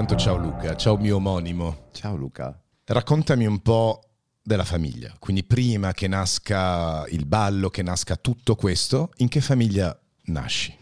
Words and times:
intanto 0.00 0.22
ciao 0.22 0.36
Luca, 0.36 0.76
ciao 0.76 0.96
mio 0.96 1.16
omonimo. 1.16 1.88
Ciao 1.90 2.14
Luca. 2.14 2.56
Raccontami 2.84 3.46
un 3.46 3.58
po' 3.58 4.00
della 4.40 4.62
famiglia, 4.62 5.12
quindi 5.18 5.42
prima 5.42 5.92
che 5.92 6.06
nasca 6.06 7.04
il 7.08 7.26
ballo, 7.26 7.68
che 7.68 7.82
nasca 7.82 8.14
tutto 8.14 8.54
questo, 8.54 9.10
in 9.16 9.26
che 9.26 9.40
famiglia 9.40 9.98
nasci? 10.26 10.72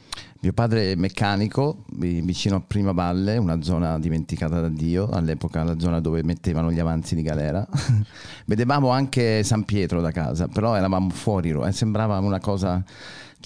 Mio 0.40 0.52
padre 0.52 0.92
è 0.92 0.94
meccanico 0.96 1.86
vicino 1.96 2.56
a 2.56 2.60
Prima 2.60 2.92
Valle, 2.92 3.38
una 3.38 3.62
zona 3.62 3.98
dimenticata 3.98 4.60
da 4.60 4.68
Dio, 4.68 5.08
all'epoca 5.08 5.64
la 5.64 5.78
zona 5.78 5.98
dove 6.00 6.22
mettevano 6.22 6.70
gli 6.70 6.78
avanzi 6.78 7.14
di 7.14 7.22
galera. 7.22 7.66
Vedevamo 8.44 8.90
anche 8.90 9.42
San 9.44 9.64
Pietro 9.64 10.02
da 10.02 10.10
casa, 10.10 10.46
però 10.46 10.74
eravamo 10.74 11.08
fuori, 11.08 11.52
eh, 11.52 11.72
sembrava 11.72 12.18
una 12.18 12.38
cosa 12.38 12.84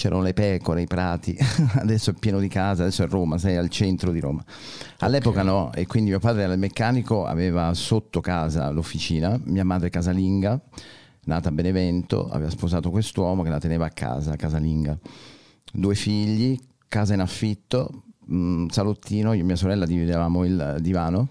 c'erano 0.00 0.22
le 0.22 0.32
pecore, 0.32 0.80
i 0.80 0.86
prati, 0.86 1.36
adesso 1.76 2.08
è 2.08 2.14
pieno 2.14 2.40
di 2.40 2.48
casa, 2.48 2.84
adesso 2.84 3.02
è 3.02 3.06
Roma, 3.06 3.36
sei 3.36 3.56
al 3.56 3.68
centro 3.68 4.10
di 4.12 4.18
Roma. 4.18 4.42
All'epoca 5.00 5.42
okay. 5.42 5.52
no, 5.52 5.72
e 5.74 5.86
quindi 5.86 6.08
mio 6.08 6.18
padre 6.18 6.44
era 6.44 6.54
il 6.54 6.58
meccanico, 6.58 7.26
aveva 7.26 7.74
sotto 7.74 8.22
casa 8.22 8.70
l'officina, 8.70 9.38
mia 9.44 9.62
madre 9.62 9.90
casalinga, 9.90 10.58
nata 11.24 11.50
a 11.50 11.52
Benevento, 11.52 12.30
aveva 12.30 12.48
sposato 12.48 12.88
quest'uomo 12.88 13.42
che 13.42 13.50
la 13.50 13.58
teneva 13.58 13.84
a 13.84 13.90
casa, 13.90 14.36
casalinga. 14.36 14.98
Due 15.70 15.94
figli, 15.94 16.58
casa 16.88 17.12
in 17.12 17.20
affitto, 17.20 18.04
mh, 18.24 18.68
salottino, 18.68 19.34
io 19.34 19.42
e 19.42 19.44
mia 19.44 19.56
sorella 19.56 19.84
dividevamo 19.84 20.44
il 20.46 20.76
divano. 20.80 21.28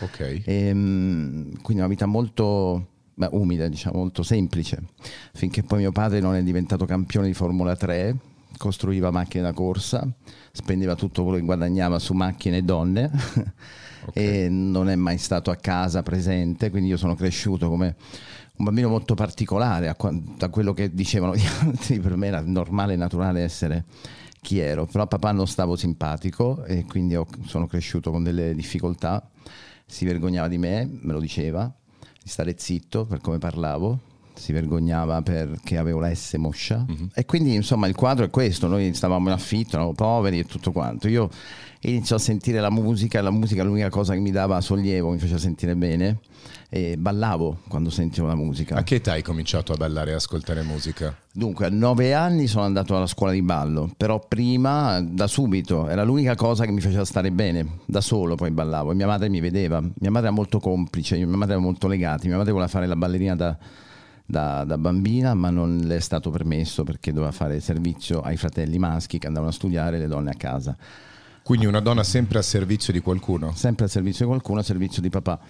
Ok. 0.00 0.42
e, 0.44 0.74
mh, 0.74 1.60
quindi 1.62 1.80
una 1.80 1.86
vita 1.86 2.06
molto 2.06 2.88
umile, 3.32 3.68
diciamo, 3.68 3.98
molto 3.98 4.22
semplice, 4.22 4.82
finché 5.32 5.62
poi 5.62 5.80
mio 5.80 5.92
padre 5.92 6.20
non 6.20 6.34
è 6.34 6.42
diventato 6.42 6.86
campione 6.86 7.26
di 7.26 7.34
Formula 7.34 7.76
3, 7.76 8.16
costruiva 8.56 9.10
macchine 9.10 9.42
da 9.42 9.52
corsa, 9.52 10.06
spendeva 10.52 10.94
tutto 10.94 11.22
quello 11.22 11.38
che 11.38 11.44
guadagnava 11.44 11.98
su 11.98 12.12
macchine 12.14 12.58
e 12.58 12.62
donne 12.62 13.10
okay. 14.06 14.44
e 14.44 14.48
non 14.48 14.88
è 14.88 14.96
mai 14.96 15.18
stato 15.18 15.50
a 15.50 15.56
casa 15.56 16.02
presente, 16.02 16.70
quindi 16.70 16.90
io 16.90 16.96
sono 16.96 17.14
cresciuto 17.14 17.68
come 17.68 17.96
un 18.56 18.64
bambino 18.66 18.88
molto 18.88 19.14
particolare 19.14 19.96
da 20.36 20.48
quello 20.50 20.74
che 20.74 20.92
dicevano 20.92 21.34
gli 21.34 21.44
altri, 21.60 21.98
per 21.98 22.16
me 22.16 22.26
era 22.26 22.42
normale 22.44 22.92
e 22.92 22.96
naturale 22.96 23.42
essere 23.42 23.84
chi 24.42 24.58
ero, 24.58 24.86
però 24.86 25.04
a 25.04 25.06
papà 25.06 25.32
non 25.32 25.46
stavo 25.46 25.76
simpatico 25.76 26.64
e 26.64 26.84
quindi 26.86 27.18
sono 27.46 27.66
cresciuto 27.66 28.10
con 28.10 28.22
delle 28.22 28.54
difficoltà, 28.54 29.28
si 29.86 30.04
vergognava 30.04 30.48
di 30.48 30.58
me, 30.58 30.88
me 30.88 31.12
lo 31.12 31.20
diceva, 31.20 31.72
di 32.22 32.28
stare 32.28 32.54
zitto 32.58 33.04
per 33.04 33.20
come 33.20 33.38
parlavo, 33.38 33.98
si 34.34 34.52
vergognava 34.52 35.20
perché 35.22 35.76
avevo 35.76 36.00
la 36.00 36.14
S 36.14 36.34
moscia 36.34 36.84
uh-huh. 36.88 37.08
e 37.14 37.26
quindi 37.26 37.54
insomma 37.54 37.86
il 37.86 37.94
quadro 37.94 38.24
è 38.24 38.30
questo, 38.30 38.66
noi 38.66 38.92
stavamo 38.94 39.28
in 39.28 39.34
affitto, 39.34 39.70
eravamo 39.70 39.92
poveri 39.92 40.38
e 40.38 40.44
tutto 40.44 40.72
quanto. 40.72 41.08
Io 41.08 41.28
inizio 41.80 42.16
a 42.16 42.18
sentire 42.18 42.60
la 42.60 42.70
musica 42.70 43.20
la 43.20 43.30
musica 43.30 43.62
è 43.62 43.64
l'unica 43.64 43.90
cosa 43.90 44.14
che 44.14 44.20
mi 44.20 44.30
dava 44.30 44.60
sollievo, 44.60 45.10
mi 45.10 45.18
faceva 45.18 45.38
sentire 45.38 45.76
bene 45.76 46.18
e 46.72 46.96
ballavo 46.96 47.58
quando 47.66 47.90
sentivo 47.90 48.28
la 48.28 48.36
musica. 48.36 48.76
A 48.76 48.84
che 48.84 48.96
età 48.96 49.12
hai 49.12 49.22
cominciato 49.22 49.72
a 49.72 49.76
ballare 49.76 50.12
e 50.12 50.14
ascoltare 50.14 50.62
musica? 50.62 51.14
Dunque, 51.32 51.66
a 51.66 51.68
nove 51.68 52.14
anni 52.14 52.46
sono 52.46 52.64
andato 52.64 52.96
alla 52.96 53.08
scuola 53.08 53.32
di 53.32 53.42
ballo, 53.42 53.90
però 53.96 54.24
prima, 54.26 55.00
da 55.00 55.26
subito, 55.26 55.88
era 55.88 56.04
l'unica 56.04 56.36
cosa 56.36 56.64
che 56.64 56.70
mi 56.70 56.80
faceva 56.80 57.04
stare 57.04 57.32
bene, 57.32 57.78
da 57.86 58.00
solo 58.00 58.36
poi 58.36 58.52
ballavo 58.52 58.92
e 58.92 58.94
mia 58.94 59.08
madre 59.08 59.28
mi 59.28 59.40
vedeva. 59.40 59.80
Mia 59.80 60.10
madre 60.12 60.28
era 60.28 60.36
molto 60.36 60.60
complice, 60.60 61.16
mia 61.16 61.36
madre 61.36 61.54
era 61.54 61.62
molto 61.62 61.88
legata, 61.88 62.28
mia 62.28 62.36
madre 62.36 62.52
voleva 62.52 62.70
fare 62.70 62.86
la 62.86 62.96
ballerina 62.96 63.34
da, 63.34 63.58
da, 64.24 64.62
da, 64.62 64.78
bambina, 64.78 65.34
ma 65.34 65.50
non 65.50 65.76
le 65.78 65.96
è 65.96 66.00
stato 66.00 66.30
permesso 66.30 66.84
perché 66.84 67.12
doveva 67.12 67.32
fare 67.32 67.58
servizio 67.58 68.20
ai 68.20 68.36
fratelli 68.36 68.78
maschi 68.78 69.18
che 69.18 69.26
andavano 69.26 69.50
a 69.50 69.54
studiare 69.54 69.96
e 69.96 69.98
le 69.98 70.06
donne 70.06 70.30
a 70.30 70.36
casa. 70.36 70.76
Quindi 71.42 71.66
una 71.66 71.80
donna 71.80 72.04
sempre 72.04 72.38
a 72.38 72.42
servizio 72.42 72.92
di 72.92 73.00
qualcuno? 73.00 73.52
Sempre 73.56 73.86
a 73.86 73.88
servizio 73.88 74.24
di 74.24 74.30
qualcuno, 74.30 74.60
a 74.60 74.62
servizio 74.62 75.02
di 75.02 75.08
papà 75.08 75.40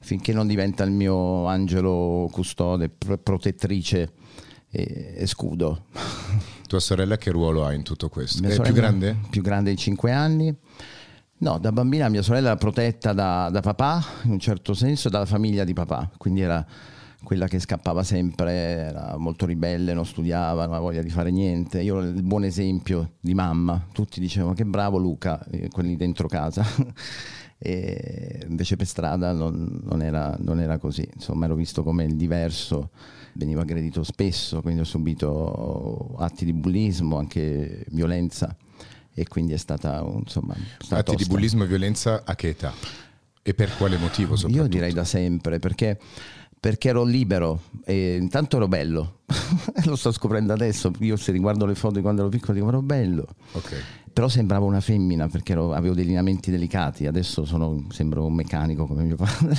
finché 0.00 0.32
non 0.32 0.46
diventa 0.46 0.82
il 0.84 0.90
mio 0.90 1.46
angelo 1.46 2.28
custode, 2.32 2.88
protettrice 2.88 4.12
e, 4.70 5.14
e 5.16 5.26
scudo. 5.26 5.86
Tua 6.66 6.80
sorella 6.80 7.16
che 7.16 7.30
ruolo 7.30 7.64
ha 7.64 7.72
in 7.72 7.82
tutto 7.82 8.08
questo? 8.08 8.42
Mia 8.42 8.54
È 8.54 8.60
più 8.60 8.72
grande? 8.72 9.16
Più 9.28 9.42
grande 9.42 9.70
di 9.70 9.76
5 9.76 10.12
anni. 10.12 10.56
No, 11.38 11.58
da 11.58 11.72
bambina 11.72 12.08
mia 12.08 12.22
sorella 12.22 12.48
era 12.48 12.56
protetta 12.56 13.12
da, 13.12 13.48
da 13.50 13.60
papà, 13.60 14.04
in 14.24 14.32
un 14.32 14.38
certo 14.38 14.74
senso, 14.74 15.08
dalla 15.08 15.24
famiglia 15.24 15.64
di 15.64 15.72
papà, 15.72 16.10
quindi 16.18 16.42
era 16.42 16.64
quella 17.22 17.48
che 17.48 17.58
scappava 17.58 18.02
sempre, 18.02 18.52
era 18.52 19.16
molto 19.16 19.46
ribelle, 19.46 19.94
non 19.94 20.04
studiava, 20.04 20.64
non 20.64 20.74
aveva 20.74 20.80
voglia 20.80 21.02
di 21.02 21.10
fare 21.10 21.30
niente. 21.30 21.80
Io 21.80 21.98
ero 21.98 22.08
il 22.08 22.22
buon 22.22 22.44
esempio 22.44 23.12
di 23.20 23.34
mamma, 23.34 23.86
tutti 23.92 24.20
dicevano 24.20 24.52
che 24.52 24.64
bravo 24.64 24.98
Luca, 24.98 25.42
eh, 25.50 25.68
quelli 25.68 25.96
dentro 25.96 26.28
casa. 26.28 26.64
e 27.62 28.42
invece 28.48 28.76
per 28.76 28.86
strada 28.86 29.32
non, 29.32 29.80
non, 29.84 30.00
era, 30.00 30.34
non, 30.40 30.60
era, 30.60 30.78
così, 30.78 31.06
insomma 31.14 31.44
ero 31.44 31.54
visto 31.54 31.82
come 31.82 32.04
il 32.04 32.16
diverso, 32.16 32.88
venivo 33.34 33.60
aggredito 33.60 34.02
spesso, 34.02 34.62
quindi 34.62 34.80
ho 34.80 34.84
subito 34.84 36.14
atti 36.18 36.46
di 36.46 36.54
bullismo, 36.54 37.18
anche 37.18 37.84
violenza 37.90 38.56
e 39.12 39.28
quindi 39.28 39.52
è 39.52 39.58
stata 39.58 40.00
insomma... 40.00 40.54
Stata 40.78 41.00
atti 41.00 41.10
tosta. 41.12 41.22
di 41.22 41.28
bullismo 41.28 41.64
e 41.64 41.66
violenza 41.66 42.22
a 42.24 42.34
che 42.34 42.48
età? 42.48 42.72
E 43.42 43.52
per 43.52 43.76
quale 43.76 43.98
motivo 43.98 44.36
Io 44.48 44.66
direi 44.66 44.94
da 44.94 45.04
sempre, 45.04 45.58
perché 45.58 45.98
perché 46.60 46.90
ero 46.90 47.04
libero 47.04 47.62
e 47.86 48.16
intanto 48.16 48.56
ero 48.56 48.68
bello. 48.68 49.20
Lo 49.86 49.96
sto 49.96 50.12
scoprendo 50.12 50.52
adesso. 50.52 50.92
Io 50.98 51.16
se 51.16 51.32
riguardo 51.32 51.64
le 51.64 51.74
foto 51.74 51.94
di 51.94 52.00
quando 52.02 52.20
ero 52.20 52.30
piccolo 52.30 52.52
dico 52.52 52.68
ero 52.68 52.82
bello. 52.82 53.26
Okay. 53.52 53.80
Però 54.20 54.30
sembrava 54.30 54.66
una 54.66 54.82
femmina 54.82 55.28
perché 55.28 55.52
ero, 55.52 55.72
avevo 55.72 55.94
dei 55.94 56.04
lineamenti 56.04 56.50
delicati. 56.50 57.06
Adesso 57.06 57.46
sono, 57.46 57.86
sembro 57.88 58.26
un 58.26 58.34
meccanico 58.34 58.86
come 58.86 59.02
mio 59.02 59.16
padre. 59.16 59.58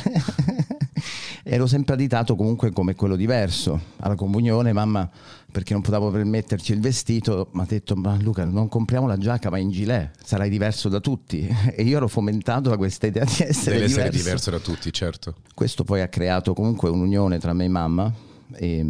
ero 1.41 1.65
sempre 1.65 1.95
additato 1.95 2.35
comunque 2.35 2.71
come 2.71 2.93
quello 2.93 3.15
diverso. 3.15 3.81
Alla 4.01 4.13
comunione 4.13 4.71
mamma, 4.71 5.09
perché 5.51 5.73
non 5.73 5.81
potevo 5.81 6.11
permetterci 6.11 6.73
il 6.73 6.79
vestito, 6.79 7.49
mi 7.53 7.61
ha 7.61 7.65
detto 7.67 7.95
ma 7.95 8.15
Luca 8.21 8.45
non 8.45 8.67
compriamo 8.67 9.07
la 9.07 9.17
giacca 9.17 9.49
ma 9.49 9.57
in 9.57 9.71
gilet, 9.71 10.11
sarai 10.23 10.51
diverso 10.51 10.89
da 10.89 10.99
tutti. 10.99 11.49
E 11.73 11.81
io 11.81 11.97
ero 11.97 12.07
fomentato 12.07 12.69
da 12.69 12.77
questa 12.77 13.07
idea 13.07 13.23
di 13.23 13.37
essere 13.39 13.77
Deve 13.77 13.87
diverso. 13.87 13.99
essere 13.99 14.09
diverso 14.11 14.51
da 14.51 14.59
tutti, 14.59 14.93
certo. 14.93 15.37
Questo 15.55 15.83
poi 15.83 16.01
ha 16.01 16.07
creato 16.07 16.53
comunque 16.53 16.87
un'unione 16.91 17.39
tra 17.39 17.53
me 17.53 17.65
e 17.65 17.67
mamma. 17.67 18.13
E, 18.55 18.85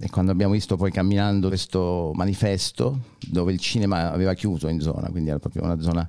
e, 0.00 0.10
quando 0.10 0.32
abbiamo 0.32 0.52
visto 0.52 0.76
poi 0.76 0.90
camminando 0.90 1.48
questo 1.48 2.12
manifesto 2.14 3.00
dove 3.28 3.52
il 3.52 3.58
cinema 3.58 4.12
aveva 4.12 4.34
chiuso 4.34 4.68
in 4.68 4.80
zona, 4.80 5.08
quindi 5.10 5.30
era 5.30 5.38
proprio 5.38 5.64
una 5.64 5.80
zona 5.80 6.08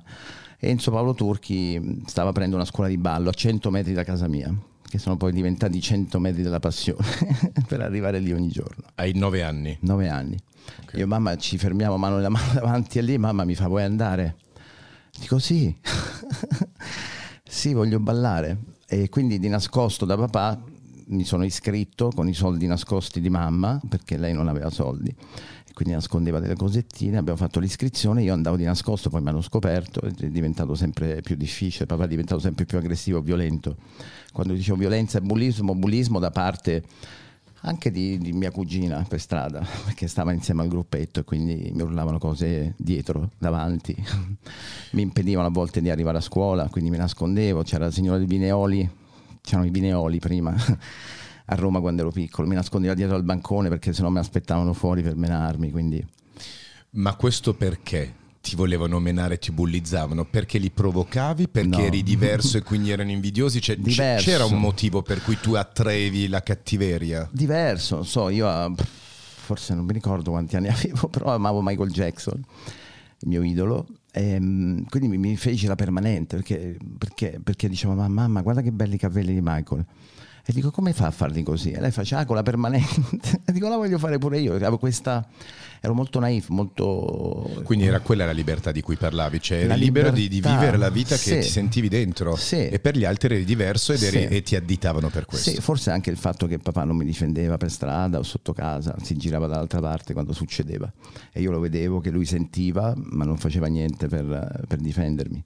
Enzo 0.58 0.90
Paolo 0.90 1.14
Turchi 1.14 2.02
stava 2.06 2.30
aprendo 2.30 2.56
una 2.56 2.64
scuola 2.64 2.88
di 2.88 2.96
ballo 2.96 3.28
a 3.28 3.32
100 3.32 3.70
metri 3.70 3.92
da 3.92 4.02
casa 4.02 4.28
mia 4.28 4.52
che 4.88 4.98
sono 4.98 5.16
poi 5.16 5.32
diventati 5.32 5.80
100 5.80 6.18
metri 6.20 6.42
della 6.42 6.60
passione 6.60 7.04
per 7.66 7.80
arrivare 7.80 8.20
lì 8.20 8.32
ogni 8.32 8.48
giorno. 8.48 8.84
Hai 8.94 9.12
nove 9.14 9.42
anni? 9.42 9.76
Nove 9.80 10.08
anni. 10.08 10.38
Okay. 10.82 11.00
Io 11.00 11.06
mamma 11.08 11.36
ci 11.36 11.58
fermiamo 11.58 11.96
mano 11.96 12.16
nella 12.16 12.28
mano 12.28 12.52
davanti 12.54 13.00
a 13.00 13.02
lì, 13.02 13.18
mamma 13.18 13.44
mi 13.44 13.56
fa 13.56 13.66
vuoi 13.66 13.82
andare? 13.82 14.36
Dico 15.18 15.40
sì, 15.40 15.74
sì 17.42 17.72
voglio 17.72 17.98
ballare. 17.98 18.58
E 18.86 19.08
quindi 19.08 19.40
di 19.40 19.48
nascosto 19.48 20.04
da 20.04 20.16
papà 20.16 20.62
mi 21.06 21.24
sono 21.24 21.44
iscritto 21.44 22.10
con 22.14 22.28
i 22.28 22.34
soldi 22.34 22.66
nascosti 22.66 23.20
di 23.20 23.30
mamma 23.30 23.80
perché 23.88 24.16
lei 24.16 24.32
non 24.32 24.48
aveva 24.48 24.70
soldi 24.70 25.14
quindi 25.74 25.92
nascondeva 25.92 26.38
delle 26.38 26.54
cosettine, 26.54 27.18
abbiamo 27.18 27.36
fatto 27.36 27.58
l'iscrizione, 27.58 28.22
io 28.22 28.32
andavo 28.32 28.56
di 28.56 28.62
nascosto, 28.62 29.10
poi 29.10 29.20
mi 29.20 29.28
hanno 29.30 29.40
scoperto, 29.40 30.02
è 30.02 30.28
diventato 30.28 30.76
sempre 30.76 31.20
più 31.20 31.34
difficile, 31.34 31.84
papà 31.84 32.04
è 32.04 32.08
diventato 32.08 32.40
sempre 32.40 32.64
più 32.64 32.78
aggressivo, 32.78 33.20
violento. 33.20 33.76
Quando 34.32 34.52
dicevo 34.54 34.78
violenza 34.78 35.18
e 35.18 35.20
bullismo, 35.20 35.74
bullismo 35.74 36.20
da 36.20 36.30
parte 36.30 36.84
anche 37.62 37.90
di, 37.90 38.18
di, 38.18 38.32
mia 38.32 38.52
cugina 38.52 39.04
per 39.08 39.20
strada, 39.20 39.66
perché 39.84 40.06
stava 40.06 40.32
insieme 40.32 40.62
al 40.62 40.68
gruppetto 40.68 41.20
e 41.20 41.24
quindi 41.24 41.72
mi 41.74 41.82
urlavano 41.82 42.18
cose 42.18 42.74
dietro, 42.76 43.30
davanti, 43.36 43.96
mi 44.92 45.02
impedivano 45.02 45.48
a 45.48 45.50
volte 45.50 45.80
di 45.80 45.90
arrivare 45.90 46.18
a 46.18 46.22
scuola, 46.22 46.68
quindi 46.68 46.90
mi 46.90 46.98
nascondevo, 46.98 47.62
c'era 47.62 47.86
la 47.86 47.90
signora 47.90 48.18
di 48.18 48.26
Vineoli, 48.26 48.88
c'erano 49.44 49.66
i 49.66 49.70
Vineoli 49.70 50.18
prima 50.18 50.54
a 51.46 51.54
Roma 51.54 51.80
quando 51.80 52.00
ero 52.00 52.10
piccolo, 52.10 52.48
mi 52.48 52.54
nascondeva 52.54 52.94
dietro 52.94 53.14
al 53.14 53.24
bancone 53.24 53.68
perché 53.68 53.92
sennò 53.92 54.08
mi 54.08 54.18
aspettavano 54.18 54.72
fuori 54.72 55.02
per 55.02 55.14
menarmi. 55.16 55.70
Quindi... 55.70 56.04
Ma 56.90 57.14
questo 57.14 57.54
perché? 57.54 58.22
Ti 58.40 58.56
volevano 58.56 58.98
menare, 59.00 59.38
ti 59.38 59.52
bullizzavano 59.52 60.24
perché 60.24 60.58
li 60.58 60.70
provocavi, 60.70 61.48
perché 61.48 61.68
no. 61.68 61.78
eri 61.78 62.02
diverso 62.02 62.58
e 62.58 62.62
quindi 62.64 62.90
erano 62.90 63.10
invidiosi? 63.10 63.60
Cioè, 63.60 63.78
c'era 64.18 64.44
un 64.44 64.58
motivo 64.58 65.02
per 65.02 65.22
cui 65.22 65.38
tu 65.40 65.54
attraevi 65.54 66.28
la 66.28 66.42
cattiveria? 66.42 67.28
Diverso, 67.32 67.96
non 67.96 68.06
so, 68.06 68.28
io 68.28 68.74
forse 68.76 69.74
non 69.74 69.84
mi 69.84 69.92
ricordo 69.92 70.30
quanti 70.30 70.56
anni 70.56 70.68
avevo, 70.72 71.08
però 71.08 71.34
amavo 71.34 71.60
Michael 71.62 71.90
Jackson, 71.90 72.42
il 73.20 73.28
mio 73.28 73.42
idolo, 73.42 73.86
e, 74.12 74.30
ehm, 74.30 74.84
quindi 74.88 75.16
mi, 75.16 75.36
feci 75.36 75.66
la 75.66 75.74
permanente 75.74 76.36
perché, 76.36 76.76
perché, 76.98 77.40
perché 77.42 77.68
dicevo 77.68 77.94
mamma 77.94 78.42
guarda 78.42 78.60
che 78.60 78.70
belli 78.70 78.96
capelli 78.96 79.34
di 79.34 79.40
Michael 79.42 79.84
E 80.46 80.52
dico, 80.52 80.70
come 80.70 80.92
fa 80.92 81.06
a 81.06 81.10
farli 81.10 81.42
così? 81.42 81.72
E 81.72 81.80
lei 81.80 81.90
faceva 81.90 82.20
ah, 82.20 82.24
con 82.26 82.36
la 82.36 82.42
permanente. 82.42 83.42
e 83.44 83.52
dico, 83.52 83.68
la 83.68 83.76
voglio 83.76 83.98
fare 83.98 84.18
pure 84.18 84.38
io. 84.38 84.54
Avevo 84.54 84.78
questa 84.78 85.26
ero 85.84 85.92
molto 85.92 86.18
naif, 86.18 86.48
molto... 86.48 87.60
Quindi 87.62 87.84
era 87.84 88.00
quella 88.00 88.24
la 88.24 88.32
libertà 88.32 88.72
di 88.72 88.80
cui 88.80 88.96
parlavi, 88.96 89.38
cioè 89.38 89.64
eri 89.64 89.78
libero 89.78 90.10
di, 90.10 90.28
di, 90.28 90.40
vivere 90.40 90.78
la 90.78 90.88
vita 90.88 91.14
sì. 91.14 91.30
che 91.30 91.40
ti 91.40 91.48
sentivi 91.48 91.88
dentro 91.88 92.36
sì. 92.36 92.68
e 92.68 92.80
per 92.80 92.96
gli 92.96 93.04
altri 93.04 93.34
eri 93.34 93.44
diverso 93.44 93.92
ed 93.92 94.02
eri, 94.02 94.20
sì. 94.20 94.34
e 94.34 94.42
ti 94.42 94.56
additavano 94.56 95.10
per 95.10 95.26
questo. 95.26 95.50
Sì, 95.50 95.60
forse 95.60 95.90
anche 95.90 96.08
il 96.08 96.16
fatto 96.16 96.46
che 96.46 96.58
papà 96.58 96.84
non 96.84 96.96
mi 96.96 97.04
difendeva 97.04 97.58
per 97.58 97.70
strada 97.70 98.18
o 98.18 98.22
sotto 98.22 98.54
casa, 98.54 98.96
si 99.02 99.14
girava 99.16 99.46
dall'altra 99.46 99.80
parte 99.80 100.14
quando 100.14 100.32
succedeva 100.32 100.90
e 101.30 101.42
io 101.42 101.50
lo 101.50 101.60
vedevo 101.60 102.00
che 102.00 102.08
lui 102.08 102.24
sentiva 102.24 102.94
ma 102.96 103.26
non 103.26 103.36
faceva 103.36 103.66
niente 103.66 104.08
per, 104.08 104.64
per 104.66 104.78
difendermi. 104.78 105.44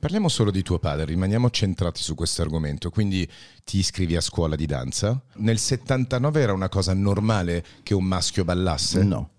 Parliamo 0.00 0.28
solo 0.28 0.50
di 0.50 0.62
tuo 0.62 0.80
padre, 0.80 1.04
rimaniamo 1.04 1.50
centrati 1.50 2.02
su 2.02 2.16
questo 2.16 2.42
argomento. 2.42 2.90
Quindi 2.90 3.28
ti 3.64 3.78
iscrivi 3.78 4.16
a 4.16 4.20
scuola 4.20 4.56
di 4.56 4.66
danza. 4.66 5.22
Nel 5.36 5.58
79 5.58 6.40
era 6.40 6.52
una 6.52 6.68
cosa 6.68 6.94
normale 6.94 7.64
che 7.84 7.94
un 7.94 8.04
maschio 8.04 8.44
ballasse? 8.44 9.04
No 9.04 9.30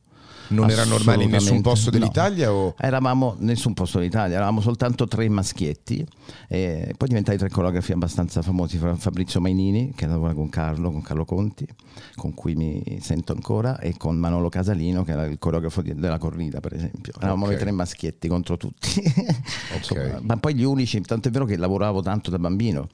non 0.49 0.69
era 0.69 0.83
normale 0.85 1.23
in 1.23 1.29
nessun 1.29 1.61
posto 1.61 1.89
dell'Italia? 1.89 2.47
No. 2.47 2.53
O? 2.53 2.75
Eravamo 2.77 3.35
in 3.39 3.45
nessun 3.45 3.73
posto 3.73 3.99
d'Italia, 3.99 4.35
eravamo 4.35 4.61
soltanto 4.61 5.07
tre 5.07 5.27
maschietti, 5.29 6.05
e 6.47 6.93
poi 6.97 7.07
diventai 7.07 7.37
tre 7.37 7.49
coreografi 7.49 7.91
abbastanza 7.91 8.41
famosi, 8.41 8.77
Fabrizio 8.77 9.39
Mainini 9.39 9.93
che 9.95 10.05
lavora 10.07 10.33
con 10.33 10.49
Carlo, 10.49 10.91
con 10.91 11.01
Carlo 11.01 11.25
Conti, 11.25 11.67
con 12.15 12.33
cui 12.33 12.55
mi 12.55 12.99
sento 13.01 13.33
ancora, 13.33 13.79
e 13.79 13.95
con 13.97 14.17
Manolo 14.17 14.49
Casalino 14.49 15.03
che 15.03 15.11
era 15.11 15.25
il 15.25 15.39
coreografo 15.39 15.81
della 15.81 16.17
corrida 16.17 16.59
per 16.59 16.73
esempio. 16.73 17.13
Eravamo 17.17 17.45
okay. 17.45 17.55
i 17.55 17.59
tre 17.59 17.71
maschietti 17.71 18.27
contro 18.27 18.57
tutti, 18.57 19.01
okay. 19.81 20.15
ma 20.23 20.37
poi 20.37 20.55
gli 20.55 20.63
unici, 20.63 20.99
tanto 21.01 21.27
è 21.27 21.31
vero 21.31 21.45
che 21.45 21.57
lavoravo 21.57 22.01
tanto 22.01 22.29
da 22.29 22.39
bambino 22.39 22.87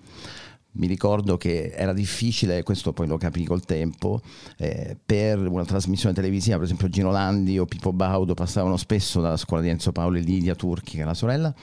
mi 0.76 0.88
ricordo 0.88 1.38
che 1.38 1.72
era 1.76 1.94
difficile, 1.94 2.64
questo 2.64 2.94
poi 2.94 3.08
lo 3.08 3.18
capì 3.18 3.46
col 3.46 3.64
tempo, 3.64 4.22
eh, 4.58 4.98
per 5.04 5.40
una 5.40 5.66
trasmissione 5.66 6.14
televisiva, 6.14 6.56
per 6.56 6.66
esempio 6.66 6.90
Gino 6.90 7.12
Landi 7.12 7.58
o 7.60 7.66
Pippo 7.66 7.94
Baudo 7.94 8.34
passavano 8.34 8.78
spesso 8.78 9.22
dalla 9.22 9.38
scuola 9.38 9.62
di 9.62 9.70
Enzo 9.70 9.92
Paolo 9.92 10.18
e 10.18 10.22
Lidia 10.22 10.56
Turchi, 10.56 10.96
che 10.98 11.02
è 11.04 11.06
la 11.06 11.14
sorella, 11.14 11.54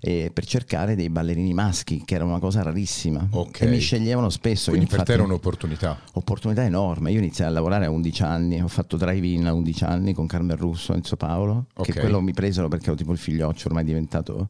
eh, 0.00 0.30
per 0.32 0.44
cercare 0.46 0.94
dei 0.94 1.10
ballerini 1.10 1.52
maschi, 1.52 2.02
che 2.04 2.14
era 2.14 2.24
una 2.24 2.38
cosa 2.38 2.62
rarissima. 2.62 3.26
Okay. 3.30 3.66
E 3.66 3.70
mi 3.70 3.78
sceglievano 3.78 4.30
spesso. 4.30 4.70
Quindi 4.70 4.86
infatti, 4.86 5.04
per 5.04 5.14
te 5.14 5.20
era 5.20 5.22
un'opportunità? 5.28 5.98
Opportunità 6.12 6.64
enorme. 6.64 7.10
Io 7.10 7.18
iniziai 7.18 7.48
a 7.48 7.50
lavorare 7.50 7.86
a 7.86 7.90
11 7.90 8.22
anni, 8.22 8.60
ho 8.60 8.68
fatto 8.68 8.96
drive-in 8.96 9.46
a 9.46 9.52
11 9.52 9.84
anni 9.84 10.12
con 10.12 10.26
Carmen 10.26 10.56
Russo 10.56 10.92
e 10.92 10.96
Enzo 10.96 11.16
Paolo, 11.16 11.66
okay. 11.74 11.92
che 11.92 12.00
quello 12.00 12.20
mi 12.20 12.32
presero 12.32 12.68
perché 12.68 12.86
ero 12.86 12.96
tipo 12.96 13.12
il 13.12 13.18
figlioccio 13.18 13.68
ormai 13.68 13.84
diventato 13.84 14.48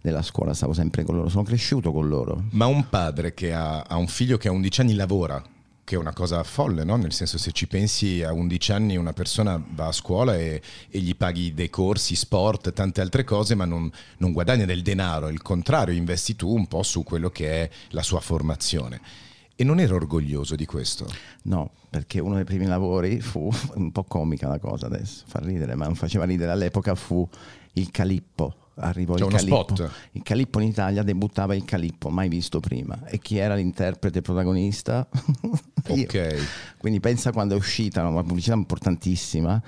della 0.00 0.22
scuola, 0.22 0.54
stavo 0.54 0.72
sempre 0.72 1.04
con 1.04 1.16
loro, 1.16 1.28
sono 1.28 1.44
cresciuto 1.44 1.92
con 1.92 2.08
loro. 2.08 2.44
Ma 2.50 2.66
un 2.66 2.88
padre 2.88 3.34
che 3.34 3.52
ha, 3.52 3.82
ha 3.82 3.96
un 3.96 4.08
figlio 4.08 4.36
che 4.36 4.48
a 4.48 4.52
11 4.52 4.80
anni 4.80 4.94
lavora, 4.94 5.42
che 5.88 5.94
è 5.94 5.98
una 5.98 6.12
cosa 6.12 6.42
folle, 6.42 6.84
no? 6.84 6.96
nel 6.96 7.12
senso 7.12 7.38
se 7.38 7.50
ci 7.52 7.66
pensi 7.66 8.22
a 8.22 8.32
11 8.32 8.72
anni 8.72 8.96
una 8.98 9.14
persona 9.14 9.58
va 9.70 9.86
a 9.86 9.92
scuola 9.92 10.36
e, 10.36 10.60
e 10.90 10.98
gli 10.98 11.16
paghi 11.16 11.54
dei 11.54 11.70
corsi, 11.70 12.14
sport, 12.14 12.74
tante 12.74 13.00
altre 13.00 13.24
cose, 13.24 13.54
ma 13.54 13.64
non, 13.64 13.90
non 14.18 14.32
guadagna 14.32 14.66
del 14.66 14.82
denaro, 14.82 15.30
il 15.30 15.40
contrario, 15.40 15.94
investi 15.94 16.36
tu 16.36 16.54
un 16.54 16.66
po' 16.66 16.82
su 16.82 17.02
quello 17.04 17.30
che 17.30 17.62
è 17.62 17.70
la 17.90 18.02
sua 18.02 18.20
formazione. 18.20 19.00
E 19.56 19.64
non 19.64 19.80
ero 19.80 19.96
orgoglioso 19.96 20.54
di 20.54 20.66
questo? 20.66 21.06
No, 21.44 21.72
perché 21.88 22.20
uno 22.20 22.34
dei 22.34 22.44
primi 22.44 22.66
lavori 22.66 23.20
fu, 23.20 23.50
un 23.74 23.90
po' 23.90 24.04
comica 24.04 24.46
la 24.46 24.58
cosa 24.58 24.86
adesso, 24.86 25.24
fa 25.26 25.40
ridere, 25.40 25.74
ma 25.74 25.86
non 25.86 25.94
faceva 25.94 26.24
ridere 26.26 26.50
all'epoca, 26.52 26.94
fu 26.94 27.26
il 27.72 27.90
calippo 27.90 28.67
arrivò 28.78 29.14
C'è 29.14 29.24
il 29.24 29.30
Calippo. 29.30 29.66
Spot. 29.68 29.90
Il 30.12 30.22
Calippo 30.22 30.60
in 30.60 30.68
Italia 30.68 31.02
debuttava 31.02 31.54
il 31.54 31.64
Calippo, 31.64 32.08
mai 32.10 32.28
visto 32.28 32.60
prima. 32.60 33.06
E 33.06 33.18
chi 33.18 33.36
era 33.36 33.54
l'interprete 33.54 34.20
protagonista? 34.22 35.08
ok. 35.88 36.36
Quindi 36.78 37.00
pensa 37.00 37.32
quando 37.32 37.54
è 37.54 37.56
uscita, 37.58 38.06
una 38.06 38.22
pubblicità 38.22 38.54
importantissima. 38.54 39.62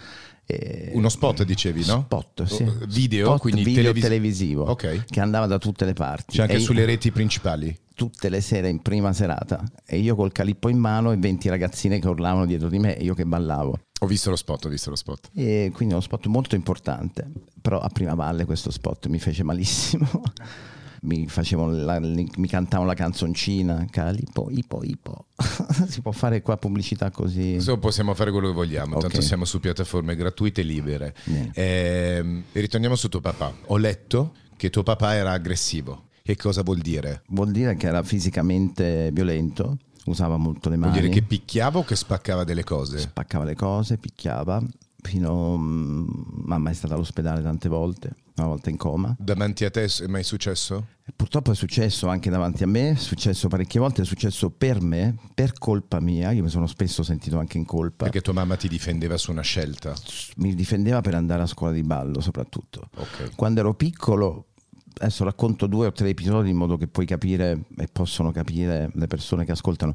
Uno 0.93 1.09
spot 1.09 1.45
dicevi, 1.45 1.85
no? 1.87 2.03
Spot, 2.07 2.43
sì. 2.43 2.69
Video, 2.89 3.27
spot 3.27 3.41
quindi 3.41 3.63
video 3.63 3.83
televis- 3.83 4.03
televisivo 4.03 4.69
okay. 4.69 5.05
che 5.09 5.21
andava 5.21 5.47
da 5.47 5.59
tutte 5.59 5.85
le 5.85 5.93
parti. 5.93 6.37
C'è 6.37 6.43
anche 6.43 6.57
e 6.57 6.59
sulle 6.59 6.85
reti 6.85 7.13
principali? 7.13 7.77
Tutte 7.95 8.29
le 8.29 8.41
sere 8.41 8.69
in 8.69 8.81
prima 8.81 9.13
serata. 9.13 9.63
E 9.87 9.99
io 9.99 10.17
col 10.17 10.33
calippo 10.33 10.69
in 10.69 10.79
mano 10.79 11.13
e 11.13 11.17
20 11.17 11.49
ragazzine 11.49 12.01
che 12.01 12.09
urlavano 12.09 12.47
dietro 12.47 12.69
di 12.69 12.79
me 12.79 12.97
e 12.97 13.05
io 13.05 13.15
che 13.15 13.25
ballavo. 13.25 13.79
Ho 14.03 14.07
visto 14.07 14.31
lo 14.31 14.37
spot, 14.37 14.65
ho 14.65 14.69
visto 14.69 14.91
lo 14.91 14.97
spot. 14.97 15.31
E 15.35 15.71
quindi 15.75 15.95
è 15.95 15.97
uno 15.97 16.01
spot 16.01 16.27
molto 16.27 16.55
importante, 16.55 17.31
però 17.61 17.79
a 17.81 17.89
prima 17.89 18.15
valle 18.15 18.47
questo 18.47 18.71
spot 18.71 19.09
mi 19.09 19.19
fece 19.19 19.43
malissimo. 19.43 20.09
mi, 21.03 21.27
la, 21.85 21.99
mi 22.01 22.49
cantavano 22.49 22.89
la 22.89 22.95
canzoncina, 22.95 23.87
Calipo, 23.91 24.49
Ipo, 24.51 24.83
Ipo. 24.83 25.27
si 25.89 26.01
può 26.01 26.13
fare 26.13 26.43
qua 26.43 26.57
pubblicità 26.57 27.11
così? 27.11 27.53
Adesso 27.53 27.79
possiamo 27.79 28.15
fare 28.15 28.31
quello 28.31 28.49
che 28.49 28.55
vogliamo, 28.55 28.97
okay. 28.97 29.09
tanto 29.09 29.21
siamo 29.21 29.45
su 29.45 29.61
piattaforme 29.61 30.17
gratuite 30.17 30.63
e 30.63 30.65
libere. 30.65 31.15
Eh, 31.53 32.43
ritorniamo 32.53 32.97
su 32.97 33.09
tuo 33.09 33.21
papà. 33.21 33.53
Ho 33.67 33.77
letto 33.77 34.33
che 34.57 34.71
tuo 34.71 34.83
papà 34.83 35.15
era 35.15 35.33
aggressivo. 35.33 36.09
Che 36.23 36.37
cosa 36.37 36.63
vuol 36.63 36.79
dire? 36.79 37.23
Vuol 37.29 37.51
dire 37.51 37.75
che 37.77 37.87
era 37.87 38.03
fisicamente 38.03 39.11
violento 39.13 39.79
usava 40.07 40.37
molto 40.37 40.69
le 40.69 40.77
mani. 40.77 40.93
Vuol 40.93 41.03
dire 41.05 41.15
che 41.15 41.27
picchiava 41.27 41.79
o 41.79 41.85
che 41.85 41.97
spaccava 41.97 42.45
delle 42.45 42.65
cose? 42.65 42.99
Spaccava 42.99 43.45
le 43.45 43.55
cose, 43.55 43.99
picchiava, 43.99 44.63
fino... 45.03 45.57
Mm, 45.57 46.09
mamma 46.45 46.71
è 46.71 46.75
stata 46.75 46.95
all'ospedale 46.95 47.43
tante 47.43 47.69
volte, 47.69 48.15
una 48.37 48.49
volta 48.49 48.71
in 48.71 48.77
coma. 48.77 49.15
Davanti 49.19 49.65
a 49.65 49.71
te 49.71 49.85
è 49.85 50.07
mai 50.07 50.25
successo? 50.25 50.87
Purtroppo 51.15 51.51
è 51.53 51.55
successo 51.55 52.09
anche 52.09 52.31
davanti 52.31 52.63
a 52.63 52.67
me, 52.67 52.91
è 52.91 52.95
successo 52.95 53.49
parecchie 53.49 53.81
volte, 53.81 54.03
è 54.03 54.05
successo 54.05 54.51
per 54.51 54.81
me, 54.81 55.17
per 55.35 55.55
colpa 55.55 56.01
mia, 56.01 56.31
io 56.31 56.43
mi 56.43 56.49
sono 56.49 56.67
spesso 56.67 57.03
sentito 57.03 57.39
anche 57.39 57.59
in 57.59 57.65
colpa. 57.65 58.05
Perché 58.05 58.21
tua 58.21 58.33
mamma 58.33 58.57
ti 58.57 58.69
difendeva 58.69 59.17
su 59.17 59.31
una 59.31 59.43
scelta? 59.43 59.95
Mi 60.37 60.55
difendeva 60.55 61.01
per 61.01 61.15
andare 61.15 61.43
a 61.43 61.47
scuola 61.47 61.73
di 61.73 61.83
ballo 61.83 62.21
soprattutto. 62.21 62.89
Okay. 62.95 63.31
Quando 63.35 63.61
ero 63.61 63.75
piccolo 63.75 64.50
adesso 64.99 65.25
racconto 65.25 65.67
due 65.67 65.87
o 65.87 65.93
tre 65.93 66.09
episodi 66.09 66.51
in 66.51 66.57
modo 66.57 66.77
che 66.77 66.87
puoi 66.87 67.07
capire 67.07 67.65
e 67.77 67.89
possono 67.91 68.33
capire 68.33 68.91
le 68.95 69.07
persone 69.07 69.45
che 69.45 69.53
ascoltano. 69.53 69.95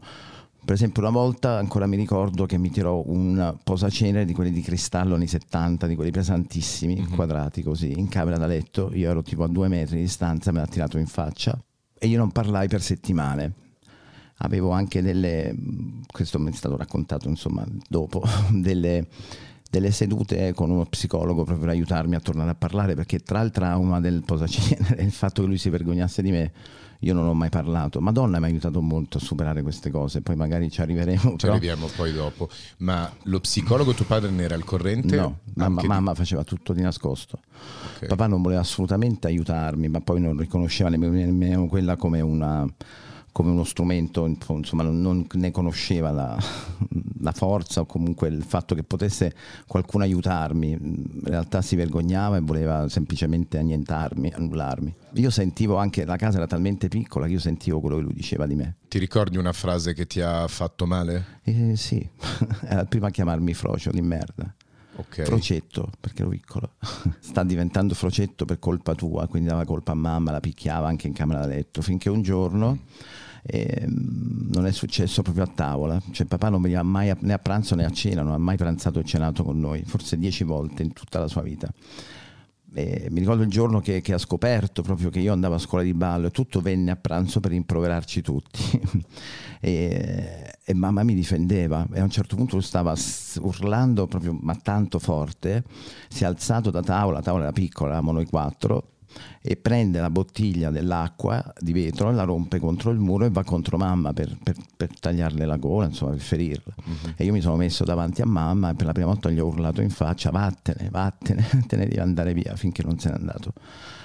Per 0.65 0.73
esempio, 0.73 1.03
una 1.03 1.11
volta 1.11 1.57
ancora 1.57 1.85
mi 1.85 1.95
ricordo 1.95 2.47
che 2.47 2.57
mi 2.57 2.71
tirò 2.71 3.03
un 3.05 3.55
posacenere 3.63 4.25
di 4.25 4.33
quelli 4.33 4.51
di 4.51 4.61
cristallo 4.61 5.13
anni 5.13 5.27
70, 5.27 5.85
di 5.85 5.95
quelli 5.95 6.09
pesantissimi, 6.09 6.95
mm-hmm. 6.95 7.13
quadrati 7.13 7.61
così, 7.61 7.93
in 7.95 8.07
camera 8.07 8.37
da 8.37 8.47
letto. 8.47 8.89
Io 8.93 9.11
ero 9.11 9.21
tipo 9.21 9.43
a 9.43 9.47
due 9.47 9.67
metri 9.67 9.97
di 9.97 10.01
distanza, 10.01 10.51
me 10.51 10.59
l'ha 10.59 10.67
tirato 10.67 10.97
in 10.97 11.05
faccia 11.05 11.55
e 11.97 12.07
io 12.07 12.17
non 12.17 12.31
parlai 12.31 12.67
per 12.67 12.81
settimane. 12.81 13.53
Avevo 14.39 14.71
anche 14.71 15.01
delle, 15.01 15.55
questo 16.11 16.39
mi 16.39 16.51
è 16.51 16.53
stato 16.53 16.75
raccontato 16.75 17.27
insomma 17.29 17.65
dopo, 17.87 18.21
delle 18.51 19.07
delle 19.69 19.91
sedute 19.91 20.53
con 20.53 20.69
uno 20.69 20.85
psicologo 20.85 21.43
proprio 21.43 21.65
per 21.65 21.69
aiutarmi 21.69 22.15
a 22.15 22.19
tornare 22.19 22.51
a 22.51 22.55
parlare 22.55 22.93
perché 22.95 23.19
tra 23.19 23.41
il 23.41 23.51
trauma 23.51 23.99
del 23.99 24.23
posacenere 24.23 24.97
e 24.99 25.03
il 25.03 25.11
fatto 25.11 25.41
che 25.41 25.47
lui 25.47 25.57
si 25.57 25.69
vergognasse 25.69 26.21
di 26.21 26.31
me 26.31 26.51
io 26.99 27.13
non 27.13 27.27
ho 27.27 27.33
mai 27.33 27.49
parlato. 27.49 27.99
Madonna 28.01 28.39
mi 28.39 28.45
ha 28.45 28.47
aiutato 28.47 28.81
molto 28.81 29.17
a 29.17 29.21
superare 29.21 29.61
queste 29.61 29.91
cose, 29.91 30.21
poi 30.21 30.35
magari 30.35 30.71
ci 30.71 30.81
arriveremo. 30.81 31.31
Ci 31.31 31.35
però... 31.37 31.53
arriviamo 31.53 31.87
poi 31.95 32.13
dopo. 32.13 32.49
Ma 32.77 33.11
lo 33.23 33.39
psicologo 33.39 33.93
tuo 33.93 34.05
padre 34.05 34.31
ne 34.31 34.43
era 34.43 34.55
al 34.55 34.63
corrente? 34.63 35.15
No, 35.15 35.39
mamma, 35.55 35.81
di... 35.81 35.87
mamma, 35.87 36.13
faceva 36.15 36.43
tutto 36.43 36.73
di 36.73 36.81
nascosto. 36.81 37.39
Okay. 37.95 38.07
Papà 38.07 38.27
non 38.27 38.41
voleva 38.41 38.61
assolutamente 38.61 39.27
aiutarmi, 39.27 39.87
ma 39.87 39.99
poi 40.01 40.19
non 40.19 40.37
riconosceva 40.37 40.89
nemmeno 40.89 41.67
quella 41.67 41.95
come 41.95 42.21
una 42.21 42.67
come 43.35 43.51
uno 43.51 43.65
strumento, 43.65 44.25
insomma 44.25 44.83
non, 44.83 45.27
ne 45.29 45.51
conosceva 45.51 46.09
la, 46.09 46.37
la, 47.19 47.31
forza 47.33 47.81
o 47.81 47.85
comunque 47.85 48.29
il 48.29 48.45
fatto 48.45 48.75
che 48.75 48.83
potesse 48.83 49.35
qualcuno 49.67 50.05
aiutarmi, 50.05 50.71
in 50.71 51.19
realtà 51.21 51.61
si 51.61 51.75
vergognava 51.75 52.37
e 52.37 52.39
voleva 52.39 52.87
semplicemente 52.87 53.57
annientarmi, 53.57 54.31
annullarmi. 54.33 54.95
Io 55.15 55.29
sentivo 55.31 55.75
anche, 55.75 56.05
la 56.05 56.15
casa 56.15 56.37
era 56.37 56.47
talmente 56.47 56.87
piccola 56.87 57.25
che 57.25 57.33
io 57.33 57.39
sentivo 57.39 57.81
quello 57.81 57.97
che 57.97 58.03
lui 58.03 58.13
diceva 58.13 58.45
di 58.45 58.55
me. 58.55 58.77
Ti 58.87 58.99
ricordi 58.99 59.35
una 59.35 59.51
frase 59.51 59.93
che 59.93 60.07
ti 60.07 60.21
ha 60.21 60.47
fatto 60.47 60.85
male? 60.85 61.41
Eh, 61.43 61.75
sì, 61.75 62.07
era 62.63 62.85
prima 62.85 63.07
a 63.07 63.11
chiamarmi 63.11 63.53
frocio 63.53 63.91
di 63.91 64.01
merda. 64.01 64.55
Okay. 64.97 65.25
Frocetto, 65.25 65.91
perché 65.99 66.21
ero 66.21 66.31
piccolo. 66.31 66.71
Sta 67.19 67.43
diventando 67.43 67.93
frocetto 67.93 68.45
per 68.45 68.59
colpa 68.59 68.95
tua, 68.95 69.27
quindi 69.27 69.49
dava 69.49 69.65
colpa 69.65 69.91
a 69.91 69.95
mamma, 69.95 70.31
la 70.31 70.39
picchiava 70.39 70.87
anche 70.87 71.07
in 71.07 71.13
camera 71.13 71.41
da 71.41 71.47
letto, 71.47 71.81
finché 71.81 72.09
un 72.09 72.21
giorno 72.21 72.79
eh, 73.43 73.85
non 73.87 74.65
è 74.65 74.71
successo 74.71 75.21
proprio 75.21 75.43
a 75.43 75.51
tavola, 75.53 76.01
cioè 76.11 76.25
papà 76.25 76.49
non 76.49 76.61
veniva 76.61 76.81
mai 76.83 77.09
a, 77.09 77.17
né 77.19 77.33
a 77.33 77.39
pranzo 77.39 77.75
né 77.75 77.85
a 77.85 77.91
cena, 77.91 78.21
non 78.21 78.33
ha 78.33 78.37
mai 78.37 78.57
pranzato 78.57 78.99
o 78.99 79.03
cenato 79.03 79.43
con 79.43 79.59
noi, 79.59 79.83
forse 79.85 80.17
dieci 80.17 80.43
volte 80.43 80.81
in 80.83 80.93
tutta 80.93 81.19
la 81.19 81.27
sua 81.27 81.41
vita. 81.41 81.69
E 82.77 83.07
mi 83.09 83.19
ricordo 83.19 83.41
il 83.41 83.49
giorno 83.49 83.79
che, 83.79 84.01
che, 84.01 84.11
ha 84.11 84.17
scoperto 84.17 84.81
proprio 84.81 85.09
che 85.09 85.19
io 85.19 85.31
andavo 85.31 85.55
a 85.55 85.59
scuola 85.59 85.81
di 85.81 85.93
ballo 85.93 86.27
e 86.27 86.31
tutto 86.31 86.59
venne 86.59 86.91
a 86.91 86.97
pranzo 86.97 87.39
per 87.39 87.51
rimproverarci 87.51 88.21
tutti. 88.21 88.81
e, 89.61 90.57
e, 90.61 90.73
mamma 90.73 91.03
mi 91.03 91.13
difendeva 91.13 91.87
e 91.93 92.01
a 92.01 92.03
un 92.03 92.09
certo 92.09 92.35
punto 92.35 92.59
stava 92.59 92.93
urlando 93.39 94.07
proprio 94.07 94.37
ma 94.41 94.55
tanto 94.55 94.99
forte, 94.99 95.63
si 96.09 96.23
è 96.23 96.25
alzato 96.25 96.69
da 96.69 96.81
tavola, 96.81 97.19
la 97.19 97.23
tavola 97.23 97.43
era 97.43 97.53
piccola, 97.53 97.91
eravamo 97.91 98.11
noi 98.11 98.25
quattro, 98.25 98.94
e 99.41 99.55
prende 99.55 99.99
la 99.99 100.09
bottiglia 100.09 100.71
dell'acqua 100.71 101.53
di 101.59 101.71
vetro 101.71 102.11
la 102.11 102.23
rompe 102.23 102.59
contro 102.59 102.89
il 102.89 102.97
muro 102.97 103.25
e 103.25 103.29
va 103.29 103.43
contro 103.43 103.77
mamma 103.77 104.11
per, 104.11 104.35
per, 104.41 104.55
per 104.75 104.99
tagliarle 104.99 105.45
la 105.45 105.57
gola, 105.57 105.85
insomma 105.85 106.11
per 106.11 106.19
ferirla. 106.19 106.73
Uh-huh. 106.75 107.13
E 107.15 107.25
io 107.25 107.31
mi 107.31 107.41
sono 107.41 107.55
messo 107.55 107.83
davanti 107.83 108.21
a 108.21 108.25
mamma 108.25 108.71
e 108.71 108.73
per 108.73 108.87
la 108.87 108.91
prima 108.91 109.07
volta 109.07 109.29
gli 109.29 109.39
ho 109.39 109.45
urlato 109.45 109.81
in 109.81 109.91
faccia 109.91 110.31
vattene, 110.31 110.89
vattene, 110.89 111.47
te 111.67 111.75
ne 111.75 111.85
devi 111.85 111.99
andare 111.99 112.33
via 112.33 112.55
finché 112.55 112.83
non 112.83 112.97
se 112.97 113.09
n'è 113.09 113.15
andato. 113.15 113.53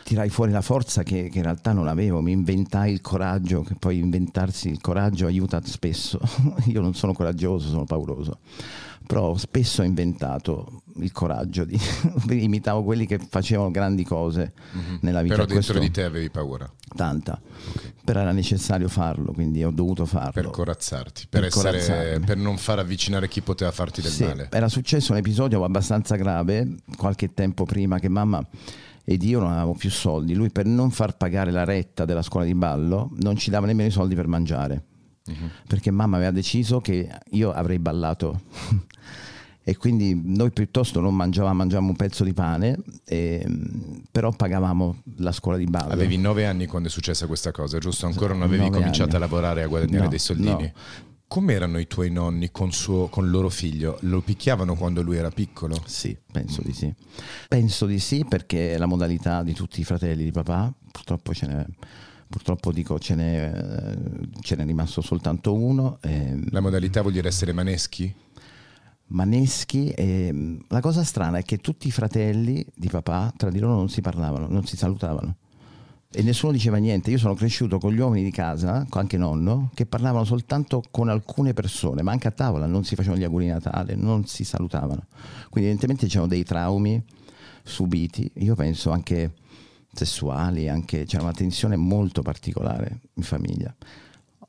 Tirai 0.05 0.29
fuori 0.29 0.51
la 0.51 0.63
forza 0.63 1.03
che, 1.03 1.29
che 1.29 1.39
in 1.39 1.45
realtà 1.45 1.73
non 1.73 1.87
avevo, 1.87 2.21
mi 2.21 2.33
inventai 2.33 2.93
il 2.93 3.01
coraggio, 3.01 3.63
che 3.63 3.77
poi 3.79 3.99
inventarsi 3.99 4.69
il 4.69 4.81
coraggio 4.81 5.27
aiuta 5.27 5.61
spesso. 5.65 6.21
io 6.67 6.81
non 6.81 6.95
sono 6.95 7.13
coraggioso, 7.13 7.69
sono 7.69 7.85
pauroso 7.85 8.39
però 9.11 9.31
ho 9.31 9.37
spesso 9.37 9.83
inventato 9.83 10.83
il 11.01 11.11
coraggio 11.11 11.65
di 11.65 11.77
imitavo 12.31 12.85
quelli 12.85 13.07
che 13.07 13.19
facevano 13.19 13.73
grandi 13.73 14.05
cose 14.05 14.53
mm-hmm. 14.77 14.97
nella 15.01 15.23
vita. 15.23 15.35
Però 15.35 15.47
dentro 15.47 15.73
Questo, 15.73 15.79
di 15.81 15.91
te 15.91 16.05
avevi 16.05 16.31
paura? 16.31 16.73
Tanta, 16.95 17.41
okay. 17.75 17.93
però 18.05 18.21
era 18.21 18.31
necessario 18.31 18.87
farlo, 18.87 19.33
quindi 19.33 19.65
ho 19.65 19.73
dovuto 19.73 20.07
farlo. 20.07 20.31
Per 20.31 20.51
corazzarti, 20.51 21.27
per, 21.29 21.49
per, 21.49 21.75
essere, 21.75 22.21
per 22.21 22.37
non 22.37 22.57
far 22.57 22.79
avvicinare 22.79 23.27
chi 23.27 23.41
poteva 23.41 23.73
farti 23.73 24.01
del 24.01 24.13
sì, 24.13 24.23
male. 24.23 24.47
Era 24.49 24.69
successo 24.69 25.11
un 25.11 25.19
episodio 25.19 25.65
abbastanza 25.65 26.15
grave 26.15 26.77
qualche 26.97 27.35
tempo 27.35 27.65
prima 27.65 27.99
che 27.99 28.09
mamma 28.09 28.47
ed 29.05 29.25
io 29.25 29.41
non 29.41 29.51
avevamo 29.51 29.75
più 29.75 29.91
soldi. 29.91 30.35
Lui 30.35 30.51
per 30.51 30.67
non 30.67 30.93
far 30.93 31.17
pagare 31.17 31.51
la 31.51 31.65
retta 31.65 32.05
della 32.05 32.23
scuola 32.23 32.47
di 32.47 32.55
ballo 32.55 33.11
non 33.17 33.37
ci 33.37 33.51
dava 33.51 33.67
nemmeno 33.67 33.89
i 33.89 33.93
soldi 33.93 34.15
per 34.15 34.29
mangiare. 34.29 34.85
Uh-huh. 35.27 35.51
Perché 35.67 35.91
mamma 35.91 36.17
aveva 36.17 36.33
deciso 36.33 36.81
che 36.81 37.09
io 37.31 37.53
avrei 37.53 37.79
ballato 37.79 38.41
e 39.63 39.77
quindi 39.77 40.21
noi 40.25 40.51
piuttosto 40.51 41.01
non 41.01 41.15
mangiavamo, 41.15 41.55
mangiavamo 41.55 41.91
un 41.91 41.97
pezzo 41.97 42.25
di 42.25 42.33
pane, 42.33 42.79
e, 43.05 43.47
però 44.11 44.33
pagavamo 44.33 45.03
la 45.19 45.33
scuola 45.33 45.57
di 45.59 45.67
ballo. 45.67 45.93
Avevi 45.93 46.17
nove 46.17 46.47
anni 46.47 46.67
quando 46.67 46.89
è 46.89 46.91
successa 46.91 47.27
questa 47.27 47.53
cosa, 47.53 47.79
giusto? 47.79 48.07
Ancora 48.07 48.33
non 48.33 48.43
avevi 48.43 48.71
cominciato 48.71 49.11
anni. 49.11 49.17
a 49.17 49.19
lavorare 49.21 49.63
a 49.63 49.67
guadagnare 49.67 50.05
no, 50.05 50.09
dei 50.09 50.19
soldini? 50.19 50.63
No. 50.63 50.73
Com'erano 51.29 51.79
i 51.79 51.87
tuoi 51.87 52.11
nonni 52.11 52.51
con, 52.51 52.73
suo, 52.73 53.07
con 53.07 53.25
il 53.25 53.31
loro 53.31 53.51
figlio? 53.51 53.99
Lo 54.01 54.21
picchiavano 54.21 54.75
quando 54.75 55.03
lui 55.03 55.17
era 55.17 55.31
piccolo? 55.31 55.81
Sì, 55.85 56.19
penso 56.33 56.61
di 56.63 56.73
sì. 56.73 56.93
Penso 57.47 57.87
di 57.87 58.01
sì 58.01 58.25
perché 58.29 58.73
è 58.73 58.79
la 58.79 58.87
modalità 58.87 59.45
di 59.45 59.53
tutti 59.53 59.81
i 59.81 59.85
fratelli 59.85 60.25
di 60.25 60.33
papà, 60.33 60.75
purtroppo 60.91 61.33
ce 61.33 61.47
n'è 61.47 61.67
purtroppo 62.31 62.71
dico 62.71 62.99
ce 62.99 63.15
n'è, 63.17 63.99
ce 64.41 64.57
n'è 64.57 64.65
rimasto 64.65 65.01
soltanto 65.03 65.53
uno. 65.53 65.99
E... 66.01 66.39
La 66.51 66.61
modalità 66.61 67.01
vuol 67.01 67.13
dire 67.13 67.29
essere 67.29 67.53
maneschi? 67.53 68.15
Maneschi 69.09 69.89
e 69.89 70.59
la 70.69 70.81
cosa 70.81 71.03
strana 71.03 71.39
è 71.39 71.43
che 71.43 71.59
tutti 71.59 71.89
i 71.89 71.91
fratelli 71.91 72.65
di 72.73 72.89
papà 72.89 73.35
tra 73.37 73.51
di 73.51 73.59
loro 73.59 73.75
non 73.75 73.89
si 73.89 74.01
parlavano, 74.01 74.47
non 74.47 74.65
si 74.65 74.77
salutavano 74.77 75.35
e 76.13 76.23
nessuno 76.23 76.53
diceva 76.53 76.77
niente. 76.79 77.11
Io 77.11 77.19
sono 77.19 77.35
cresciuto 77.35 77.79
con 77.79 77.93
gli 77.93 77.99
uomini 77.99 78.25
di 78.25 78.31
casa, 78.31 78.87
anche 78.91 79.17
nonno, 79.17 79.71
che 79.75 79.87
parlavano 79.87 80.25
soltanto 80.25 80.83
con 80.91 81.09
alcune 81.09 81.55
persone, 81.55 82.03
ma 82.03 82.11
anche 82.13 82.29
a 82.29 82.33
tavola 82.33 82.67
non 82.67 82.85
si 82.85 82.97
facevano 82.97 83.21
gli 83.21 83.25
auguri 83.25 83.45
di 83.45 83.51
Natale, 83.51 83.95
non 83.95 84.27
si 84.27 84.45
salutavano. 84.45 85.07
Quindi 85.49 85.71
evidentemente 85.71 86.07
c'erano 86.07 86.29
dei 86.29 86.43
traumi 86.43 87.03
subiti, 87.63 88.31
io 88.37 88.55
penso 88.55 88.91
anche 88.91 89.35
sessuali, 89.93 90.69
anche 90.69 91.05
c'era 91.05 91.23
una 91.23 91.33
tensione 91.33 91.77
molto 91.77 92.23
particolare 92.23 93.01
in 93.15 93.23
famiglia. 93.23 93.75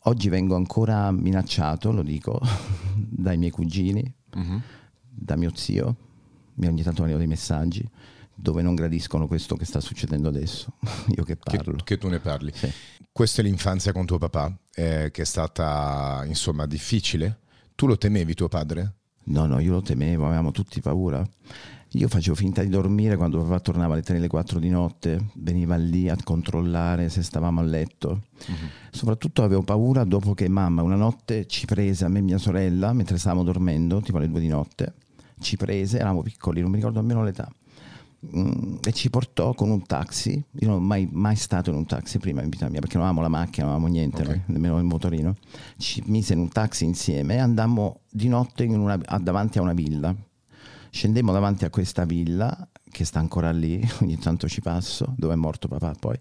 Oggi 0.06 0.30
vengo 0.30 0.56
ancora 0.56 1.12
minacciato, 1.12 1.92
lo 1.92 2.04
dico, 2.04 2.40
dai 2.96 3.38
miei 3.38 3.52
cugini, 3.52 4.14
uh-huh. 4.34 4.62
da 5.00 5.36
mio 5.36 5.52
zio, 5.56 5.96
mi 6.56 6.68
ogni 6.68 6.84
tanto 6.84 7.02
arrivano 7.02 7.24
dei 7.24 7.28
messaggi 7.28 7.88
dove 8.34 8.64
non 8.64 8.74
gradiscono 8.74 9.28
questo 9.28 9.56
che 9.56 9.66
sta 9.66 9.80
succedendo 9.80 10.28
adesso, 10.28 10.74
io 11.16 11.24
che 11.24 11.36
parlo. 11.36 11.76
Che, 11.76 11.84
che 11.84 11.98
tu 11.98 12.08
ne 12.08 12.20
parli. 12.20 12.52
Sì. 12.54 12.72
Questa 13.12 13.42
è 13.42 13.44
l'infanzia 13.44 13.92
con 13.92 14.06
tuo 14.06 14.18
papà, 14.18 14.58
eh, 14.74 15.10
che 15.12 15.22
è 15.22 15.26
stata 15.26 16.24
insomma 16.26 16.66
difficile. 16.66 17.40
Tu 17.76 17.86
lo 17.86 17.98
temevi 17.98 18.34
tuo 18.34 18.48
padre? 18.48 18.96
No, 19.26 19.46
no, 19.46 19.60
io 19.60 19.74
lo 19.74 19.82
temevo, 19.82 20.26
avevamo 20.26 20.52
tutti 20.52 20.82
paura. 20.82 21.28
Io 21.96 22.08
facevo 22.08 22.36
finta 22.36 22.62
di 22.62 22.70
dormire 22.70 23.18
quando 23.18 23.42
papà 23.42 23.60
tornava 23.60 23.94
alle 23.94 24.02
3 24.02 24.16
alle 24.16 24.30
4 24.30 24.60
di 24.60 24.70
notte, 24.70 25.32
veniva 25.36 25.76
lì 25.76 26.08
a 26.08 26.16
controllare 26.24 27.10
se 27.10 27.22
stavamo 27.22 27.60
a 27.60 27.64
letto. 27.64 28.10
Uh-huh. 28.48 28.56
Soprattutto 28.92 29.44
avevo 29.44 29.64
paura 29.64 30.06
dopo 30.06 30.34
che 30.34 30.48
mamma 30.48 30.84
una 30.84 30.96
notte 30.96 31.48
ci 31.48 31.66
prese, 31.66 32.06
a 32.06 32.08
me 32.08 32.20
e 32.20 32.22
mia 32.22 32.38
sorella, 32.38 32.94
mentre 32.94 33.18
stavamo 33.18 33.44
dormendo, 33.44 34.00
tipo 34.00 34.18
alle 34.18 34.30
2 34.30 34.40
di 34.40 34.48
notte, 34.48 34.94
ci 35.42 35.58
prese, 35.58 35.98
eravamo 35.98 36.22
piccoli, 36.22 36.62
non 36.62 36.70
mi 36.70 36.78
ricordo 36.78 37.02
nemmeno 37.02 37.26
l'età, 37.26 37.52
mm, 38.38 38.76
e 38.86 38.94
ci 38.94 39.10
portò 39.10 39.54
con 39.54 39.70
un 39.70 39.86
taxi. 39.86 40.32
Io 40.32 40.68
non 40.68 40.78
ho 40.78 40.80
mai, 40.80 41.10
mai 41.12 41.36
stato 41.36 41.72
in 41.72 41.76
un 41.76 41.86
taxi 41.86 42.20
prima 42.20 42.42
in 42.42 42.48
vita 42.48 42.70
mia 42.70 42.80
perché 42.80 42.96
non 42.96 43.06
avevamo 43.06 43.28
la 43.28 43.38
macchina, 43.38 43.66
non 43.66 43.76
avevamo 43.76 43.94
niente, 43.94 44.22
okay. 44.22 44.42
nemmeno 44.46 44.78
il 44.78 44.86
motorino. 44.86 45.36
Ci 45.76 46.04
mise 46.06 46.32
in 46.32 46.40
un 46.40 46.48
taxi 46.48 46.86
insieme 46.86 47.36
e 47.36 47.40
andammo 47.40 48.00
di 48.10 48.30
notte 48.30 48.64
una, 48.64 48.96
davanti 48.96 49.58
a 49.58 49.62
una 49.62 49.74
villa 49.74 50.16
Scendemmo 50.94 51.32
davanti 51.32 51.64
a 51.64 51.70
questa 51.70 52.04
villa 52.04 52.68
che 52.92 53.06
sta 53.06 53.20
ancora 53.20 53.50
lì, 53.52 53.82
ogni 54.02 54.20
tanto 54.20 54.50
ci 54.50 54.60
passo, 54.60 55.14
dove 55.18 55.34
è 55.34 55.38
morto 55.38 55.70
papà 55.70 55.94
poi. 55.98 56.20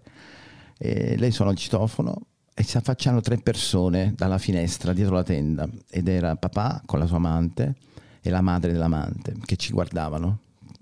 E 0.77 1.17
lei 1.17 1.31
suona 1.31 1.51
il 1.51 1.57
citofono 1.57 2.27
e 2.53 2.63
si 2.63 2.77
affacciano 2.77 3.19
tre 3.19 3.37
persone 3.37 4.13
dalla 4.15 4.37
finestra 4.37 4.93
dietro 4.93 5.15
la 5.15 5.23
tenda 5.23 5.67
ed 5.89 6.07
era 6.07 6.37
papà 6.37 6.81
con 6.85 6.99
la 6.99 7.05
sua 7.05 7.17
amante 7.17 7.75
e 8.21 8.29
la 8.29 8.41
madre 8.41 8.71
dell'amante 8.71 9.35
che 9.43 9.57
ci 9.57 9.73
guardavano. 9.73 10.39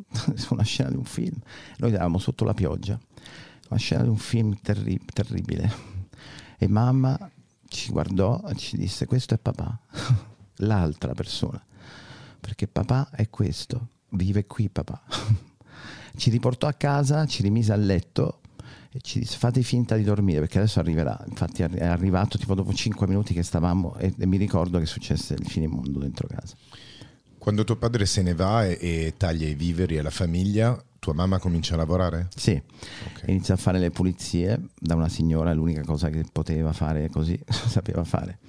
una 0.50 0.64
scena 0.64 0.90
di 0.90 0.96
un 0.96 1.04
film. 1.04 1.38
Noi 1.78 1.92
eravamo 1.92 2.20
sotto 2.20 2.44
la 2.44 2.54
pioggia, 2.54 2.98
una 3.70 3.80
scena 3.80 4.04
di 4.04 4.10
un 4.10 4.18
film 4.18 4.56
terri- 4.62 5.02
terribile. 5.12 5.72
E 6.58 6.68
mamma 6.68 7.18
ci 7.68 7.92
guardò 7.92 8.44
e 8.48 8.56
ci 8.56 8.78
disse: 8.78 9.08
Questo 9.08 9.34
è 9.34 9.38
papà, 9.38 9.80
l'altra 10.58 11.14
persona 11.14 11.64
perché 12.40 12.68
papà 12.68 13.10
è 13.12 13.30
questo, 13.30 13.88
vive 14.10 14.46
qui 14.46 14.70
papà. 14.70 15.02
ci 16.16 16.30
riportò 16.30 16.68
a 16.68 16.74
casa, 16.74 17.26
ci 17.26 17.42
rimise 17.42 17.72
a 17.74 17.76
letto 17.76 18.42
e 18.92 19.00
ci 19.02 19.20
disse 19.20 19.38
fate 19.38 19.62
finta 19.62 19.96
di 19.96 20.04
dormire 20.04 20.40
perché 20.40 20.58
adesso 20.58 20.80
arriverà. 20.80 21.24
Infatti 21.28 21.62
è 21.62 21.86
arrivato 21.86 22.38
tipo 22.38 22.56
dopo 22.56 22.74
5 22.74 23.08
minuti 23.08 23.34
che 23.34 23.44
stavamo 23.44 23.98
e, 23.98 24.14
e 24.18 24.26
mi 24.26 24.38
ricordo 24.38 24.80
che 24.80 24.86
successe 24.86 25.36
il 25.36 25.48
fine 25.48 25.68
mondo 25.68 26.00
dentro 26.00 26.28
casa. 26.28 26.56
Quando 27.38 27.64
tuo 27.64 27.78
padre 27.78 28.06
se 28.06 28.22
ne 28.22 28.34
va 28.34 28.66
e, 28.66 28.78
e 28.80 29.14
taglia 29.16 29.48
i 29.48 29.54
viveri 29.54 29.98
alla 29.98 30.10
famiglia, 30.10 30.82
tua 31.00 31.14
mamma 31.14 31.40
comincia 31.40 31.76
a 31.76 31.78
lavorare? 31.78 32.28
Sì, 32.36 32.52
okay. 32.52 33.30
inizia 33.30 33.54
a 33.54 33.58
fare 33.58 33.80
le 33.80 33.92
pulizie 33.92 34.60
da 34.78 34.96
una 34.96 35.08
signora, 35.08 35.54
l'unica 35.54 35.82
cosa 35.82 36.10
che 36.10 36.26
poteva 36.32 36.74
fare 36.74 37.10
così, 37.10 37.40
sapeva 37.48 38.04
fare. 38.04 38.40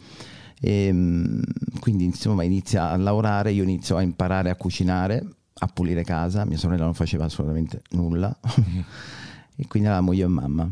E, 0.60 0.86
ehm, 0.86 1.42
quindi 1.80 2.04
insomma 2.04 2.44
inizia 2.44 2.90
a 2.90 2.96
lavorare, 2.96 3.52
io 3.52 3.62
inizio 3.62 3.96
a 3.96 4.02
imparare 4.02 4.50
a 4.50 4.56
cucinare, 4.56 5.26
a 5.54 5.66
pulire 5.66 6.04
casa, 6.04 6.44
mia 6.44 6.58
sorella 6.58 6.84
non 6.84 6.94
faceva 6.94 7.24
assolutamente 7.24 7.82
nulla 7.90 8.34
e 9.56 9.66
quindi 9.66 9.88
eravamo 9.88 10.12
io 10.12 10.26
e 10.26 10.28
mamma. 10.28 10.70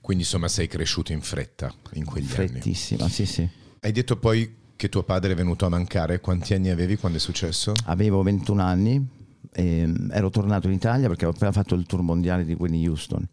Quindi 0.00 0.24
insomma 0.24 0.48
sei 0.48 0.66
cresciuto 0.66 1.12
in 1.12 1.20
fretta 1.20 1.72
in 1.92 2.04
quegli 2.04 2.26
Frettissima, 2.26 3.04
anni. 3.04 3.12
sì 3.12 3.24
sì. 3.24 3.48
Hai 3.80 3.92
detto 3.92 4.16
poi 4.16 4.56
che 4.74 4.88
tuo 4.88 5.04
padre 5.04 5.32
è 5.32 5.34
venuto 5.36 5.64
a 5.64 5.68
mancare, 5.68 6.20
quanti 6.20 6.54
anni 6.54 6.70
avevi 6.70 6.96
quando 6.96 7.18
è 7.18 7.20
successo? 7.20 7.72
Avevo 7.84 8.22
21 8.22 8.60
anni, 8.60 9.06
ero 9.52 10.30
tornato 10.30 10.66
in 10.66 10.74
Italia 10.74 11.06
perché 11.06 11.24
avevo 11.24 11.36
appena 11.36 11.52
fatto 11.52 11.76
il 11.76 11.86
tour 11.86 12.02
mondiale 12.02 12.44
di 12.44 12.54
Winnie 12.54 12.88
Houston 12.88 13.24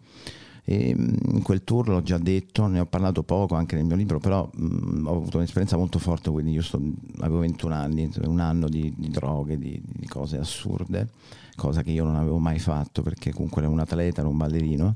e 0.71 0.93
mm, 0.95 1.38
in 1.38 1.41
quel 1.41 1.63
tour 1.63 1.88
l'ho 1.88 2.03
già 2.03 2.19
detto, 2.19 2.67
ne 2.67 2.79
ho 2.79 2.85
parlato 2.85 3.23
poco 3.23 3.55
anche 3.55 3.75
nel 3.75 3.85
mio 3.85 3.95
libro, 3.95 4.19
però 4.19 4.47
mh, 4.53 5.07
ho 5.07 5.15
avuto 5.15 5.38
un'esperienza 5.38 5.77
molto 5.77 5.97
forte, 5.97 6.29
quindi 6.29 6.51
io 6.51 6.61
sto, 6.61 6.79
avevo 7.21 7.39
21 7.39 7.73
anni, 7.73 8.07
un 8.25 8.39
anno 8.39 8.69
di, 8.69 8.93
di 8.95 9.09
droghe, 9.09 9.57
di, 9.57 9.81
di, 9.83 10.05
cose 10.05 10.38
assurde, 10.38 11.09
cosa 11.55 11.81
che 11.81 11.89
io 11.89 12.03
non 12.03 12.17
avevo 12.17 12.38
mai 12.38 12.59
fatto 12.59 13.01
perché 13.01 13.33
comunque 13.33 13.63
ero 13.63 13.71
un 13.71 13.79
atleta, 13.79 14.21
ero 14.21 14.29
un 14.29 14.38
ballerino 14.38 14.95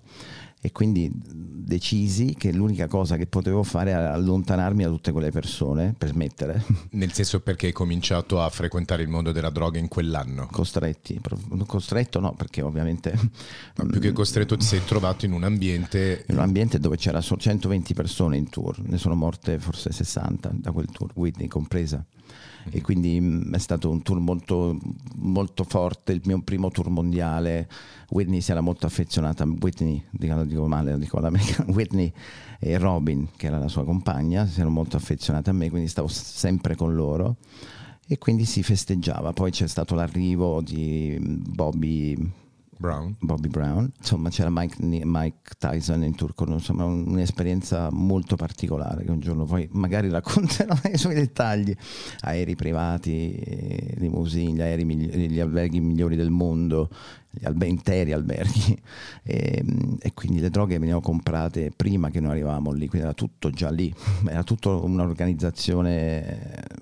e 0.66 0.72
quindi 0.72 1.12
decisi 1.14 2.36
che 2.36 2.54
l'unica 2.54 2.88
cosa 2.88 3.18
che 3.18 3.28
potevo 3.28 3.64
fare 3.64 3.92
era 3.92 4.14
allontanarmi 4.14 4.84
da 4.84 4.90
tutte 4.90 5.12
quelle 5.12 5.30
persone 5.30 5.94
per 5.98 6.08
smettere. 6.08 6.64
Nel 6.92 7.12
senso 7.12 7.42
perché 7.42 7.66
hai 7.66 7.72
cominciato 7.74 8.42
a 8.42 8.48
frequentare 8.50 9.04
il 9.04 9.10
mondo 9.10 9.34
della 9.34 9.50
droga 9.50 9.78
in 9.78 9.90
quell'anno? 9.90 10.48
Costretti, 10.50 11.20
costretto 11.66 12.22
no, 12.22 12.34
perché 12.34 12.62
ovviamente... 12.62 13.14
Ma 13.76 13.86
più 13.88 14.00
che 14.00 14.14
costretto 14.14 14.56
ti 14.56 14.64
sei 14.64 14.86
trovato 14.86 15.26
in 15.26 15.34
un 15.34 15.44
ambiente... 15.44 16.24
In 16.30 16.36
un 16.36 16.44
ambiente 16.44 16.80
dove 16.80 16.96
c'era 16.96 17.20
solo 17.20 17.42
120 17.42 17.94
persone 17.94 18.38
in 18.38 18.48
tour, 18.50 18.80
ne 18.80 18.98
sono 18.98 19.16
morte 19.16 19.60
forse 19.60 19.92
60 19.92 20.50
da 20.54 20.72
quel 20.72 20.88
tour, 20.94 21.12
Whitney 21.14 21.50
compresa 21.50 22.06
e 22.70 22.82
quindi 22.82 23.20
mm, 23.20 23.54
è 23.54 23.58
stato 23.58 23.90
un 23.90 24.02
tour 24.02 24.20
molto, 24.20 24.78
molto 25.16 25.64
forte, 25.64 26.12
il 26.14 26.22
mio 26.26 26.42
primo 26.42 26.70
tour 26.70 26.90
mondiale. 26.90 27.68
Whitney 28.10 28.42
si 28.42 28.52
era 28.52 28.62
molto 28.62 28.86
affezionata, 28.86 29.46
Whitney, 29.46 30.04
dico, 30.10 30.44
dico 30.44 30.68
male, 30.68 30.98
dico 30.98 31.20
l'americano, 31.20 31.72
Whitney 31.74 32.12
e 32.60 32.78
Robin, 32.78 33.30
che 33.36 33.48
era 33.48 33.58
la 33.58 33.68
sua 33.68 33.84
compagna, 33.84 34.46
si 34.46 34.60
erano 34.60 34.74
molto 34.74 34.98
affezionate 34.98 35.50
a 35.50 35.54
me, 35.54 35.70
quindi 35.70 35.88
stavo 35.88 36.08
sempre 36.08 36.76
con 36.76 36.94
loro 36.94 37.38
e 38.08 38.18
quindi 38.18 38.46
si 38.46 38.64
festeggiava. 38.64 39.34
Poi 39.34 39.52
c'è 39.52 39.68
stato 39.68 39.96
l'arrivo 39.96 40.62
di 40.62 41.18
Bobby 41.20 42.42
Brown. 42.78 43.16
Bobby 43.20 43.48
Brown. 43.48 43.92
Insomma, 43.98 44.30
c'era 44.30 44.50
Mike, 44.52 44.76
Mike 44.80 45.52
Tyson 45.58 46.04
in 46.04 46.16
turco, 46.16 46.46
insomma, 46.46 46.86
un'esperienza 46.86 47.90
molto 47.92 48.36
particolare 48.36 49.04
che 49.04 49.12
un 49.12 49.20
giorno 49.20 49.46
poi 49.46 49.68
magari 49.72 50.10
racconterò 50.10 50.76
i 50.92 50.98
suoi 50.98 51.16
dettagli. 51.16 51.76
Aerei 52.22 52.56
privati, 52.56 53.94
limousine, 53.96 54.54
gli, 54.54 54.62
aerei, 54.62 55.30
gli 55.30 55.40
alberghi 55.40 55.80
migliori 55.80 56.16
del 56.16 56.30
mondo, 56.30 56.90
gli 57.30 57.46
albe, 57.46 57.68
interi 57.68 58.12
alberghi. 58.12 58.82
E, 59.26 59.64
e, 60.00 60.14
quindi 60.14 60.42
le 60.42 60.50
droghe 60.50 60.78
venivano 60.78 61.02
comprate 61.02 61.72
prima 61.74 62.10
che 62.10 62.20
noi 62.20 62.32
arrivavamo 62.32 62.72
lì, 62.72 62.88
quindi 62.88 63.08
era 63.08 63.16
tutto 63.16 63.52
già 63.52 63.70
lì, 63.70 63.94
era 64.28 64.44
tutta 64.44 64.70
un'organizzazione 64.70 66.82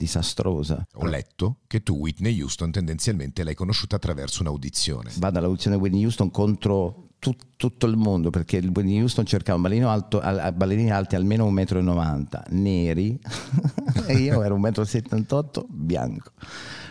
disastrosa. 0.00 0.86
Ho 0.94 1.06
letto 1.06 1.58
che 1.66 1.82
tu 1.82 1.96
Whitney 1.96 2.40
Houston 2.40 2.70
tendenzialmente 2.70 3.44
l'hai 3.44 3.54
conosciuta 3.54 3.96
attraverso 3.96 4.40
un'audizione. 4.40 5.10
Vado 5.16 5.38
all'audizione 5.38 5.76
di 5.76 5.82
Whitney 5.82 6.04
Houston 6.04 6.30
contro 6.30 7.08
tut, 7.18 7.48
tutto 7.56 7.86
il 7.86 7.96
mondo 7.96 8.30
perché 8.30 8.56
il 8.56 8.70
Whitney 8.74 9.00
Houston 9.00 9.26
cercava 9.26 9.56
un 9.56 9.62
ballerino 9.62 9.90
alto, 9.90 10.20
ballerini 10.20 10.90
alti 10.90 11.16
almeno 11.16 11.50
1,90 11.52 11.82
m, 11.84 12.60
neri 12.62 13.18
e 14.08 14.14
io 14.14 14.42
ero 14.42 14.58
1,78 14.58 15.60
m, 15.60 15.64
bianco. 15.68 16.32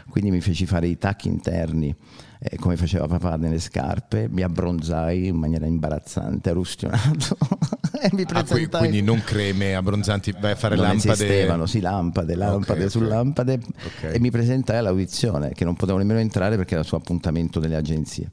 Quindi 0.07 0.29
mi 0.29 0.41
feci 0.41 0.67
fare 0.67 0.87
i 0.87 0.97
tacchi 0.97 1.27
interni 1.27 1.95
eh, 2.41 2.57
come 2.57 2.77
faceva 2.77 3.05
papà 3.05 3.35
nelle 3.35 3.59
scarpe, 3.59 4.29
mi 4.29 4.43
abbronzai 4.43 5.27
in 5.27 5.35
maniera 5.35 5.65
imbarazzante, 5.65 6.49
arustionato. 6.51 7.37
e 8.01 8.09
mi 8.13 8.25
presentai. 8.25 8.65
Ah, 8.71 8.77
quindi 8.77 9.01
non 9.01 9.21
creme 9.25 9.75
abbronzanti, 9.75 10.33
vai 10.39 10.51
a 10.51 10.55
fare 10.55 10.75
non 10.75 10.85
lampade. 10.85 11.11
esistevano, 11.11 11.65
sì, 11.65 11.81
lampade, 11.81 12.35
lampade 12.35 12.79
okay, 12.79 12.89
su 12.89 12.97
okay. 12.99 13.09
lampade. 13.09 13.59
Okay. 13.97 14.13
E 14.13 14.19
mi 14.19 14.31
presentai 14.31 14.77
all'audizione, 14.77 15.51
che 15.53 15.65
non 15.65 15.75
potevo 15.75 15.97
nemmeno 15.97 16.19
entrare 16.19 16.55
perché 16.55 16.75
era 16.75 16.83
su 16.83 16.95
appuntamento 16.95 17.59
delle 17.59 17.75
agenzie. 17.75 18.29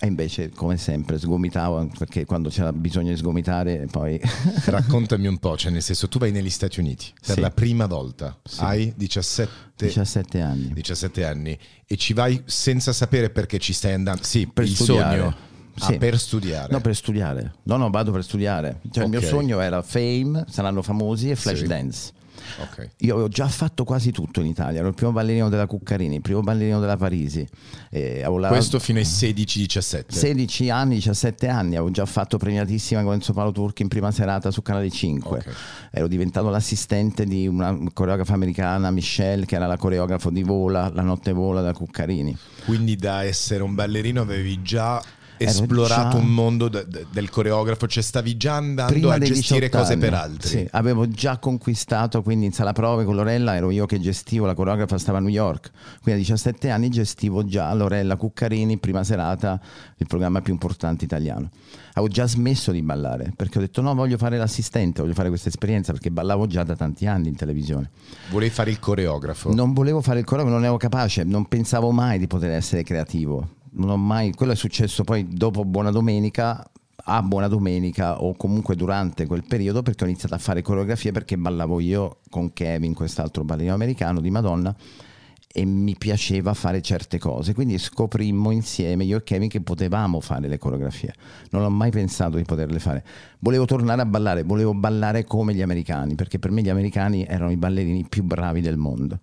E 0.00 0.06
invece, 0.06 0.50
come 0.50 0.76
sempre, 0.76 1.18
sgomitavo 1.18 1.90
perché 1.98 2.24
quando 2.24 2.50
c'era 2.50 2.72
bisogno 2.72 3.10
di 3.10 3.16
sgomitare, 3.16 3.86
poi. 3.90 4.20
Raccontami 4.66 5.26
un 5.26 5.38
po', 5.38 5.56
cioè, 5.56 5.72
nel 5.72 5.82
senso, 5.82 6.08
tu 6.08 6.18
vai 6.18 6.30
negli 6.30 6.50
Stati 6.50 6.78
Uniti 6.78 7.12
per 7.20 7.34
sì. 7.34 7.40
la 7.40 7.50
prima 7.50 7.86
volta, 7.86 8.38
sì. 8.44 8.60
hai 8.60 8.92
17... 8.96 9.66
17 9.76 10.40
anni. 10.40 10.72
17 10.72 11.24
anni 11.24 11.56
e 11.86 11.96
ci 11.96 12.12
vai 12.12 12.42
senza 12.46 12.92
sapere 12.92 13.30
perché 13.30 13.58
ci 13.58 13.72
stai 13.72 13.92
andando. 13.92 14.22
Sì, 14.22 14.46
per 14.46 14.64
il 14.64 14.74
studiare. 14.74 15.18
sogno. 15.18 15.36
Ah, 15.74 15.86
sì. 15.86 15.94
Ah, 15.94 15.98
per 15.98 16.18
studiare? 16.18 16.72
No, 16.72 16.80
per 16.80 16.96
studiare. 16.96 17.54
No, 17.64 17.76
no, 17.76 17.90
vado 17.90 18.10
per 18.12 18.24
studiare. 18.24 18.80
Cioè, 18.90 19.04
okay. 19.04 19.04
Il 19.04 19.08
mio 19.10 19.20
sogno 19.20 19.60
era 19.60 19.82
Fame, 19.82 20.44
saranno 20.48 20.82
famosi 20.82 21.30
e 21.30 21.36
Flashdance. 21.36 22.12
Okay. 22.70 22.90
Io 22.98 23.14
avevo 23.14 23.28
già 23.28 23.48
fatto 23.48 23.84
quasi 23.84 24.10
tutto 24.10 24.40
in 24.40 24.46
Italia, 24.46 24.80
ero 24.80 24.88
il 24.88 24.94
primo 24.94 25.12
ballerino 25.12 25.48
della 25.48 25.66
Cuccarini, 25.66 26.16
il 26.16 26.20
primo 26.22 26.40
ballerino 26.40 26.80
della 26.80 26.96
Parisi. 26.96 27.46
Eh, 27.90 28.24
la... 28.38 28.48
Questo 28.48 28.78
fino 28.78 28.98
ai 28.98 29.04
16-17? 29.04 30.04
16 30.08 30.70
anni, 30.70 30.94
17 30.96 31.48
anni, 31.48 31.76
avevo 31.76 31.90
già 31.90 32.06
fatto 32.06 32.38
premiatissima 32.38 33.02
con 33.02 33.14
Enzo 33.14 33.32
Paolo 33.32 33.52
Turchi 33.52 33.82
in 33.82 33.88
prima 33.88 34.10
serata 34.10 34.50
su 34.50 34.62
Canale 34.62 34.90
5. 34.90 35.38
Okay. 35.38 35.52
Ero 35.90 36.08
diventato 36.08 36.48
l'assistente 36.48 37.24
di 37.24 37.46
una 37.46 37.76
coreografa 37.92 38.34
americana, 38.34 38.90
Michelle, 38.90 39.46
che 39.46 39.56
era 39.56 39.66
la 39.66 39.76
coreografo 39.76 40.30
di 40.30 40.42
Vola, 40.42 40.90
La 40.92 41.02
notte 41.02 41.32
vola 41.32 41.60
da 41.60 41.72
Cuccarini. 41.72 42.36
Quindi 42.64 42.96
da 42.96 43.24
essere 43.24 43.62
un 43.62 43.74
ballerino 43.74 44.20
avevi 44.20 44.62
già 44.62 45.02
esplorato 45.38 46.16
già... 46.16 46.22
un 46.22 46.32
mondo 46.32 46.68
de- 46.68 46.86
de- 46.88 47.06
del 47.10 47.30
coreografo, 47.30 47.86
cioè 47.86 48.02
stavi 48.02 48.36
già 48.36 48.54
andando 48.54 48.92
Prima 48.92 49.14
a 49.14 49.18
gestire 49.18 49.68
cose 49.68 49.92
anni, 49.92 50.00
per 50.00 50.14
altri. 50.14 50.48
Sì, 50.48 50.68
avevo 50.72 51.08
già 51.08 51.38
conquistato, 51.38 52.22
quindi 52.22 52.46
in 52.46 52.52
sala 52.52 52.72
prove 52.72 53.04
con 53.04 53.14
Lorella 53.14 53.54
ero 53.54 53.70
io 53.70 53.86
che 53.86 54.00
gestivo, 54.00 54.46
la 54.46 54.54
coreografa 54.54 54.98
stava 54.98 55.18
a 55.18 55.20
New 55.20 55.30
York, 55.30 55.70
quindi 56.02 56.20
a 56.20 56.24
17 56.24 56.70
anni 56.70 56.88
gestivo 56.88 57.44
già 57.44 57.72
Lorella 57.74 58.16
Cuccarini, 58.16 58.78
prima 58.78 59.04
serata, 59.04 59.60
il 59.96 60.06
programma 60.06 60.40
più 60.40 60.52
importante 60.52 61.04
italiano. 61.04 61.50
Avevo 61.94 62.12
già 62.12 62.28
smesso 62.28 62.70
di 62.70 62.80
ballare 62.80 63.32
perché 63.34 63.58
ho 63.58 63.60
detto 63.60 63.80
no, 63.80 63.92
voglio 63.94 64.16
fare 64.18 64.38
l'assistente, 64.38 65.02
voglio 65.02 65.14
fare 65.14 65.28
questa 65.28 65.48
esperienza 65.48 65.90
perché 65.92 66.12
ballavo 66.12 66.46
già 66.46 66.62
da 66.62 66.76
tanti 66.76 67.06
anni 67.06 67.28
in 67.28 67.34
televisione. 67.34 67.90
Volevi 68.30 68.52
fare 68.52 68.70
il 68.70 68.78
coreografo? 68.78 69.52
Non 69.52 69.72
volevo 69.72 70.00
fare 70.00 70.20
il 70.20 70.24
coreografo, 70.24 70.56
non 70.56 70.64
ero 70.64 70.76
capace, 70.76 71.24
non 71.24 71.46
pensavo 71.46 71.90
mai 71.90 72.18
di 72.18 72.28
poter 72.28 72.50
essere 72.50 72.84
creativo 72.84 73.56
non 73.72 73.90
ho 73.90 73.96
mai, 73.96 74.32
quello 74.32 74.52
è 74.52 74.56
successo 74.56 75.04
poi 75.04 75.28
dopo 75.28 75.64
Buona 75.64 75.90
Domenica, 75.90 76.70
a 77.04 77.22
Buona 77.22 77.48
Domenica 77.48 78.22
o 78.22 78.34
comunque 78.34 78.76
durante 78.76 79.26
quel 79.26 79.44
periodo 79.46 79.82
perché 79.82 80.04
ho 80.04 80.06
iniziato 80.06 80.34
a 80.34 80.38
fare 80.38 80.62
coreografie 80.62 81.12
perché 81.12 81.38
ballavo 81.38 81.80
io 81.80 82.18
con 82.28 82.52
Kevin, 82.52 82.94
quest'altro 82.94 83.44
ballerino 83.44 83.74
americano 83.74 84.20
di 84.20 84.30
Madonna 84.30 84.74
e 85.50 85.64
mi 85.64 85.96
piaceva 85.96 86.52
fare 86.52 86.82
certe 86.82 87.18
cose. 87.18 87.54
Quindi 87.54 87.78
scoprimmo 87.78 88.50
insieme, 88.50 89.04
io 89.04 89.16
e 89.16 89.22
Kevin, 89.22 89.48
che 89.48 89.60
potevamo 89.60 90.20
fare 90.20 90.46
le 90.46 90.58
coreografie. 90.58 91.14
Non 91.50 91.64
ho 91.64 91.70
mai 91.70 91.90
pensato 91.90 92.36
di 92.36 92.44
poterle 92.44 92.78
fare. 92.78 93.04
Volevo 93.40 93.64
tornare 93.64 94.02
a 94.02 94.04
ballare, 94.04 94.42
volevo 94.42 94.74
ballare 94.74 95.24
come 95.24 95.54
gli 95.54 95.62
americani, 95.62 96.14
perché 96.16 96.38
per 96.38 96.50
me 96.50 96.60
gli 96.60 96.68
americani 96.68 97.24
erano 97.24 97.50
i 97.50 97.56
ballerini 97.56 98.04
più 98.08 98.24
bravi 98.24 98.60
del 98.60 98.76
mondo. 98.76 99.20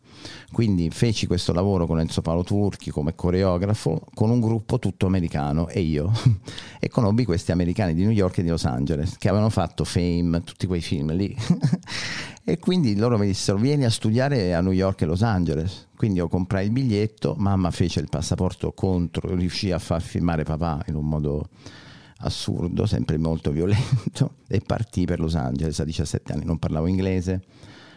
Quindi 0.51 0.89
feci 0.89 1.27
questo 1.27 1.53
lavoro 1.53 1.85
con 1.85 1.99
Enzo 1.99 2.21
Paolo 2.21 2.43
Turchi 2.43 2.89
come 2.89 3.13
coreografo, 3.13 4.01
con 4.13 4.29
un 4.29 4.39
gruppo 4.39 4.79
tutto 4.79 5.05
americano 5.05 5.67
e 5.67 5.81
io. 5.81 6.11
e 6.79 6.89
conobbi 6.89 7.23
questi 7.23 7.51
americani 7.51 7.93
di 7.93 8.01
New 8.01 8.11
York 8.11 8.39
e 8.39 8.43
di 8.43 8.49
Los 8.49 8.65
Angeles, 8.65 9.17
che 9.17 9.27
avevano 9.27 9.49
fatto 9.49 9.83
Fame, 9.83 10.43
tutti 10.43 10.65
quei 10.65 10.81
film 10.81 11.13
lì. 11.13 11.35
E 12.47 12.59
quindi 12.59 12.95
loro 12.95 13.17
mi 13.17 13.25
dissero 13.25 13.57
vieni 13.57 13.85
a 13.85 13.89
studiare 13.89 14.53
a 14.53 14.61
New 14.61 14.71
York 14.71 15.01
e 15.01 15.05
Los 15.05 15.23
Angeles. 15.23 15.87
Quindi 15.95 16.19
io 16.19 16.27
comprai 16.27 16.65
il 16.65 16.71
biglietto, 16.71 17.33
mamma 17.39 17.71
fece 17.71 17.99
il 17.99 18.07
passaporto 18.07 18.71
contro, 18.71 19.33
riuscì 19.33 19.71
a 19.71 19.79
far 19.79 19.99
firmare 19.99 20.43
papà 20.43 20.83
in 20.87 20.95
un 20.95 21.07
modo 21.07 21.49
assurdo, 22.17 22.85
sempre 22.85 23.17
molto 23.17 23.49
violento, 23.49 24.35
e 24.47 24.61
partì 24.61 25.05
per 25.05 25.19
Los 25.19 25.33
Angeles 25.33 25.79
a 25.79 25.85
17 25.85 26.33
anni. 26.33 26.45
Non 26.45 26.59
parlavo 26.59 26.85
inglese, 26.85 27.45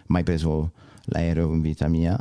mai 0.07 0.23
preso 0.23 0.73
l'aereo 1.03 1.53
in 1.53 1.61
vita 1.61 1.87
mia, 1.89 2.19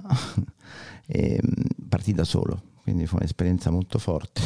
e 1.07 1.39
mm, 1.41 1.87
partì 1.87 2.11
da 2.11 2.25
solo 2.25 2.61
quindi 2.87 3.05
fu 3.05 3.17
un'esperienza 3.17 3.69
molto 3.69 3.99
forte. 3.99 4.41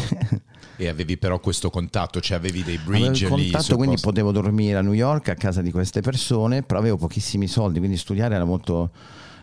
e 0.78 0.88
avevi 0.88 1.18
però 1.18 1.40
questo 1.40 1.70
contatto, 1.70 2.20
cioè 2.22 2.38
avevi 2.38 2.64
dei 2.64 2.78
bridge 2.78 3.26
avevo 3.26 3.42
il 3.42 3.52
contatto, 3.52 3.76
quindi 3.76 3.96
posto. 3.96 4.10
potevo 4.10 4.32
dormire 4.32 4.78
a 4.78 4.82
New 4.82 4.94
York 4.94 5.30
a 5.30 5.36
casa 5.36 5.62
di 5.62 5.72
queste 5.72 6.02
persone, 6.02 6.64
però 6.64 6.80
avevo 6.80 6.98
pochissimi 6.98 7.48
soldi, 7.48 7.80
quindi 7.80 7.98
studiare 7.98 8.36
era 8.36 8.46
molto, 8.46 8.92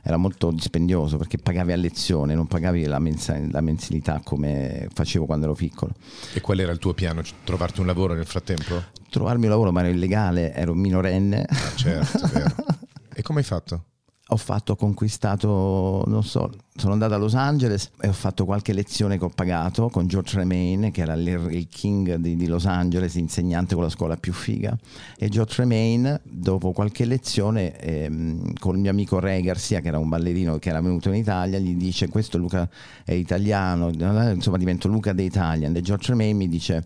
era 0.02 0.16
molto 0.16 0.50
dispendioso 0.50 1.16
perché 1.16 1.38
pagavi 1.38 1.72
a 1.72 1.76
lezione, 1.76 2.34
non 2.34 2.46
pagavi 2.46 2.84
la, 2.86 2.98
mensa, 2.98 3.38
la, 3.50 3.60
mensilità 3.60 4.20
come 4.24 4.88
facevo 4.92 5.26
quando 5.26 5.46
ero 5.46 5.54
piccolo. 5.54 5.92
E 6.32 6.40
qual 6.40 6.58
era 6.58 6.72
il 6.72 6.78
tuo 6.78 6.94
piano? 6.94 7.22
Trovarti 7.44 7.80
un 7.80 7.86
lavoro 7.86 8.14
nel 8.14 8.26
frattempo? 8.26 8.82
Trovarmi 9.10 9.44
un 9.44 9.50
lavoro, 9.50 9.72
ma 9.72 9.80
ero 9.80 9.90
illegale, 9.90 10.52
ero 10.52 10.74
minorenne. 10.74 11.44
Ah, 11.48 11.74
certo, 11.74 12.26
vero. 12.32 12.54
E 13.18 13.22
come 13.22 13.40
hai 13.40 13.44
fatto? 13.44 13.87
Ho 14.30 14.36
fatto, 14.36 14.72
ho 14.72 14.76
conquistato, 14.76 16.04
non 16.06 16.22
so, 16.22 16.50
sono 16.74 16.92
andato 16.92 17.14
a 17.14 17.16
Los 17.16 17.34
Angeles 17.34 17.90
e 17.98 18.08
ho 18.08 18.12
fatto 18.12 18.44
qualche 18.44 18.74
lezione 18.74 19.16
che 19.16 19.24
ho 19.24 19.30
pagato 19.30 19.88
con 19.88 20.06
George 20.06 20.36
Remain, 20.36 20.90
che 20.90 21.00
era 21.00 21.14
il 21.14 21.66
king 21.70 22.16
di, 22.16 22.36
di, 22.36 22.46
Los 22.46 22.66
Angeles, 22.66 23.14
insegnante 23.14 23.74
con 23.74 23.84
la 23.84 23.88
scuola 23.88 24.18
più 24.18 24.34
figa. 24.34 24.76
E 25.16 25.30
George 25.30 25.62
Remain, 25.62 26.20
dopo 26.24 26.72
qualche 26.72 27.06
lezione, 27.06 27.78
ehm, 27.78 28.52
con 28.58 28.74
il 28.74 28.82
mio 28.82 28.90
amico 28.90 29.18
Ray 29.18 29.40
Garcia, 29.40 29.80
che 29.80 29.88
era 29.88 29.98
un 29.98 30.10
ballerino 30.10 30.58
che 30.58 30.68
era 30.68 30.82
venuto 30.82 31.08
in 31.08 31.14
Italia, 31.14 31.58
gli 31.58 31.74
dice: 31.74 32.08
Questo 32.08 32.36
Luca 32.36 32.68
è 33.04 33.12
italiano, 33.12 33.88
insomma, 33.88 34.58
divento 34.58 34.88
Luca 34.88 35.14
the 35.14 35.22
Italian. 35.22 35.74
E 35.74 35.80
George 35.80 36.08
Remain 36.08 36.36
mi 36.36 36.48
dice. 36.48 36.84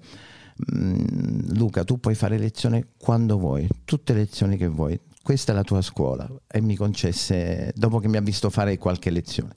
Mm, 0.74 1.54
Luca, 1.54 1.82
tu 1.82 1.98
puoi 1.98 2.14
fare 2.14 2.38
lezione 2.38 2.88
quando 2.98 3.38
vuoi, 3.38 3.66
tutte 3.84 4.12
le 4.12 4.20
lezioni 4.20 4.58
che 4.58 4.68
vuoi, 4.68 5.00
questa 5.22 5.52
è 5.52 5.54
la 5.54 5.62
tua 5.62 5.80
scuola 5.80 6.28
e 6.46 6.60
mi 6.60 6.76
concesse 6.76 7.72
dopo 7.74 7.98
che 7.98 8.08
mi 8.08 8.16
ha 8.16 8.20
visto 8.20 8.50
fare 8.50 8.76
qualche 8.78 9.10
lezione. 9.10 9.54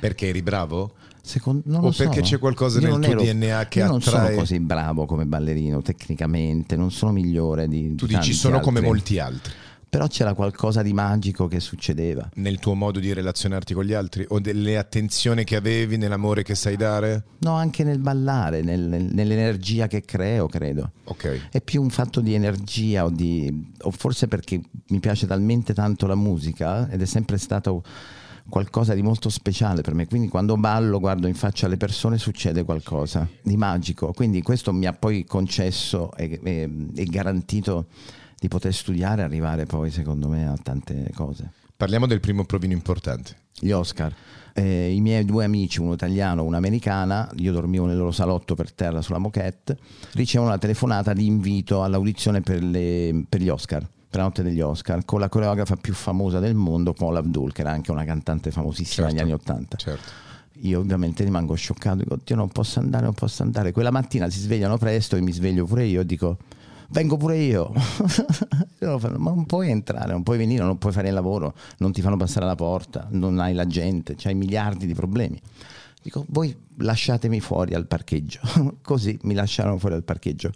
Perché 0.00 0.28
eri 0.28 0.42
bravo? 0.42 0.94
Secondo, 1.22 1.62
non 1.66 1.80
o 1.80 1.84
lo 1.84 1.94
perché 1.96 2.16
so. 2.16 2.22
c'è 2.22 2.38
qualcosa 2.38 2.80
io 2.80 2.96
nel 2.96 3.10
tuo 3.10 3.22
ero, 3.22 3.32
DNA 3.32 3.68
che 3.68 3.78
io 3.78 3.86
non 3.86 3.96
attrae... 3.98 4.26
sono 4.26 4.36
così 4.38 4.58
bravo 4.58 5.06
come 5.06 5.24
ballerino 5.24 5.80
tecnicamente, 5.80 6.74
non 6.74 6.90
sono 6.90 7.12
migliore 7.12 7.68
di 7.68 7.94
Tu 7.94 8.06
dici 8.06 8.32
sono 8.32 8.56
altri. 8.56 8.72
come 8.72 8.84
molti 8.84 9.18
altri 9.20 9.52
però 9.92 10.06
c'era 10.06 10.32
qualcosa 10.32 10.80
di 10.80 10.94
magico 10.94 11.48
che 11.48 11.60
succedeva. 11.60 12.26
Nel 12.36 12.58
tuo 12.58 12.72
modo 12.72 12.98
di 12.98 13.12
relazionarti 13.12 13.74
con 13.74 13.84
gli 13.84 13.92
altri 13.92 14.24
o 14.26 14.40
delle 14.40 14.78
attenzioni 14.78 15.44
che 15.44 15.54
avevi, 15.54 15.98
nell'amore 15.98 16.42
che 16.42 16.54
sai 16.54 16.76
dare? 16.76 17.24
No, 17.40 17.56
anche 17.56 17.84
nel 17.84 17.98
ballare, 17.98 18.62
nel, 18.62 18.80
nell'energia 18.80 19.88
che 19.88 20.00
creo, 20.00 20.46
credo. 20.46 20.92
Ok. 21.04 21.48
È 21.50 21.60
più 21.60 21.82
un 21.82 21.90
fatto 21.90 22.22
di 22.22 22.32
energia 22.32 23.04
o, 23.04 23.10
di, 23.10 23.70
o 23.82 23.90
forse 23.90 24.28
perché 24.28 24.62
mi 24.88 24.98
piace 24.98 25.26
talmente 25.26 25.74
tanto 25.74 26.06
la 26.06 26.14
musica 26.14 26.88
ed 26.88 27.02
è 27.02 27.06
sempre 27.06 27.36
stato 27.36 27.84
qualcosa 28.48 28.94
di 28.94 29.02
molto 29.02 29.28
speciale 29.28 29.82
per 29.82 29.92
me. 29.92 30.06
Quindi 30.06 30.28
quando 30.28 30.56
ballo, 30.56 31.00
guardo 31.00 31.26
in 31.26 31.34
faccia 31.34 31.66
alle 31.66 31.76
persone, 31.76 32.16
succede 32.16 32.64
qualcosa 32.64 33.28
di 33.42 33.58
magico. 33.58 34.10
Quindi 34.14 34.40
questo 34.40 34.72
mi 34.72 34.86
ha 34.86 34.94
poi 34.94 35.26
concesso 35.26 36.14
e, 36.16 36.40
e, 36.42 36.70
e 36.94 37.04
garantito 37.04 37.88
di 38.42 38.48
poter 38.48 38.74
studiare 38.74 39.22
e 39.22 39.24
arrivare 39.24 39.66
poi 39.66 39.92
secondo 39.92 40.26
me 40.26 40.48
a 40.48 40.56
tante 40.60 41.12
cose. 41.14 41.48
Parliamo 41.76 42.08
del 42.08 42.18
primo 42.18 42.44
provino 42.44 42.72
importante. 42.72 43.36
Gli 43.56 43.70
Oscar. 43.70 44.12
Eh, 44.52 44.92
I 44.92 45.00
miei 45.00 45.24
due 45.24 45.44
amici, 45.44 45.78
uno 45.78 45.92
italiano 45.92 46.42
e 46.42 46.46
un'americana, 46.46 47.30
io 47.36 47.52
dormivo 47.52 47.86
nel 47.86 47.96
loro 47.96 48.10
salotto 48.10 48.56
per 48.56 48.72
terra 48.72 49.00
sulla 49.00 49.18
moquette, 49.18 49.78
ricevono 50.14 50.50
una 50.50 50.58
telefonata 50.58 51.12
di 51.12 51.24
invito 51.24 51.84
all'audizione 51.84 52.40
per, 52.40 52.64
le, 52.64 53.24
per 53.28 53.40
gli 53.40 53.48
Oscar 53.48 53.88
per 54.12 54.20
la 54.20 54.26
notte 54.26 54.42
degli 54.42 54.60
Oscar 54.60 55.06
con 55.06 55.20
la 55.20 55.30
coreografa 55.30 55.76
più 55.76 55.94
famosa 55.94 56.38
del 56.38 56.54
mondo, 56.54 56.92
Paula 56.92 57.20
Abdul, 57.20 57.50
che 57.52 57.62
era 57.62 57.70
anche 57.70 57.92
una 57.92 58.04
cantante 58.04 58.50
famosissima 58.50 59.06
certo, 59.06 59.12
negli 59.12 59.22
anni 59.22 59.32
Ottanta. 59.32 59.76
Certo. 59.78 60.10
Io 60.62 60.80
ovviamente 60.80 61.24
rimango 61.24 61.54
scioccato, 61.54 61.96
dico, 61.96 62.18
Dio 62.22 62.36
non 62.36 62.48
posso 62.48 62.78
andare, 62.78 63.04
non 63.04 63.14
posso 63.14 63.42
andare. 63.42 63.72
Quella 63.72 63.90
mattina 63.90 64.28
si 64.28 64.40
svegliano 64.40 64.76
presto 64.76 65.16
e 65.16 65.22
mi 65.22 65.32
sveglio 65.32 65.64
pure 65.64 65.84
io 65.86 66.02
e 66.02 66.04
dico, 66.04 66.36
vengo 66.92 67.16
pure 67.16 67.38
io. 67.38 67.72
ma 68.80 69.30
non 69.30 69.44
puoi 69.46 69.70
entrare, 69.70 70.12
non 70.12 70.22
puoi 70.22 70.38
venire, 70.38 70.62
non 70.64 70.78
puoi 70.78 70.92
fare 70.92 71.08
il 71.08 71.14
lavoro, 71.14 71.54
non 71.78 71.92
ti 71.92 72.00
fanno 72.00 72.16
passare 72.16 72.46
la 72.46 72.54
porta, 72.54 73.06
non 73.10 73.38
hai 73.40 73.54
la 73.54 73.66
gente, 73.66 74.14
c'hai 74.16 74.34
miliardi 74.34 74.86
di 74.86 74.94
problemi. 74.94 75.40
Dico, 76.02 76.24
voi 76.28 76.54
lasciatemi 76.78 77.40
fuori 77.40 77.74
al 77.74 77.86
parcheggio. 77.86 78.40
Così 78.82 79.18
mi 79.22 79.34
lasciarono 79.34 79.78
fuori 79.78 79.94
al 79.94 80.04
parcheggio 80.04 80.52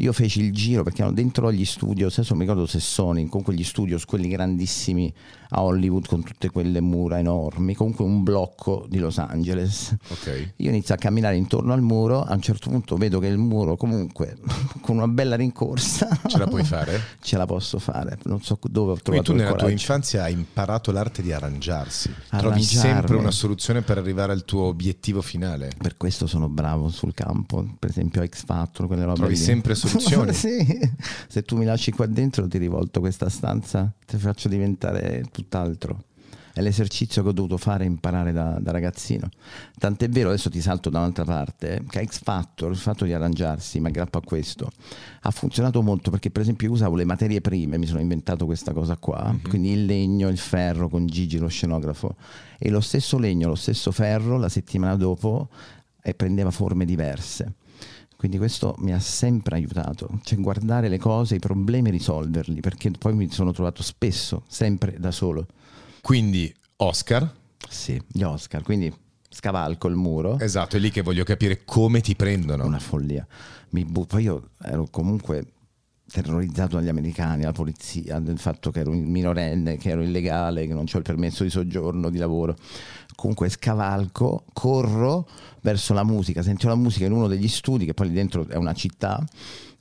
io 0.00 0.12
feci 0.12 0.40
il 0.40 0.52
giro 0.52 0.82
perché 0.82 1.02
erano 1.02 1.14
dentro 1.14 1.52
gli 1.52 1.64
studios, 1.64 2.18
adesso 2.18 2.34
mi 2.34 2.40
ricordo 2.40 2.66
se 2.66 2.80
sono, 2.80 3.24
comunque 3.26 3.54
gli 3.54 3.64
studios, 3.64 4.04
quelli 4.04 4.28
grandissimi 4.28 5.12
a 5.50 5.62
Hollywood 5.62 6.06
con 6.06 6.22
tutte 6.22 6.50
quelle 6.50 6.80
mura 6.80 7.18
enormi, 7.18 7.74
comunque 7.74 8.04
un 8.04 8.22
blocco 8.22 8.86
di 8.88 8.98
Los 8.98 9.18
Angeles. 9.18 9.94
Okay. 10.08 10.52
Io 10.56 10.70
inizio 10.70 10.94
a 10.94 10.98
camminare 10.98 11.36
intorno 11.36 11.72
al 11.72 11.82
muro, 11.82 12.22
a 12.22 12.34
un 12.34 12.40
certo 12.40 12.70
punto 12.70 12.96
vedo 12.96 13.18
che 13.18 13.26
il 13.26 13.38
muro 13.38 13.76
comunque 13.76 14.38
con 14.80 14.96
una 14.96 15.08
bella 15.08 15.36
rincorsa... 15.36 16.08
Ce 16.26 16.38
la 16.38 16.46
puoi 16.46 16.64
fare? 16.64 17.00
Ce 17.20 17.36
la 17.36 17.46
posso 17.46 17.78
fare, 17.78 18.18
non 18.24 18.40
so 18.42 18.58
dove 18.62 18.92
ho 18.92 18.96
trovato 18.96 19.24
Quindi 19.24 19.24
tu 19.24 19.34
nella 19.34 19.54
tua 19.56 19.70
infanzia 19.70 20.22
hai 20.22 20.32
imparato 20.32 20.92
l'arte 20.92 21.22
di 21.22 21.32
arrangiarsi, 21.32 22.12
trovi 22.28 22.62
sempre 22.62 23.16
una 23.16 23.30
soluzione 23.30 23.82
per 23.82 23.98
arrivare 23.98 24.32
al 24.32 24.44
tuo 24.44 24.62
obiettivo 24.62 25.20
finale. 25.20 25.72
Per 25.76 25.96
questo 25.96 26.26
sono 26.26 26.48
bravo 26.48 26.88
sul 26.90 27.12
campo, 27.12 27.66
per 27.78 27.90
esempio 27.90 28.24
X 28.24 28.44
Factor, 28.44 28.86
quelle 28.86 29.04
robe 29.04 29.18
Trovi 29.18 29.34
lì. 29.34 29.40
sempre 29.40 29.74
soluzioni. 29.74 29.89
sì. 30.32 30.90
Se 31.28 31.42
tu 31.42 31.56
mi 31.56 31.64
lasci 31.64 31.90
qua 31.90 32.06
dentro 32.06 32.46
ti 32.46 32.58
rivolto 32.58 33.00
questa 33.00 33.28
stanza, 33.28 33.92
ti 34.06 34.16
faccio 34.18 34.48
diventare 34.48 35.24
tutt'altro. 35.30 36.04
È 36.52 36.60
l'esercizio 36.60 37.22
che 37.22 37.28
ho 37.28 37.32
dovuto 37.32 37.56
fare 37.56 37.84
e 37.84 37.86
imparare 37.86 38.32
da, 38.32 38.58
da, 38.60 38.72
ragazzino. 38.72 39.28
Tant'è 39.78 40.08
vero, 40.08 40.30
adesso 40.30 40.50
ti 40.50 40.60
salto 40.60 40.90
da 40.90 40.98
un'altra 40.98 41.24
parte, 41.24 41.84
che 41.88 42.04
X 42.04 42.22
Factor, 42.22 42.72
il 42.72 42.76
fatto 42.76 43.04
di 43.04 43.12
arrangiarsi, 43.12 43.78
ma 43.78 43.88
aggrappo 43.88 44.18
a 44.18 44.22
questo, 44.22 44.70
ha 45.22 45.30
funzionato 45.30 45.80
molto 45.80 46.10
perché 46.10 46.30
per 46.30 46.42
esempio 46.42 46.66
io 46.66 46.74
usavo 46.74 46.96
le 46.96 47.04
materie 47.04 47.40
prime, 47.40 47.78
mi 47.78 47.86
sono 47.86 48.00
inventato 48.00 48.46
questa 48.46 48.72
cosa 48.72 48.96
qua, 48.96 49.26
mm-hmm. 49.28 49.48
quindi 49.48 49.70
il 49.70 49.84
legno, 49.84 50.28
il 50.28 50.38
ferro 50.38 50.88
con 50.88 51.06
Gigi 51.06 51.38
lo 51.38 51.48
scenografo, 51.48 52.16
e 52.58 52.68
lo 52.68 52.80
stesso 52.80 53.16
legno, 53.16 53.46
lo 53.46 53.54
stesso 53.54 53.92
ferro 53.92 54.36
la 54.36 54.48
settimana 54.48 54.96
dopo 54.96 55.48
e 56.02 56.14
prendeva 56.14 56.50
forme 56.50 56.84
diverse. 56.84 57.54
Quindi 58.20 58.36
questo 58.36 58.74
mi 58.80 58.92
ha 58.92 58.98
sempre 59.00 59.54
aiutato, 59.54 60.20
cioè 60.24 60.38
guardare 60.38 60.90
le 60.90 60.98
cose, 60.98 61.36
i 61.36 61.38
problemi 61.38 61.88
e 61.88 61.92
risolverli, 61.92 62.60
perché 62.60 62.90
poi 62.90 63.14
mi 63.14 63.30
sono 63.30 63.50
trovato 63.50 63.82
spesso, 63.82 64.42
sempre 64.46 64.96
da 64.98 65.10
solo. 65.10 65.46
Quindi 66.02 66.54
Oscar? 66.76 67.32
Sì, 67.66 67.98
gli 68.06 68.20
Oscar, 68.22 68.60
quindi 68.60 68.94
scavalco 69.26 69.88
il 69.88 69.94
muro. 69.94 70.38
Esatto, 70.38 70.76
è 70.76 70.78
lì 70.78 70.90
che 70.90 71.00
voglio 71.00 71.24
capire 71.24 71.64
come 71.64 72.02
ti 72.02 72.14
prendono. 72.14 72.66
Una 72.66 72.78
follia. 72.78 73.26
Mi 73.70 73.86
bu- 73.86 74.04
poi 74.04 74.24
io 74.24 74.50
ero 74.64 74.86
comunque 74.90 75.52
terrorizzato 76.10 76.76
dagli 76.76 76.88
americani, 76.88 77.42
dalla 77.42 77.52
polizia, 77.52 78.18
del 78.18 78.38
fatto 78.38 78.70
che 78.70 78.80
ero 78.80 78.90
minorenne, 78.92 79.76
che 79.76 79.90
ero 79.90 80.02
illegale, 80.02 80.66
che 80.66 80.74
non 80.74 80.86
ho 80.92 80.96
il 80.96 81.02
permesso 81.02 81.44
di 81.44 81.50
soggiorno, 81.50 82.10
di 82.10 82.18
lavoro 82.18 82.56
comunque 83.20 83.50
scavalco, 83.50 84.44
corro 84.54 85.28
verso 85.60 85.92
la 85.92 86.04
musica, 86.04 86.42
sento 86.42 86.68
la 86.68 86.74
musica 86.74 87.04
in 87.04 87.12
uno 87.12 87.28
degli 87.28 87.48
studi, 87.48 87.84
che 87.84 87.92
poi 87.92 88.08
lì 88.08 88.14
dentro 88.14 88.48
è 88.48 88.56
una 88.56 88.72
città, 88.72 89.22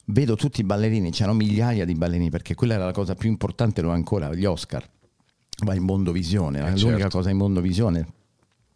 vedo 0.08 0.36
tutti 0.36 0.60
i 0.60 0.66
ballerini, 0.66 1.10
c'erano 1.12 1.38
migliaia 1.38 1.86
di 1.86 1.96
ballerini, 1.96 2.30
perché 2.30 2.54
quella 2.54 2.74
era 2.74 2.84
la 2.84 2.92
cosa 2.92 3.16
più 3.16 3.30
importante, 3.30 3.82
lo 3.82 3.92
ancora, 3.92 4.34
gli 4.36 4.44
Oscar. 4.44 4.86
Va 5.64 5.74
in 5.74 5.84
mondovisione, 5.84 6.60
eh, 6.60 6.72
l'unica 6.72 6.98
certo. 6.98 7.18
cosa 7.18 7.30
in 7.30 7.38
mondovisione. 7.38 8.08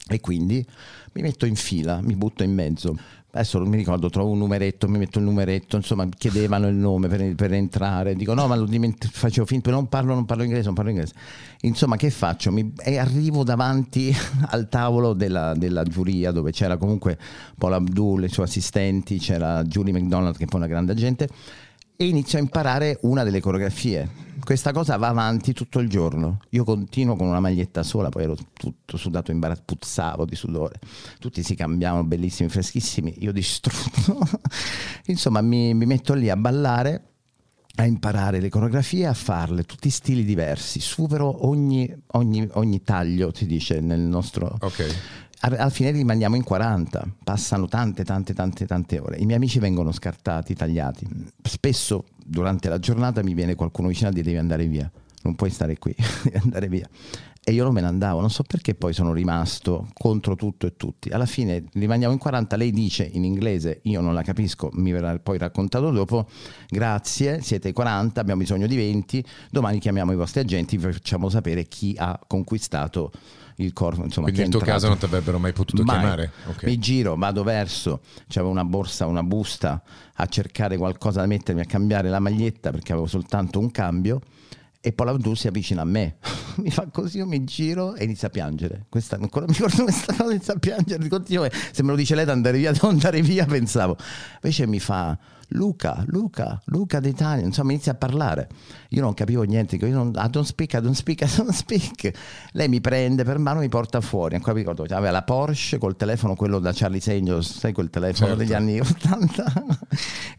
E 0.07 0.19
quindi 0.21 0.65
mi 1.13 1.21
metto 1.21 1.45
in 1.45 1.55
fila, 1.55 2.01
mi 2.01 2.15
butto 2.15 2.43
in 2.43 2.53
mezzo 2.53 2.97
adesso 3.36 3.58
non 3.58 3.67
mi 3.67 3.78
ricordo, 3.78 4.10
trovo 4.10 4.30
un 4.30 4.38
numeretto, 4.38 4.88
mi 4.88 5.00
metto 5.00 5.17
il 5.17 5.26
numeretto, 5.26 5.76
insomma, 5.76 6.08
chiedevano 6.08 6.67
il 6.67 6.76
nome 6.76 7.08
per, 7.08 7.34
per 7.34 7.52
entrare, 7.52 8.13
dico 8.13 8.36
no, 8.36 8.46
ma 8.46 8.56
lo 8.56 8.65
diment- 8.65 9.08
facevo 9.10 9.48
finto, 9.48 9.72
non 9.72 9.89
parlo, 9.89 10.13
non 10.13 10.26
parlo 10.26 10.43
inglese, 10.43 10.65
non 10.65 10.76
parlo 10.76 10.91
inglese. 10.91 11.13
Insomma, 11.62 11.96
che 11.96 12.12
faccio? 12.12 12.52
Mi, 12.52 12.74
e 12.78 12.98
arrivo 12.98 13.43
davanti 13.43 14.15
al 14.50 14.69
tavolo 14.69 15.13
della, 15.13 15.56
della, 15.56 15.82
giuria 15.84 16.32
dove 16.32 16.52
c'era 16.52 16.78
comunque 16.78 17.17
Paul 17.58 17.74
Abdul, 17.74 18.24
i 18.24 18.30
suoi 18.30 18.46
assistenti, 18.46 19.17
c'era 19.17 19.63
Julie 19.63 19.93
McDonald 19.93 20.38
che 20.38 20.46
è 20.46 20.56
una 20.56 20.67
grande 20.67 20.91
agente 20.91 21.28
e 21.96 22.06
inizio 22.06 22.38
a 22.38 22.41
imparare 22.41 23.00
una 23.02 23.24
delle 23.24 23.39
coreografie. 23.39 24.33
Questa 24.43 24.73
cosa 24.73 24.97
va 24.97 25.08
avanti 25.08 25.53
tutto 25.53 25.79
il 25.79 25.88
giorno. 25.88 26.39
Io 26.49 26.65
continuo 26.65 27.15
con 27.15 27.27
una 27.27 27.39
maglietta 27.39 27.82
sola, 27.82 28.10
poi 28.10 28.23
ero 28.23 28.36
tutto 28.51 28.97
sudato, 28.97 29.32
imbarazzo, 29.32 29.63
puzzavo 29.65 30.25
di 30.25 30.36
sudore. 30.36 30.79
Tutti 31.19 31.41
si 31.43 31.56
cambiavano, 31.56 32.03
bellissimi, 32.03 32.49
freschissimi, 32.49 33.15
io 33.19 33.32
distrutto. 33.32 34.19
Insomma, 35.08 35.39
mi, 35.39 35.73
mi 35.73 35.86
metto 35.86 36.13
lì 36.13 36.29
a 36.29 36.36
ballare 36.36 37.08
a 37.75 37.86
imparare 37.86 38.39
le 38.39 38.49
coreografie, 38.49 39.08
a 39.08 39.13
farle, 39.13 39.63
tutti 39.63 39.89
stili 39.89 40.23
diversi, 40.23 40.79
supero 40.79 41.47
ogni, 41.47 41.91
ogni, 42.12 42.47
ogni 42.51 42.84
taglio, 42.84 43.32
si 43.34 43.45
dice 43.47 43.79
nel 43.79 44.01
nostro... 44.01 44.58
Okay 44.60 44.91
alla 45.45 45.69
fine 45.69 45.91
rimaniamo 45.91 46.38
in 46.38 46.43
40, 46.43 47.06
passano 47.21 47.67
tante, 47.67 48.06
tante, 48.06 48.34
tante, 48.34 48.65
tante 48.65 48.99
ore. 48.99 49.17
I 49.17 49.25
miei 49.25 49.36
amici 49.36 49.60
vengono 49.60 49.91
scartati, 49.91 50.53
tagliati. 50.53 51.06
Spesso 51.41 52.06
durante 52.25 52.69
la 52.69 52.79
giornata 52.79 53.23
mi 53.23 53.33
viene 53.33 53.55
qualcuno 53.55 53.88
vicino 53.88 54.09
a 54.09 54.12
dire 54.12 54.25
devi 54.25 54.38
andare 54.38 54.65
via, 54.67 54.89
non 55.23 55.36
puoi 55.36 55.49
stare 55.49 55.77
qui, 55.77 55.95
devi 56.23 56.38
andare 56.41 56.67
via. 56.67 56.88
E 57.45 57.51
io 57.51 57.65
non 57.65 57.73
me 57.73 57.82
ne 57.82 57.88
andavo, 57.88 58.21
non 58.21 58.29
so 58.29 58.43
perché 58.43 58.73
poi 58.73 58.93
sono 58.93 59.12
rimasto 59.12 59.89
contro 59.93 60.36
tutto 60.36 60.65
e 60.65 60.77
tutti. 60.77 61.10
Alla 61.10 61.25
fine 61.25 61.65
rimaniamo 61.73 62.13
in 62.13 62.19
40, 62.19 62.56
lei 62.56 62.71
dice 62.71 63.03
in 63.03 63.25
inglese, 63.25 63.82
io 63.84 63.99
non 63.99 64.13
la 64.13 64.21
capisco, 64.21 64.69
mi 64.73 64.91
verrà 64.93 65.19
poi 65.19 65.38
raccontato 65.38 65.91
dopo, 65.91 66.25
grazie, 66.69 67.41
siete 67.41 67.73
40, 67.73 68.21
abbiamo 68.21 68.39
bisogno 68.39 68.65
di 68.65 68.77
20, 68.77 69.25
domani 69.51 69.79
chiamiamo 69.79 70.13
i 70.13 70.15
vostri 70.15 70.39
agenti, 70.39 70.77
vi 70.77 70.93
facciamo 70.93 71.27
sapere 71.27 71.67
chi 71.67 71.93
ha 71.97 72.17
conquistato 72.25 73.12
il 73.58 73.73
corpo. 73.73 74.03
Insomma, 74.03 74.27
Quindi 74.27 74.43
nel 74.43 74.51
tuo 74.51 74.62
caso 74.62 74.88
non 74.88 74.97
ti 74.97 75.06
avrebbero 75.06 75.38
mai 75.38 75.51
potuto 75.51 75.84
mai. 75.84 75.99
chiamare? 75.99 76.32
Okay. 76.47 76.69
Mi 76.69 76.79
giro, 76.79 77.15
vado 77.17 77.43
verso, 77.43 78.01
c'avevo 78.29 78.51
una 78.51 78.63
borsa, 78.63 79.06
una 79.06 79.21
busta 79.21 79.84
a 80.13 80.25
cercare 80.27 80.77
qualcosa 80.77 81.19
da 81.19 81.27
mettermi 81.27 81.60
a 81.60 81.65
cambiare 81.65 82.08
la 82.10 82.19
maglietta 82.19 82.71
perché 82.71 82.93
avevo 82.93 83.08
soltanto 83.08 83.60
un 83.60 83.69
cambio 83.69 84.21
e 84.86 84.91
poi 84.91 85.06
l'Abdul 85.06 85.38
si 85.38 85.47
avvicina 85.47 85.82
a 85.82 85.86
me, 85.86 86.17
mi 86.61 86.71
fa 86.71 86.87
così, 86.91 87.17
io 87.17 87.25
mi 87.25 87.43
giro 87.43 87.95
e 87.95 88.03
inizia 88.03 88.27
a 88.27 88.31
piangere. 88.31 88.85
Questa, 88.89 89.15
ancora 89.15 89.45
mi 89.47 89.53
ricordo 89.53 89.83
questa 89.83 90.13
cosa, 90.13 90.31
inizia 90.31 90.53
a 90.53 90.59
piangere, 90.59 91.07
continuo, 91.07 91.47
se 91.71 91.83
me 91.83 91.89
lo 91.89 91.95
dice 91.95 92.15
lei 92.15 92.25
da 92.25 92.31
andare 92.31 92.57
via, 92.57 92.71
devo 92.71 92.89
andare 92.89 93.21
via, 93.21 93.45
pensavo. 93.45 93.97
Invece 94.41 94.67
mi 94.67 94.79
fa, 94.79 95.17
Luca, 95.49 96.03
Luca, 96.07 96.61
Luca 96.65 96.99
d'Italia, 96.99 97.45
insomma 97.45 97.71
inizia 97.71 97.91
a 97.93 97.95
parlare. 97.95 98.47
Io 98.89 99.01
non 99.01 99.13
capivo 99.13 99.43
niente, 99.43 99.75
io 99.75 99.87
non, 99.89 100.13
I 100.15 100.29
don't 100.29 100.45
speak, 100.45 100.73
I 100.73 100.81
don't 100.81 100.95
speak, 100.95 101.21
I 101.21 101.35
don't 101.35 101.51
speak. 101.51 102.11
Lei 102.51 102.67
mi 102.67 102.81
prende 102.81 103.23
per 103.23 103.37
mano 103.37 103.59
e 103.59 103.63
mi 103.63 103.69
porta 103.69 104.01
fuori. 104.01 104.35
Ancora 104.35 104.53
mi 104.53 104.59
ricordo, 104.59 104.83
aveva 104.83 105.11
la 105.11 105.23
Porsche 105.23 105.77
col 105.77 105.95
telefono, 105.95 106.35
quello 106.35 106.59
da 106.59 106.71
Charlie 106.73 107.01
Angels, 107.05 107.59
sai 107.59 107.73
quel 107.73 107.89
telefono 107.89 108.29
certo. 108.29 108.43
degli 108.43 108.53
anni 108.53 108.79
80, 108.79 109.63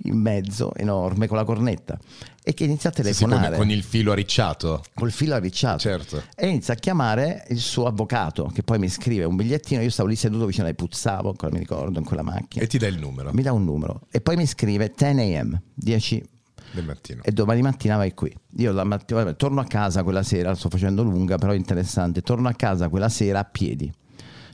in 0.05 0.19
mezzo, 0.19 0.75
enorme, 0.75 1.27
con 1.27 1.37
la 1.37 1.45
cornetta 1.45 1.99
e 2.47 2.53
che 2.53 2.65
inizia 2.65 2.91
a 2.91 2.93
telefonare. 2.93 3.43
Sì, 3.43 3.49
con, 3.49 3.59
con, 3.61 3.71
il 3.71 3.83
filo 3.83 4.13
arricciato. 4.13 4.85
Col 4.93 5.11
filo 5.11 5.35
arricciato. 5.35 5.79
Certo. 5.79 6.04
E 6.35 6.47
inizia 6.47 6.75
a 6.75 6.77
chiamare 6.77 7.45
il 7.49 7.59
suo 7.59 7.87
avvocato, 7.87 8.51
che 8.53 8.63
poi 8.63 8.79
mi 8.79 8.89
scrive 8.89 9.25
un 9.25 9.37
bigliettino. 9.37 9.83
Io 9.83 9.91
stavo 9.91 10.09
lì 10.09 10.17
seduto 10.17 10.47
vicino 10.47 10.65
a 10.65 10.67
lei, 10.69 10.75
puzzavo, 10.75 11.31
ancora 11.31 11.53
mi 11.53 11.59
ricordo, 11.59 11.99
in 11.99 12.05
quella 12.05 12.23
macchina. 12.23 12.65
E 12.65 12.67
ti 12.67 12.79
dà 12.79 12.87
il 12.87 12.99
numero. 12.99 13.33
Mi 13.33 13.43
dà 13.43 13.53
un 13.53 13.65
numero. 13.65 14.03
E 14.11 14.21
poi 14.21 14.37
mi 14.37 14.47
scrive 14.47 14.93
10 14.97 15.35
am, 15.37 15.61
10 15.75 16.25
del 16.73 16.85
mattino. 16.85 17.23
E 17.23 17.33
domani 17.33 17.63
mattina 17.63 17.97
vai 17.97 18.15
qui. 18.15 18.35
Io 18.57 18.73
la 18.73 18.85
mattina, 18.85 19.23
vabbè, 19.23 19.37
torno 19.37 19.61
a 19.61 19.65
casa 19.65 20.03
quella 20.03 20.23
sera, 20.23 20.55
sto 20.55 20.69
facendo 20.69 21.03
lunga, 21.03 21.37
però 21.37 21.55
interessante. 21.55 22.23
Torno 22.23 22.49
a 22.49 22.53
casa 22.55 22.89
quella 22.89 23.09
sera 23.09 23.41
a 23.41 23.45
piedi. 23.45 23.93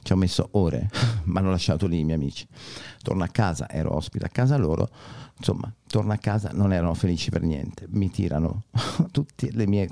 Ci 0.03 0.13
ho 0.13 0.17
messo 0.17 0.49
ore, 0.53 0.89
mi 1.25 1.37
hanno 1.37 1.51
lasciato 1.51 1.87
lì 1.87 1.99
i 1.99 2.05
miei 2.05 2.17
amici. 2.17 2.47
Torno 3.03 3.23
a 3.23 3.29
casa, 3.29 3.69
ero 3.69 3.95
ospite 3.95 4.25
a 4.25 4.31
casa 4.31 4.57
loro 4.57 4.89
insomma, 5.41 5.73
torno 5.87 6.13
a 6.13 6.19
casa, 6.19 6.51
non 6.53 6.73
erano 6.73 6.95
felici 6.95 7.31
per 7.31 7.43
niente, 7.43 7.87
mi 7.89 8.11
tirano 8.11 8.65
tutte 9.11 9.51
le 9.51 9.67
mie 9.67 9.89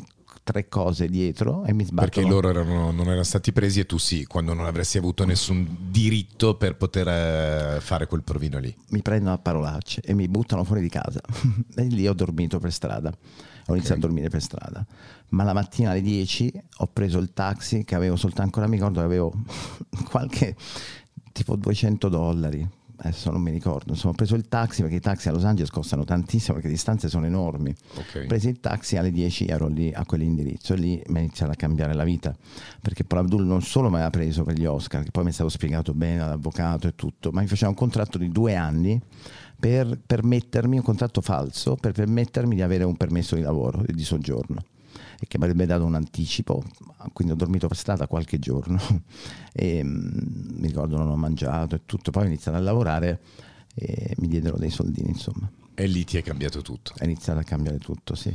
tre 0.49 0.67
cose 0.67 1.09
dietro 1.09 1.67
e 1.67 1.75
mi 1.75 1.85
sbattono. 1.85 2.09
Perché 2.09 2.27
loro 2.27 2.49
erano, 2.49 2.91
non 2.91 3.07
erano 3.09 3.23
stati 3.23 3.53
presi 3.53 3.81
e 3.81 3.87
tu 3.87 3.99
sì, 3.99 4.25
quando 4.25 4.55
non 4.55 4.65
avresti 4.65 4.97
avuto 4.97 5.27
nessun 5.27 5.77
diritto 5.91 6.57
per 6.57 6.75
poter 6.77 7.09
eh, 7.09 7.81
fare 7.83 8.07
quel 8.07 8.23
provino 8.23 8.59
lì. 8.59 8.75
Mi 8.89 9.03
prendono 9.03 9.35
a 9.35 9.39
parolacce 9.39 10.01
e 10.01 10.15
mi 10.15 10.27
buttano 10.27 10.65
fuori 10.65 10.81
di 10.81 10.89
casa. 10.89 11.21
e 11.77 11.83
lì 11.85 12.09
ho 12.09 12.15
dormito 12.15 12.59
per 12.59 12.73
strada. 12.73 13.11
Ho 13.11 13.75
iniziato 13.75 13.77
okay. 13.77 13.97
a 13.97 14.01
dormire 14.01 14.29
per 14.31 14.41
strada. 14.41 14.87
Ma 15.31 15.45
la 15.45 15.53
mattina 15.53 15.91
alle 15.91 16.01
10 16.01 16.63
ho 16.79 16.87
preso 16.87 17.19
il 17.19 17.35
taxi 17.35 17.85
che 17.85 17.95
avevo 17.95 18.17
soltanto, 18.17 18.45
ancora 18.45 18.67
mi 18.69 18.77
ricordo 18.77 19.01
che 19.01 19.05
avevo 19.05 19.33
qualche 20.09 20.57
tipo 21.33 21.57
200 21.57 22.09
dollari 22.09 22.67
adesso 22.99 23.31
non 23.31 23.41
mi 23.41 23.51
ricordo, 23.51 23.93
insomma 23.93 24.13
ho 24.13 24.17
preso 24.17 24.35
il 24.35 24.49
taxi 24.49 24.83
perché 24.83 24.97
i 24.97 25.01
taxi 25.01 25.29
a 25.29 25.33
Los 25.33 25.45
Angeles 25.45 25.71
costano 25.71 26.05
tantissimo 26.05 26.55
perché 26.55 26.69
le 26.69 26.75
distanze 26.75 27.09
sono 27.09 27.27
enormi. 27.27 27.75
Okay. 27.95 28.25
Ho 28.25 28.27
preso 28.27 28.49
il 28.49 28.61
taxi 28.61 28.97
alle 28.97 29.11
10 29.11 29.47
ero 29.47 29.69
lì 29.69 29.93
a 29.93 30.05
quell'indirizzo 30.05 30.75
e 30.75 30.77
lì 30.77 31.03
mi 31.09 31.17
è 31.17 31.23
iniziata 31.23 31.53
a 31.53 31.57
cambiare 31.57 31.95
la 31.95 32.05
vita 32.05 32.35
perché 32.81 33.05
Paul 33.05 33.23
Abdul 33.23 33.45
non 33.45 33.63
solo 33.63 33.89
mi 33.89 33.97
aveva 33.97 34.11
preso 34.11 34.43
per 34.43 34.55
gli 34.55 34.65
Oscar, 34.65 35.03
che 35.05 35.11
poi 35.11 35.25
mi 35.25 35.31
è 35.31 35.33
stato 35.33 35.49
spiegato 35.49 35.95
bene 35.95 36.19
dall'avvocato 36.19 36.89
e 36.89 36.95
tutto, 36.95 37.31
ma 37.31 37.41
mi 37.41 37.47
faceva 37.47 37.71
un 37.71 37.77
contratto 37.77 38.19
di 38.19 38.31
due 38.31 38.57
anni 38.57 39.01
per 39.59 39.99
permettermi, 40.05 40.77
un 40.77 40.83
contratto 40.83 41.21
falso, 41.21 41.77
per 41.77 41.93
permettermi 41.93 42.55
di 42.55 42.63
avere 42.63 42.85
un 42.85 42.97
permesso 42.97 43.35
di 43.35 43.43
lavoro 43.43 43.85
e 43.87 43.93
di 43.93 44.05
soggiorno 44.05 44.63
e 45.21 45.27
che 45.27 45.39
mi 45.39 45.45
avrebbe 45.45 45.67
dato 45.67 45.85
un 45.85 45.95
anticipo, 45.95 46.63
quindi 47.13 47.33
ho 47.33 47.37
dormito 47.37 47.67
per 47.67 47.77
strada 47.77 48.07
qualche 48.07 48.39
giorno 48.39 48.81
e 49.53 49.83
mm, 49.83 50.61
mi 50.61 50.69
ricordo 50.69 50.97
non 50.97 51.09
ho 51.09 51.17
mangiato 51.17 51.75
e 51.75 51.81
tutto, 51.85 52.11
poi 52.11 52.25
ho 52.25 52.27
iniziato 52.27 52.57
a 52.57 52.61
lavorare 52.61 53.21
e 53.75 54.15
mi 54.19 54.29
diedero 54.29 54.57
dei 54.57 54.71
soldini 54.71 55.09
insomma. 55.09 55.51
E 55.75 55.87
lì 55.87 56.05
ti 56.05 56.17
è 56.17 56.23
cambiato 56.23 56.63
tutto? 56.63 56.93
È 56.97 57.05
iniziato 57.05 57.39
a 57.39 57.45
cambiare 57.45 57.79
tutto, 57.79 58.15
sì. 58.15 58.35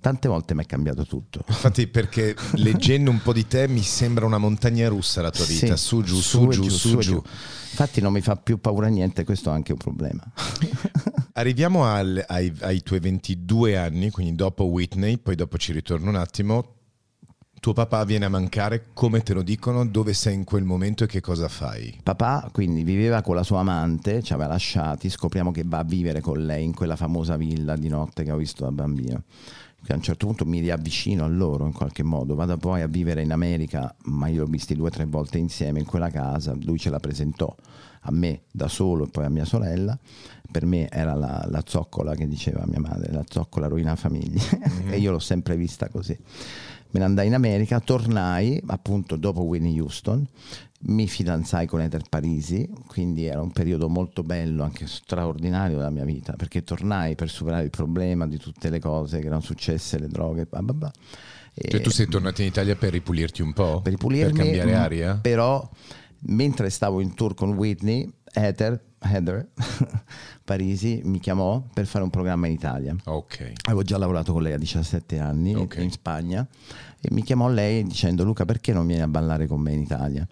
Tante 0.00 0.28
volte 0.28 0.54
mi 0.54 0.62
è 0.62 0.66
cambiato 0.66 1.04
tutto. 1.04 1.44
Infatti, 1.48 1.86
perché 1.88 2.34
leggendo 2.54 3.10
un 3.10 3.20
po' 3.22 3.32
di 3.32 3.46
te 3.46 3.66
mi 3.66 3.82
sembra 3.82 4.24
una 4.24 4.38
montagna 4.38 4.88
russa 4.88 5.22
la 5.22 5.30
tua 5.30 5.44
vita, 5.44 5.76
sì, 5.76 5.84
su, 5.84 6.02
giù, 6.02 6.16
su, 6.16 6.48
giù, 6.48 6.68
su, 6.68 6.96
giù. 6.98 7.22
Infatti 7.70 8.00
non 8.00 8.12
mi 8.12 8.20
fa 8.20 8.36
più 8.36 8.58
paura 8.58 8.88
niente, 8.88 9.24
questo 9.24 9.50
è 9.50 9.52
anche 9.52 9.72
un 9.72 9.78
problema. 9.78 10.22
Arriviamo 11.34 11.84
al, 11.84 12.24
ai, 12.26 12.52
ai, 12.60 12.82
tuoi 12.82 13.00
22 13.00 13.76
anni, 13.76 14.10
quindi 14.10 14.34
dopo 14.34 14.64
Whitney, 14.64 15.18
poi 15.18 15.34
dopo 15.34 15.58
ci 15.58 15.72
ritorno 15.72 16.08
un 16.08 16.16
attimo. 16.16 16.74
Tuo 17.60 17.72
papà 17.72 18.04
viene 18.04 18.26
a 18.26 18.28
mancare, 18.28 18.86
come 18.94 19.22
te 19.22 19.34
lo 19.34 19.42
dicono, 19.42 19.84
dove 19.84 20.14
sei 20.14 20.34
in 20.34 20.44
quel 20.44 20.62
momento 20.64 21.04
e 21.04 21.06
che 21.06 21.20
cosa 21.20 21.48
fai? 21.48 21.98
Papà 22.02 22.48
quindi 22.52 22.84
viveva 22.84 23.22
con 23.22 23.34
la 23.34 23.42
sua 23.42 23.60
amante, 23.60 24.22
ci 24.22 24.32
aveva 24.32 24.50
lasciati, 24.50 25.10
scopriamo 25.10 25.50
che 25.50 25.62
va 25.66 25.78
a 25.78 25.84
vivere 25.84 26.20
con 26.20 26.44
lei 26.44 26.64
in 26.64 26.74
quella 26.74 26.96
famosa 26.96 27.36
villa 27.36 27.76
di 27.76 27.88
notte 27.88 28.22
che 28.24 28.30
ho 28.30 28.36
visto 28.36 28.64
da 28.64 28.70
bambino. 28.70 29.24
A 29.92 29.96
un 29.96 30.02
certo 30.02 30.26
punto 30.26 30.44
mi 30.44 30.60
riavvicino 30.60 31.24
a 31.24 31.28
loro 31.28 31.66
in 31.66 31.72
qualche 31.72 32.02
modo, 32.02 32.34
vado 32.34 32.56
poi 32.56 32.82
a 32.82 32.86
vivere 32.86 33.22
in 33.22 33.32
America, 33.32 33.94
ma 34.04 34.28
io 34.28 34.42
l'ho 34.42 34.48
visti 34.48 34.74
due 34.74 34.88
o 34.88 34.90
tre 34.90 35.04
volte 35.04 35.38
insieme 35.38 35.80
in 35.80 35.86
quella 35.86 36.10
casa, 36.10 36.56
lui 36.62 36.78
ce 36.78 36.90
la 36.90 36.98
presentò 36.98 37.54
a 38.08 38.12
me 38.12 38.42
da 38.50 38.68
solo 38.68 39.04
e 39.04 39.08
poi 39.08 39.24
a 39.24 39.28
mia 39.28 39.44
sorella. 39.44 39.98
Per 40.50 40.64
me 40.64 40.88
era 40.88 41.14
la, 41.14 41.44
la 41.48 41.62
zoccola 41.66 42.14
che 42.14 42.28
diceva 42.28 42.64
mia 42.66 42.80
madre, 42.80 43.12
la 43.12 43.24
zoccola 43.28 43.66
rovina 43.66 43.96
famiglie 43.96 44.40
mm-hmm. 44.56 44.92
e 44.92 44.98
io 44.98 45.10
l'ho 45.10 45.18
sempre 45.18 45.56
vista 45.56 45.88
così. 45.88 46.16
Me 46.96 47.02
ne 47.02 47.08
andai 47.08 47.26
in 47.26 47.34
America, 47.34 47.78
tornai 47.78 48.58
appunto 48.68 49.16
dopo 49.16 49.42
Winnie 49.42 49.78
Houston, 49.78 50.26
mi 50.84 51.06
fidanzai 51.06 51.66
con 51.66 51.82
Ether 51.82 52.04
Parisi, 52.08 52.66
quindi 52.86 53.26
era 53.26 53.42
un 53.42 53.50
periodo 53.50 53.90
molto 53.90 54.22
bello, 54.22 54.62
anche 54.62 54.86
straordinario 54.86 55.76
della 55.76 55.90
mia 55.90 56.06
vita, 56.06 56.32
perché 56.32 56.64
tornai 56.64 57.14
per 57.14 57.28
superare 57.28 57.64
il 57.64 57.70
problema 57.70 58.26
di 58.26 58.38
tutte 58.38 58.70
le 58.70 58.78
cose 58.78 59.18
che 59.18 59.26
erano 59.26 59.42
successe, 59.42 59.98
le 59.98 60.08
droghe, 60.08 60.46
bla 60.46 60.62
bla 60.62 60.72
bla. 60.72 60.92
Cioè 61.52 61.82
tu 61.82 61.90
sei 61.90 62.08
tornato 62.08 62.40
in 62.40 62.48
Italia 62.48 62.76
per 62.76 62.92
ripulirti 62.92 63.42
un 63.42 63.52
po'? 63.52 63.82
Per 63.82 63.92
ripulirmi, 63.92 64.32
per 64.32 64.42
cambiare 64.44 64.74
aria? 64.74 65.18
Però 65.20 65.68
mentre 66.28 66.70
stavo 66.70 67.00
in 67.00 67.12
tour 67.12 67.34
con 67.34 67.52
Whitney, 67.52 68.10
Heather, 68.38 68.78
Heather 68.98 69.48
Parisi 70.44 71.00
mi 71.04 71.18
chiamò 71.18 71.62
per 71.72 71.86
fare 71.86 72.04
un 72.04 72.10
programma 72.10 72.46
in 72.46 72.52
Italia. 72.52 72.94
Okay. 73.02 73.52
Avevo 73.64 73.82
già 73.82 73.96
lavorato 73.96 74.32
con 74.32 74.42
lei 74.42 74.52
a 74.52 74.58
17 74.58 75.18
anni 75.18 75.54
okay. 75.54 75.82
in 75.82 75.90
Spagna 75.90 76.46
e 77.00 77.08
mi 77.10 77.22
chiamò 77.22 77.48
lei 77.48 77.82
dicendo 77.84 78.24
Luca 78.24 78.44
perché 78.44 78.72
non 78.72 78.86
vieni 78.86 79.02
a 79.02 79.08
ballare 79.08 79.46
con 79.46 79.60
me 79.60 79.72
in 79.72 79.80
Italia? 79.80 80.26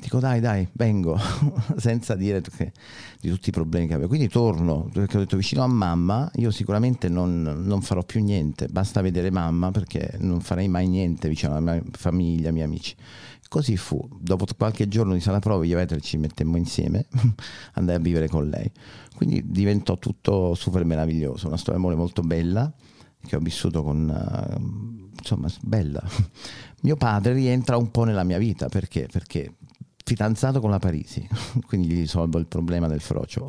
Dico 0.00 0.20
dai 0.20 0.38
dai, 0.38 0.68
vengo, 0.74 1.18
senza 1.76 2.14
dire 2.14 2.40
che, 2.40 2.72
di 3.20 3.30
tutti 3.30 3.48
i 3.48 3.52
problemi 3.52 3.88
che 3.88 3.94
avevo. 3.94 4.08
Quindi 4.08 4.28
torno, 4.28 4.88
perché 4.92 5.16
ho 5.16 5.20
detto 5.20 5.36
vicino 5.36 5.64
a 5.64 5.66
mamma, 5.66 6.30
io 6.36 6.52
sicuramente 6.52 7.08
non, 7.08 7.42
non, 7.42 7.82
farò 7.82 8.04
più 8.04 8.22
niente, 8.22 8.68
basta 8.68 9.00
vedere 9.00 9.30
mamma 9.30 9.72
perché 9.72 10.16
non 10.20 10.40
farei 10.40 10.68
mai 10.68 10.86
niente 10.86 11.28
vicino 11.28 11.56
alla 11.56 11.72
mia 11.72 11.82
famiglia, 11.90 12.48
ai 12.48 12.52
miei 12.52 12.66
amici. 12.66 12.94
Così 13.48 13.76
fu. 13.76 14.06
Dopo 14.20 14.44
qualche 14.56 14.88
giorno 14.88 15.14
di 15.14 15.20
sala 15.20 15.38
prova, 15.38 15.64
io 15.64 15.78
e 15.78 15.82
Eter 15.82 16.00
ci 16.02 16.18
mettemmo 16.18 16.58
insieme, 16.58 17.06
andai 17.74 17.96
a 17.96 17.98
vivere 17.98 18.28
con 18.28 18.48
lei. 18.48 18.70
Quindi 19.14 19.42
diventò 19.50 19.98
tutto 19.98 20.54
super 20.54 20.84
meraviglioso, 20.84 21.46
una 21.46 21.56
storia 21.56 21.80
molto 21.80 22.22
bella 22.22 22.72
che 23.24 23.36
ho 23.36 23.40
vissuto 23.40 23.82
con... 23.82 24.08
Uh, 24.08 25.10
insomma, 25.18 25.48
bella. 25.62 26.02
Mio 26.82 26.96
padre 26.96 27.32
rientra 27.32 27.76
un 27.76 27.90
po' 27.90 28.04
nella 28.04 28.22
mia 28.22 28.38
vita, 28.38 28.68
perché? 28.68 29.08
Perché 29.10 29.54
fidanzato 30.04 30.60
con 30.60 30.70
la 30.70 30.78
Parisi, 30.78 31.26
quindi 31.66 31.88
gli 31.88 31.96
risolvo 31.96 32.38
il 32.38 32.46
problema 32.46 32.86
del 32.86 33.00
frocio. 33.00 33.46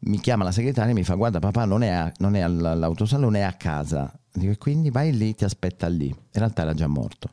mi 0.00 0.18
chiama 0.20 0.44
la 0.44 0.52
segretaria 0.52 0.92
e 0.92 0.94
mi 0.94 1.04
fa 1.04 1.14
guarda 1.14 1.38
papà 1.38 1.64
non 1.66 1.82
è, 1.82 1.88
a, 1.88 2.12
non 2.18 2.34
è 2.34 2.40
all'autosalone, 2.40 3.40
è 3.40 3.42
a 3.42 3.54
casa. 3.54 4.12
Dico, 4.32 4.54
quindi 4.58 4.90
vai 4.90 5.14
lì, 5.14 5.34
ti 5.34 5.44
aspetta 5.44 5.88
lì. 5.88 6.06
In 6.06 6.14
realtà 6.32 6.62
era 6.62 6.74
già 6.74 6.86
morto. 6.86 7.32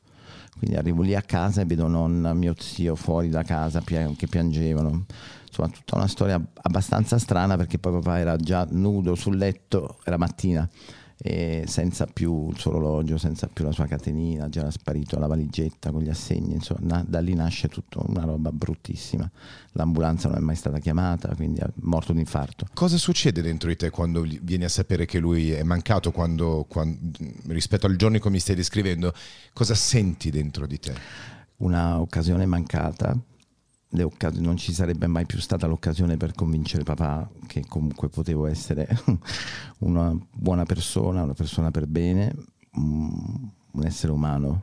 Quindi 0.57 0.75
arrivo 0.75 1.01
lì 1.01 1.15
a 1.15 1.21
casa 1.21 1.61
e 1.61 1.65
vedo 1.65 1.87
nonna, 1.87 2.33
mio 2.33 2.53
zio 2.57 2.95
fuori 2.95 3.29
da 3.29 3.43
casa 3.43 3.81
che 3.81 4.27
piangevano. 4.27 5.05
Insomma, 5.47 5.69
tutta 5.69 5.95
una 5.95 6.07
storia 6.07 6.41
abbastanza 6.61 7.17
strana 7.17 7.57
perché 7.57 7.77
poi 7.77 7.93
papà 7.93 8.19
era 8.19 8.35
già 8.35 8.67
nudo 8.69 9.15
sul 9.15 9.37
letto, 9.37 9.99
era 10.03 10.17
mattina 10.17 10.67
senza 11.19 12.05
più 12.05 12.49
il 12.49 12.57
suo 12.57 12.71
orologio, 12.71 13.17
senza 13.17 13.47
più 13.47 13.65
la 13.65 13.71
sua 13.71 13.87
catenina, 13.87 14.49
già 14.49 14.59
era 14.61 14.71
sparito 14.71 15.17
la 15.17 15.27
valigetta 15.27 15.91
con 15.91 16.01
gli 16.01 16.09
assegni, 16.09 16.53
insomma, 16.53 17.03
da 17.07 17.19
lì 17.19 17.33
nasce 17.33 17.67
tutta 17.67 18.01
una 18.05 18.23
roba 18.23 18.51
bruttissima. 18.51 19.29
L'ambulanza 19.71 20.27
non 20.29 20.37
è 20.37 20.41
mai 20.41 20.55
stata 20.55 20.79
chiamata, 20.79 21.33
quindi 21.35 21.59
è 21.59 21.67
morto 21.81 22.13
di 22.13 22.19
infarto. 22.19 22.67
Cosa 22.73 22.97
succede 22.97 23.41
dentro 23.41 23.69
di 23.69 23.75
te 23.75 23.89
quando 23.89 24.25
vieni 24.41 24.63
a 24.63 24.69
sapere 24.69 25.05
che 25.05 25.19
lui 25.19 25.51
è 25.51 25.63
mancato 25.63 26.11
quando, 26.11 26.65
quando, 26.69 26.97
rispetto 27.47 27.87
al 27.87 27.95
giorno 27.95 28.19
che 28.19 28.29
mi 28.29 28.39
stai 28.39 28.55
descrivendo? 28.55 29.13
Cosa 29.53 29.73
senti 29.75 30.29
dentro 30.29 30.67
di 30.67 30.79
te? 30.79 30.93
Una 31.57 31.99
occasione 31.99 32.45
mancata 32.45 33.17
occas- 33.99 34.37
non 34.37 34.57
ci 34.57 34.73
sarebbe 34.73 35.07
mai 35.07 35.25
più 35.25 35.39
stata 35.39 35.67
l'occasione 35.67 36.17
per 36.17 36.33
convincere 36.33 36.83
papà 36.83 37.29
che 37.47 37.65
comunque 37.67 38.09
potevo 38.09 38.45
essere 38.47 38.87
una 39.79 40.15
buona 40.31 40.65
persona, 40.65 41.23
una 41.23 41.33
persona 41.33 41.71
per 41.71 41.87
bene, 41.87 42.33
un 42.73 43.51
essere 43.83 44.11
umano 44.11 44.61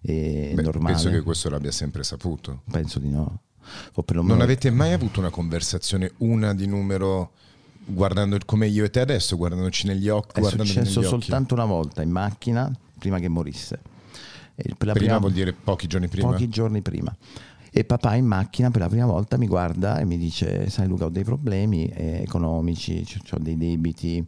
e 0.00 0.52
Beh, 0.54 0.62
normale. 0.62 0.94
Penso 0.94 1.10
che 1.10 1.22
questo 1.22 1.48
l'abbia 1.48 1.72
sempre 1.72 2.02
saputo. 2.02 2.62
Penso 2.70 2.98
di 2.98 3.08
no. 3.08 3.40
Non 4.22 4.40
avete 4.40 4.70
mai 4.70 4.92
avuto 4.92 5.20
una 5.20 5.30
conversazione, 5.30 6.12
una 6.18 6.52
di 6.52 6.66
numero 6.66 7.32
guardando 7.84 8.36
come 8.44 8.66
io 8.66 8.84
e 8.84 8.90
te 8.90 9.00
adesso, 9.00 9.36
guardandoci 9.36 9.86
negli 9.86 10.08
occhi? 10.08 10.40
È 10.40 10.44
successo 10.44 11.02
soltanto 11.02 11.54
una 11.54 11.64
volta 11.64 12.02
in 12.02 12.10
macchina 12.10 12.70
prima 12.98 13.18
che 13.18 13.28
morisse. 13.28 13.80
prima, 14.76 14.92
prima 14.92 15.18
vuol 15.18 15.32
dire 15.32 15.52
pochi 15.52 15.86
giorni 15.86 16.08
prima? 16.08 16.30
Pochi 16.30 16.48
giorni 16.48 16.82
prima. 16.82 17.14
E 17.74 17.84
papà 17.84 18.16
in 18.16 18.26
macchina 18.26 18.70
per 18.70 18.82
la 18.82 18.88
prima 18.88 19.06
volta 19.06 19.38
mi 19.38 19.46
guarda 19.46 19.98
e 19.98 20.04
mi 20.04 20.18
dice, 20.18 20.68
sai 20.68 20.86
Luca 20.86 21.06
ho 21.06 21.08
dei 21.08 21.24
problemi 21.24 21.86
eh, 21.86 22.20
economici, 22.20 23.02
ho 23.30 23.38
dei 23.38 23.56
debiti, 23.56 24.22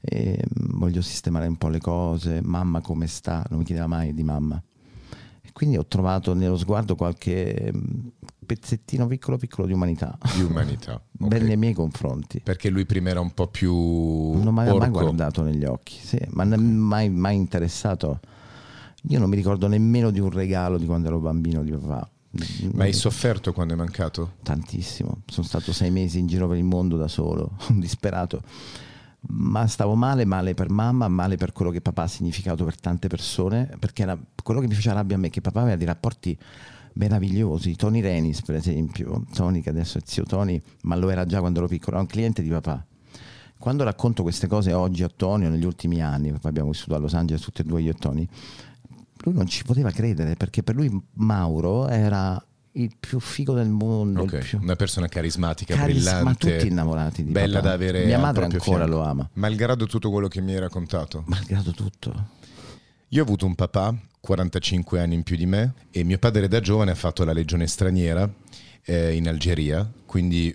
eh, 0.00 0.42
voglio 0.72 1.00
sistemare 1.00 1.46
un 1.46 1.54
po' 1.54 1.68
le 1.68 1.78
cose, 1.78 2.40
mamma 2.42 2.80
come 2.80 3.06
sta? 3.06 3.46
Non 3.50 3.60
mi 3.60 3.64
chiedeva 3.64 3.86
mai 3.86 4.12
di 4.14 4.24
mamma. 4.24 4.60
E 5.40 5.52
quindi 5.52 5.76
ho 5.76 5.86
trovato 5.86 6.34
nello 6.34 6.56
sguardo 6.56 6.96
qualche 6.96 7.72
mm, 7.72 8.06
pezzettino 8.44 9.06
piccolo 9.06 9.36
piccolo 9.36 9.68
di 9.68 9.74
umanità. 9.74 10.18
Di 10.34 10.42
umanità. 10.42 11.00
Okay. 11.20 11.42
nei 11.42 11.56
miei 11.56 11.74
confronti. 11.74 12.40
Perché 12.40 12.68
lui 12.68 12.86
prima 12.86 13.10
era 13.10 13.18
un 13.18 13.32
po' 13.32 13.48
più... 13.48 13.72
Non 13.72 14.54
mi 14.54 14.60
aveva 14.60 14.78
mai 14.78 14.90
guardato 14.90 15.42
negli 15.42 15.64
occhi, 15.64 15.96
sì, 16.00 16.18
ma 16.30 16.44
non 16.44 16.60
mi 16.60 16.72
mai, 16.74 17.10
mai 17.10 17.34
interessato. 17.36 18.20
Io 19.08 19.18
non 19.18 19.28
mi 19.28 19.34
ricordo 19.34 19.66
nemmeno 19.66 20.10
di 20.10 20.20
un 20.20 20.30
regalo 20.30 20.78
di 20.78 20.86
quando 20.86 21.08
ero 21.08 21.18
bambino 21.18 21.62
di 21.64 21.72
papà 21.72 22.08
ma 22.72 22.84
hai 22.84 22.92
sofferto 22.92 23.52
quando 23.52 23.74
è 23.74 23.76
mancato? 23.76 24.34
Tantissimo. 24.42 25.22
Sono 25.26 25.46
stato 25.46 25.72
sei 25.72 25.90
mesi 25.90 26.18
in 26.18 26.26
giro 26.26 26.46
per 26.46 26.58
il 26.58 26.64
mondo 26.64 26.96
da 26.96 27.08
solo, 27.08 27.56
disperato. 27.72 28.42
Ma 29.30 29.66
stavo 29.66 29.94
male, 29.94 30.24
male 30.24 30.54
per 30.54 30.70
mamma, 30.70 31.08
male 31.08 31.36
per 31.36 31.52
quello 31.52 31.70
che 31.70 31.80
papà 31.80 32.02
ha 32.02 32.08
significato 32.08 32.64
per 32.64 32.78
tante 32.78 33.08
persone, 33.08 33.68
perché 33.78 34.02
era 34.02 34.18
quello 34.42 34.60
che 34.60 34.68
mi 34.68 34.74
faceva 34.74 34.96
rabbia 34.96 35.16
a 35.16 35.18
me, 35.18 35.30
che 35.30 35.40
papà 35.40 35.60
aveva 35.60 35.76
dei 35.76 35.86
rapporti 35.86 36.38
meravigliosi. 36.94 37.74
Tony 37.74 38.00
Renis, 38.00 38.42
per 38.42 38.56
esempio, 38.56 39.24
Tony 39.32 39.60
che 39.60 39.70
adesso 39.70 39.98
è 39.98 40.02
zio 40.04 40.24
Tony, 40.24 40.60
ma 40.82 40.96
lo 40.96 41.08
era 41.10 41.24
già 41.24 41.40
quando 41.40 41.60
ero 41.60 41.68
piccolo, 41.68 41.92
era 41.92 42.00
un 42.00 42.06
cliente 42.06 42.42
di 42.42 42.50
papà. 42.50 42.84
quando 43.58 43.82
racconto 43.82 44.22
queste 44.22 44.46
cose 44.46 44.72
oggi 44.72 45.02
a 45.02 45.08
Tonio, 45.08 45.48
negli 45.48 45.64
ultimi 45.64 46.00
anni, 46.00 46.32
abbiamo 46.42 46.70
vissuto 46.70 46.94
a 46.94 46.98
Los 46.98 47.14
Angeles 47.14 47.42
tutti 47.42 47.62
e 47.62 47.64
due 47.64 47.82
io 47.82 47.90
e 47.90 47.94
Tony, 47.94 48.28
lui 49.28 49.36
non 49.36 49.46
ci 49.46 49.64
poteva 49.64 49.90
credere 49.90 50.34
perché 50.34 50.62
per 50.62 50.74
lui 50.74 50.90
Mauro 51.14 51.88
era 51.88 52.42
il 52.72 52.92
più 52.98 53.18
figo 53.20 53.54
del 53.54 53.68
mondo. 53.68 54.22
Okay. 54.22 54.40
Più... 54.40 54.58
Una 54.60 54.76
persona 54.76 55.08
carismatica, 55.08 55.74
Caris- 55.74 55.96
brillante. 55.96 56.24
Ma 56.24 56.34
tutti 56.34 56.66
innamorati 56.68 57.24
di 57.24 57.30
Bella 57.30 57.56
papà. 57.56 57.68
da 57.68 57.74
avere. 57.74 58.04
Mia 58.04 58.18
madre 58.18 58.44
ancora 58.44 58.62
fianco. 58.62 58.86
lo 58.86 59.02
ama. 59.02 59.28
Malgrado 59.34 59.86
tutto 59.86 60.10
quello 60.10 60.28
che 60.28 60.40
mi 60.40 60.52
hai 60.52 60.60
raccontato. 60.60 61.24
Malgrado 61.26 61.72
tutto. 61.72 62.36
Io 63.08 63.22
ho 63.22 63.24
avuto 63.24 63.46
un 63.46 63.54
papà, 63.54 63.94
45 64.20 65.00
anni 65.00 65.14
in 65.14 65.22
più 65.22 65.36
di 65.36 65.46
me, 65.46 65.74
e 65.90 66.04
mio 66.04 66.18
padre 66.18 66.46
da 66.46 66.60
giovane 66.60 66.90
ha 66.90 66.94
fatto 66.94 67.24
la 67.24 67.32
legione 67.32 67.66
straniera 67.66 68.30
eh, 68.84 69.14
in 69.14 69.26
Algeria, 69.28 69.90
quindi 70.04 70.54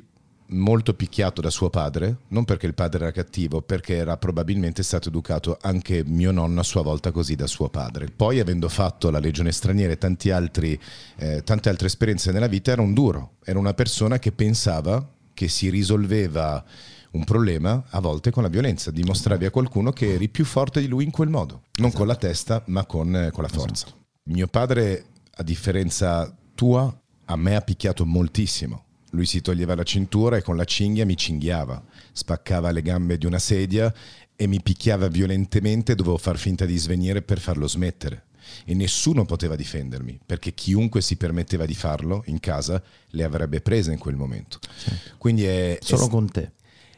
molto 0.54 0.94
picchiato 0.94 1.42
da 1.42 1.50
suo 1.50 1.70
padre, 1.70 2.18
non 2.30 2.46
perché 2.46 2.66
il 2.66 2.74
padre 2.74 3.04
era 3.04 3.12
cattivo, 3.12 3.62
perché 3.62 3.96
era 3.96 4.18
probabilmente 4.18 4.84
stato 4.84 5.10
educato 5.10 5.58
anche 5.62 6.04
mio 6.06 6.32
nonno 6.32 6.60
a 6.62 6.64
sua 6.64 6.82
volta 6.82 7.12
così 7.12 7.36
da 7.36 7.48
suo 7.48 7.70
padre. 7.70 8.08
Poi 8.16 8.40
avendo 8.40 8.70
fatto 8.70 9.10
la 9.10 9.20
legione 9.20 9.52
straniera 9.52 9.94
e 9.94 10.32
altri, 10.32 10.80
eh, 11.18 11.44
tante 11.44 11.70
altre 11.70 11.88
esperienze 11.88 12.32
nella 12.32 12.48
vita, 12.48 12.72
era 12.72 12.82
un 12.82 12.94
duro, 12.94 13.34
era 13.44 13.60
una 13.60 13.74
persona 13.74 14.20
che 14.20 14.32
pensava 14.32 15.06
che 15.34 15.48
si 15.48 15.70
risolveva 15.70 16.64
un 17.12 17.24
problema 17.24 17.84
a 17.90 18.00
volte 18.00 18.32
con 18.32 18.44
la 18.44 18.50
violenza, 18.50 18.92
dimostravi 18.92 19.46
a 19.46 19.52
qualcuno 19.52 19.92
che 19.92 20.14
eri 20.14 20.30
più 20.30 20.46
forte 20.46 20.80
di 20.80 20.88
lui 20.88 21.04
in 21.04 21.12
quel 21.12 21.30
modo, 21.30 21.64
non 21.76 21.88
esatto. 21.88 21.98
con 21.98 22.08
la 22.08 22.16
testa 22.16 22.64
ma 22.68 22.86
con, 22.86 23.16
eh, 23.16 23.32
con 23.32 23.44
la 23.44 23.50
forza. 23.50 23.88
Esatto. 23.88 24.02
Mio 24.26 24.48
padre, 24.48 25.06
a 25.36 25.44
differenza 25.44 26.34
tua, 26.56 26.96
a 27.26 27.36
me 27.36 27.56
ha 27.56 27.62
picchiato 27.62 28.06
moltissimo 28.06 28.86
lui 29.14 29.26
si 29.26 29.42
toglieva 29.42 29.76
la 29.76 29.84
cintura 29.84 30.38
e 30.38 30.42
con 30.42 30.56
la 30.56 30.66
cinghia 30.66 31.06
mi 31.06 31.16
cinghiava, 31.16 31.84
spaccava 32.12 32.72
le 32.72 32.82
gambe 32.82 33.18
di 33.18 33.26
una 33.26 33.40
sedia 33.40 33.94
e 34.36 34.48
mi 34.48 34.62
picchiava 34.62 35.08
violentemente, 35.08 35.96
dovevo 35.96 36.18
far 36.18 36.38
finta 36.38 36.66
di 36.66 36.78
svenire 36.78 37.22
per 37.22 37.40
farlo 37.40 37.68
smettere. 37.68 38.26
E 38.66 38.74
nessuno 38.74 39.24
poteva 39.24 39.56
difendermi, 39.56 40.20
perché 40.26 40.54
chiunque 40.54 41.02
si 41.02 41.16
permetteva 41.16 41.66
di 41.66 41.76
farlo 41.76 42.24
in 42.26 42.40
casa 42.40 42.82
le 43.10 43.24
avrebbe 43.24 43.62
prese 43.62 43.94
in 43.94 44.00
quel 44.00 44.16
momento. 44.16 44.60
Sì. 44.76 44.92
Quindi 45.18 45.46
è, 45.46 45.78
Solo 45.80 46.08
è, 46.08 46.10
con 46.10 46.30
te. 46.30 46.52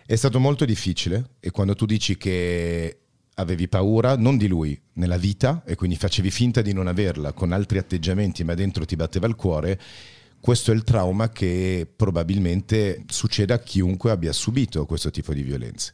È 0.05 0.15
stato 0.15 0.39
molto 0.39 0.65
difficile 0.65 1.31
e 1.39 1.51
quando 1.51 1.75
tu 1.75 1.85
dici 1.85 2.17
che 2.17 2.99
avevi 3.35 3.67
paura 3.67 4.15
non 4.15 4.37
di 4.37 4.47
lui 4.47 4.79
nella 4.93 5.17
vita 5.17 5.63
e 5.65 5.75
quindi 5.75 5.97
facevi 5.97 6.31
finta 6.31 6.61
di 6.61 6.71
non 6.71 6.87
averla 6.87 7.33
con 7.33 7.51
altri 7.51 7.77
atteggiamenti 7.77 8.45
ma 8.45 8.53
dentro 8.53 8.85
ti 8.85 8.95
batteva 8.95 9.27
il 9.27 9.35
cuore 9.35 9.79
questo 10.39 10.71
è 10.71 10.75
il 10.75 10.83
trauma 10.83 11.29
che 11.29 11.87
probabilmente 11.95 13.03
succede 13.07 13.53
a 13.53 13.59
chiunque 13.59 14.11
abbia 14.11 14.31
subito 14.31 14.85
questo 14.85 15.09
tipo 15.09 15.33
di 15.33 15.41
violenze. 15.41 15.93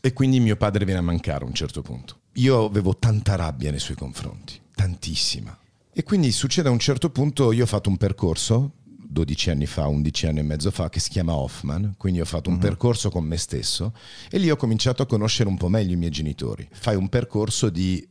E 0.00 0.12
quindi 0.12 0.38
mio 0.40 0.56
padre 0.56 0.84
viene 0.84 1.00
a 1.00 1.02
mancare 1.02 1.44
a 1.44 1.48
un 1.48 1.54
certo 1.54 1.80
punto. 1.80 2.20
Io 2.34 2.64
avevo 2.64 2.96
tanta 2.96 3.36
rabbia 3.36 3.70
nei 3.70 3.80
suoi 3.80 3.96
confronti, 3.96 4.60
tantissima. 4.74 5.58
E 5.92 6.02
quindi 6.02 6.30
succede 6.32 6.68
a 6.68 6.72
un 6.72 6.78
certo 6.78 7.08
punto, 7.10 7.52
io 7.52 7.62
ho 7.62 7.66
fatto 7.66 7.88
un 7.88 7.96
percorso 7.96 8.72
12 9.14 9.50
anni 9.50 9.66
fa, 9.66 9.86
11 9.86 10.26
anni 10.26 10.40
e 10.40 10.42
mezzo 10.42 10.70
fa, 10.70 10.90
che 10.90 10.98
si 10.98 11.08
chiama 11.08 11.34
Hoffman, 11.34 11.94
quindi 11.96 12.20
ho 12.20 12.24
fatto 12.24 12.48
un 12.48 12.56
uh-huh. 12.56 12.60
percorso 12.62 13.10
con 13.10 13.24
me 13.24 13.36
stesso 13.36 13.94
e 14.28 14.38
lì 14.38 14.50
ho 14.50 14.56
cominciato 14.56 15.02
a 15.02 15.06
conoscere 15.06 15.48
un 15.48 15.56
po' 15.56 15.68
meglio 15.68 15.92
i 15.92 15.96
miei 15.96 16.10
genitori. 16.10 16.68
Fai 16.72 16.96
un 16.96 17.08
percorso 17.08 17.70
di 17.70 18.06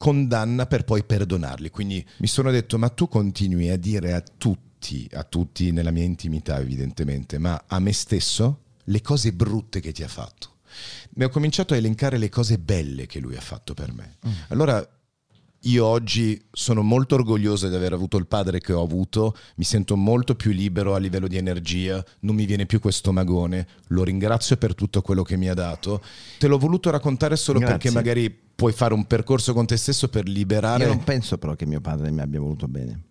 condanna 0.00 0.64
per 0.64 0.84
poi 0.84 1.04
perdonarli. 1.04 1.68
Quindi 1.68 2.02
mi 2.20 2.26
sono 2.26 2.50
detto, 2.50 2.78
ma 2.78 2.88
tu 2.88 3.06
continui 3.06 3.68
a 3.68 3.76
dire 3.76 4.14
a 4.14 4.22
tutti, 4.22 5.06
a 5.12 5.24
tutti 5.24 5.72
nella 5.72 5.90
mia 5.90 6.04
intimità 6.04 6.58
evidentemente, 6.58 7.36
ma 7.36 7.64
a 7.66 7.78
me 7.80 7.92
stesso, 7.92 8.62
le 8.84 9.02
cose 9.02 9.34
brutte 9.34 9.80
che 9.80 9.92
ti 9.92 10.02
ha 10.02 10.08
fatto. 10.08 10.56
Mi 11.16 11.24
ho 11.24 11.28
cominciato 11.28 11.74
a 11.74 11.76
elencare 11.76 12.16
le 12.16 12.30
cose 12.30 12.56
belle 12.56 13.04
che 13.04 13.20
lui 13.20 13.36
ha 13.36 13.42
fatto 13.42 13.74
per 13.74 13.92
me. 13.92 14.16
Mm. 14.26 14.32
Allora 14.48 14.88
io 15.64 15.84
oggi 15.84 16.42
sono 16.50 16.80
molto 16.80 17.16
orgoglioso 17.16 17.68
di 17.68 17.74
aver 17.74 17.92
avuto 17.92 18.16
il 18.16 18.26
padre 18.26 18.58
che 18.60 18.72
ho 18.72 18.82
avuto, 18.82 19.36
mi 19.56 19.64
sento 19.64 19.96
molto 19.96 20.34
più 20.34 20.52
libero 20.52 20.94
a 20.94 20.98
livello 20.98 21.28
di 21.28 21.36
energia, 21.36 22.02
non 22.20 22.34
mi 22.34 22.46
viene 22.46 22.64
più 22.64 22.80
questo 22.80 23.12
magone, 23.12 23.66
lo 23.88 24.02
ringrazio 24.02 24.56
per 24.56 24.74
tutto 24.74 25.02
quello 25.02 25.22
che 25.22 25.36
mi 25.36 25.50
ha 25.50 25.54
dato. 25.54 26.02
Te 26.38 26.46
l'ho 26.46 26.56
voluto 26.56 26.88
raccontare 26.88 27.36
solo 27.36 27.58
Grazie. 27.58 27.76
perché 27.76 27.90
magari 27.90 28.48
puoi 28.60 28.72
fare 28.74 28.92
un 28.92 29.06
percorso 29.06 29.54
con 29.54 29.64
te 29.64 29.78
stesso 29.78 30.10
per 30.10 30.28
liberare... 30.28 30.84
Io 30.84 30.90
non 30.90 31.02
penso 31.02 31.38
però 31.38 31.54
che 31.54 31.64
mio 31.64 31.80
padre 31.80 32.10
mi 32.10 32.20
abbia 32.20 32.40
voluto 32.40 32.68
bene, 32.68 33.04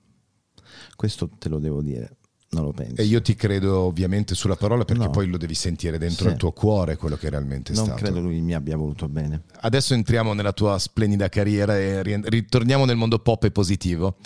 questo 0.95 1.27
te 1.27 1.49
lo 1.49 1.57
devo 1.57 1.81
dire. 1.81 2.17
Non 2.51 2.65
lo 2.65 2.71
penso. 2.71 3.01
E 3.01 3.05
io 3.05 3.19
ti 3.21 3.35
credo 3.35 3.79
ovviamente 3.81 4.35
sulla 4.35 4.55
parola 4.55 4.85
perché 4.85 5.05
no. 5.05 5.09
poi 5.09 5.27
lo 5.27 5.37
devi 5.37 5.55
sentire 5.55 5.97
dentro 5.97 6.25
sì. 6.25 6.31
il 6.31 6.37
tuo 6.37 6.51
cuore 6.51 6.97
quello 6.97 7.15
che 7.15 7.29
realmente 7.29 7.73
è 7.73 7.75
non 7.75 7.85
stato. 7.85 8.01
Non 8.01 8.11
credo 8.11 8.27
lui 8.27 8.41
mi 8.41 8.53
abbia 8.53 8.77
voluto 8.77 9.07
bene. 9.07 9.43
Adesso 9.61 9.95
entriamo 9.95 10.33
nella 10.33 10.53
tua 10.53 10.77
splendida 10.77 11.29
carriera 11.29 11.77
e 11.77 12.01
ritorniamo 12.03 12.85
nel 12.85 12.95
mondo 12.95 13.17
pop 13.17 13.43
e 13.43 13.51
positivo. 13.51 14.17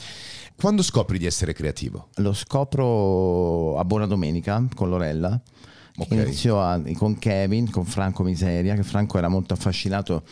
Quando 0.56 0.84
scopri 0.84 1.18
di 1.18 1.26
essere 1.26 1.54
creativo? 1.54 2.10
Lo 2.16 2.34
scopro 2.34 3.78
a 3.78 3.86
Buona 3.86 4.08
Domenica 4.08 4.66
con 4.74 4.90
Lorella. 4.90 5.42
Okay. 5.96 6.22
Inizio 6.24 6.60
a, 6.60 6.82
con 6.96 7.20
Kevin, 7.20 7.70
con 7.70 7.86
Franco 7.86 8.24
Miseria, 8.24 8.74
che 8.74 8.84
Franco 8.84 9.18
era 9.18 9.28
molto 9.28 9.54
affascinato 9.54 10.24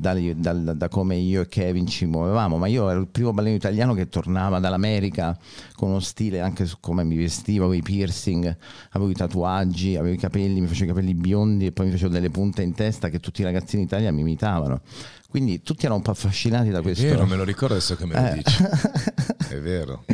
da, 0.00 0.14
da, 0.14 0.52
da, 0.52 0.88
come 0.88 1.16
io 1.16 1.40
e 1.40 1.48
Kevin 1.48 1.88
ci 1.88 2.06
muovevamo, 2.06 2.56
ma 2.56 2.68
io 2.68 2.88
ero 2.88 3.00
il 3.00 3.08
primo 3.08 3.32
ballerino 3.32 3.56
italiano 3.56 3.94
che 3.94 4.08
tornava 4.08 4.60
dall'America 4.60 5.36
con 5.74 5.88
uno 5.88 5.98
stile 5.98 6.40
anche 6.40 6.66
su 6.66 6.76
come 6.78 7.02
mi 7.02 7.16
vestivo, 7.16 7.64
avevo 7.64 7.80
i 7.80 7.82
piercing, 7.82 8.56
avevo 8.90 9.10
i 9.10 9.14
tatuaggi, 9.14 9.96
avevo 9.96 10.14
i 10.14 10.18
capelli, 10.18 10.60
mi 10.60 10.68
facevo 10.68 10.84
i 10.84 10.94
capelli 10.94 11.14
biondi 11.14 11.66
e 11.66 11.72
poi 11.72 11.86
mi 11.86 11.92
facevo 11.92 12.12
delle 12.12 12.30
punte 12.30 12.62
in 12.62 12.74
testa 12.74 13.08
che 13.08 13.18
tutti 13.18 13.40
i 13.40 13.44
ragazzini 13.44 13.82
in 13.82 13.88
Italia 13.88 14.12
mi 14.12 14.20
imitavano. 14.20 14.82
Quindi 15.30 15.60
tutti 15.60 15.80
erano 15.84 15.96
un 15.96 16.02
po' 16.02 16.12
affascinati 16.12 16.70
da 16.70 16.80
questo. 16.80 17.04
È 17.04 17.10
vero, 17.10 17.26
me 17.26 17.36
lo 17.36 17.44
ricordo 17.44 17.74
adesso 17.74 17.96
che 17.96 18.06
me 18.06 18.14
lo 18.14 18.26
eh. 18.26 18.34
dici. 18.34 18.64
È 19.48 19.60
vero. 19.60 20.04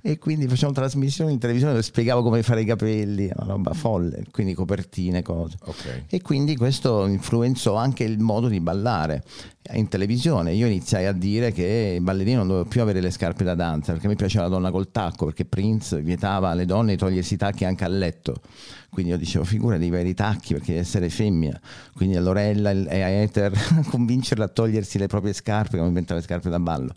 e 0.00 0.18
quindi 0.18 0.48
facevo 0.48 0.72
trasmissioni 0.72 1.32
in 1.32 1.38
televisione 1.38 1.74
dove 1.74 1.84
spiegavo 1.84 2.22
come 2.22 2.42
fare 2.42 2.62
i 2.62 2.64
capelli, 2.64 3.30
una 3.34 3.52
roba 3.52 3.74
folle, 3.74 4.24
quindi 4.30 4.54
copertine, 4.54 5.20
cose. 5.20 5.56
Okay. 5.62 6.04
E 6.08 6.22
quindi 6.22 6.56
questo 6.56 7.06
influenzò 7.06 7.74
anche 7.74 8.04
il 8.04 8.18
modo 8.18 8.48
di 8.48 8.60
ballare 8.60 9.22
in 9.70 9.88
televisione. 9.88 10.52
Io 10.52 10.66
iniziai 10.66 11.06
a 11.06 11.12
dire 11.12 11.52
che 11.52 11.94
il 11.96 12.02
ballerino 12.02 12.38
non 12.38 12.48
doveva 12.48 12.68
più 12.68 12.82
avere 12.82 13.00
le 13.00 13.10
scarpe 13.10 13.44
da 13.44 13.54
danza 13.54 13.92
perché 13.92 14.08
mi 14.08 14.16
piaceva 14.16 14.44
la 14.44 14.50
donna 14.50 14.70
col 14.70 14.90
tacco, 14.90 15.26
perché 15.26 15.44
Prince 15.44 16.00
vietava 16.00 16.50
alle 16.50 16.66
donne 16.66 16.92
di 16.92 16.98
togliersi 16.98 17.34
i 17.34 17.36
tacchi 17.36 17.64
anche 17.64 17.84
a 17.84 17.88
letto. 17.88 18.40
Quindi 18.90 19.12
io 19.12 19.16
dicevo, 19.16 19.44
figura 19.44 19.78
di 19.78 19.86
avere 19.86 20.10
i 20.10 20.14
tacchi 20.14 20.52
perché 20.52 20.76
essere 20.76 21.08
femmina. 21.08 21.58
Quindi 21.94 22.16
a 22.16 22.20
Lorella 22.20 22.72
e 22.72 23.00
a 23.00 23.08
Ether 23.08 23.52
convincerla 23.88 24.44
a 24.44 24.48
togliersi 24.48 24.98
le 24.98 25.06
proprie 25.06 25.32
scarpe, 25.32 25.76
come 25.76 25.88
inventare 25.88 26.20
le 26.20 26.26
scarpe 26.26 26.50
da 26.50 26.58
ballo. 26.58 26.92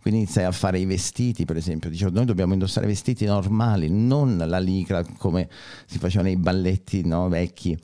Quindi 0.00 0.20
iniziai 0.20 0.46
a 0.46 0.52
fare 0.52 0.78
i 0.78 0.84
vestiti, 0.84 1.44
per 1.44 1.56
esempio. 1.56 1.90
Dicevo, 1.90 2.10
noi 2.10 2.24
dobbiamo 2.24 2.52
indossare 2.52 2.86
vestiti 2.86 3.24
normali, 3.24 3.88
non 3.90 4.36
la 4.36 4.58
licra 4.58 5.04
come 5.18 5.48
si 5.86 5.98
faceva 5.98 6.24
nei 6.24 6.36
balletti 6.36 7.06
no, 7.06 7.28
vecchi 7.28 7.78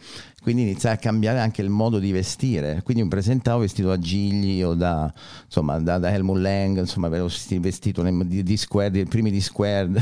quindi 0.46 0.62
iniziai 0.62 0.94
a 0.94 0.96
cambiare 0.96 1.40
anche 1.40 1.60
il 1.60 1.70
modo 1.70 1.98
di 1.98 2.12
vestire. 2.12 2.80
Quindi 2.84 3.02
mi 3.02 3.08
presentavo 3.08 3.62
vestito 3.62 3.88
da 3.88 3.98
Gigli 3.98 4.62
o 4.62 4.74
da, 4.74 5.12
insomma, 5.44 5.80
da, 5.80 5.98
da 5.98 6.12
Helmut 6.12 6.38
Lang, 6.38 6.78
insomma, 6.78 7.08
avevo 7.08 7.28
vestito 7.58 8.00
di, 8.04 8.44
di 8.44 8.56
Squared, 8.56 8.94
i 8.94 9.06
primi 9.06 9.32
di 9.32 9.40
Squared, 9.40 10.00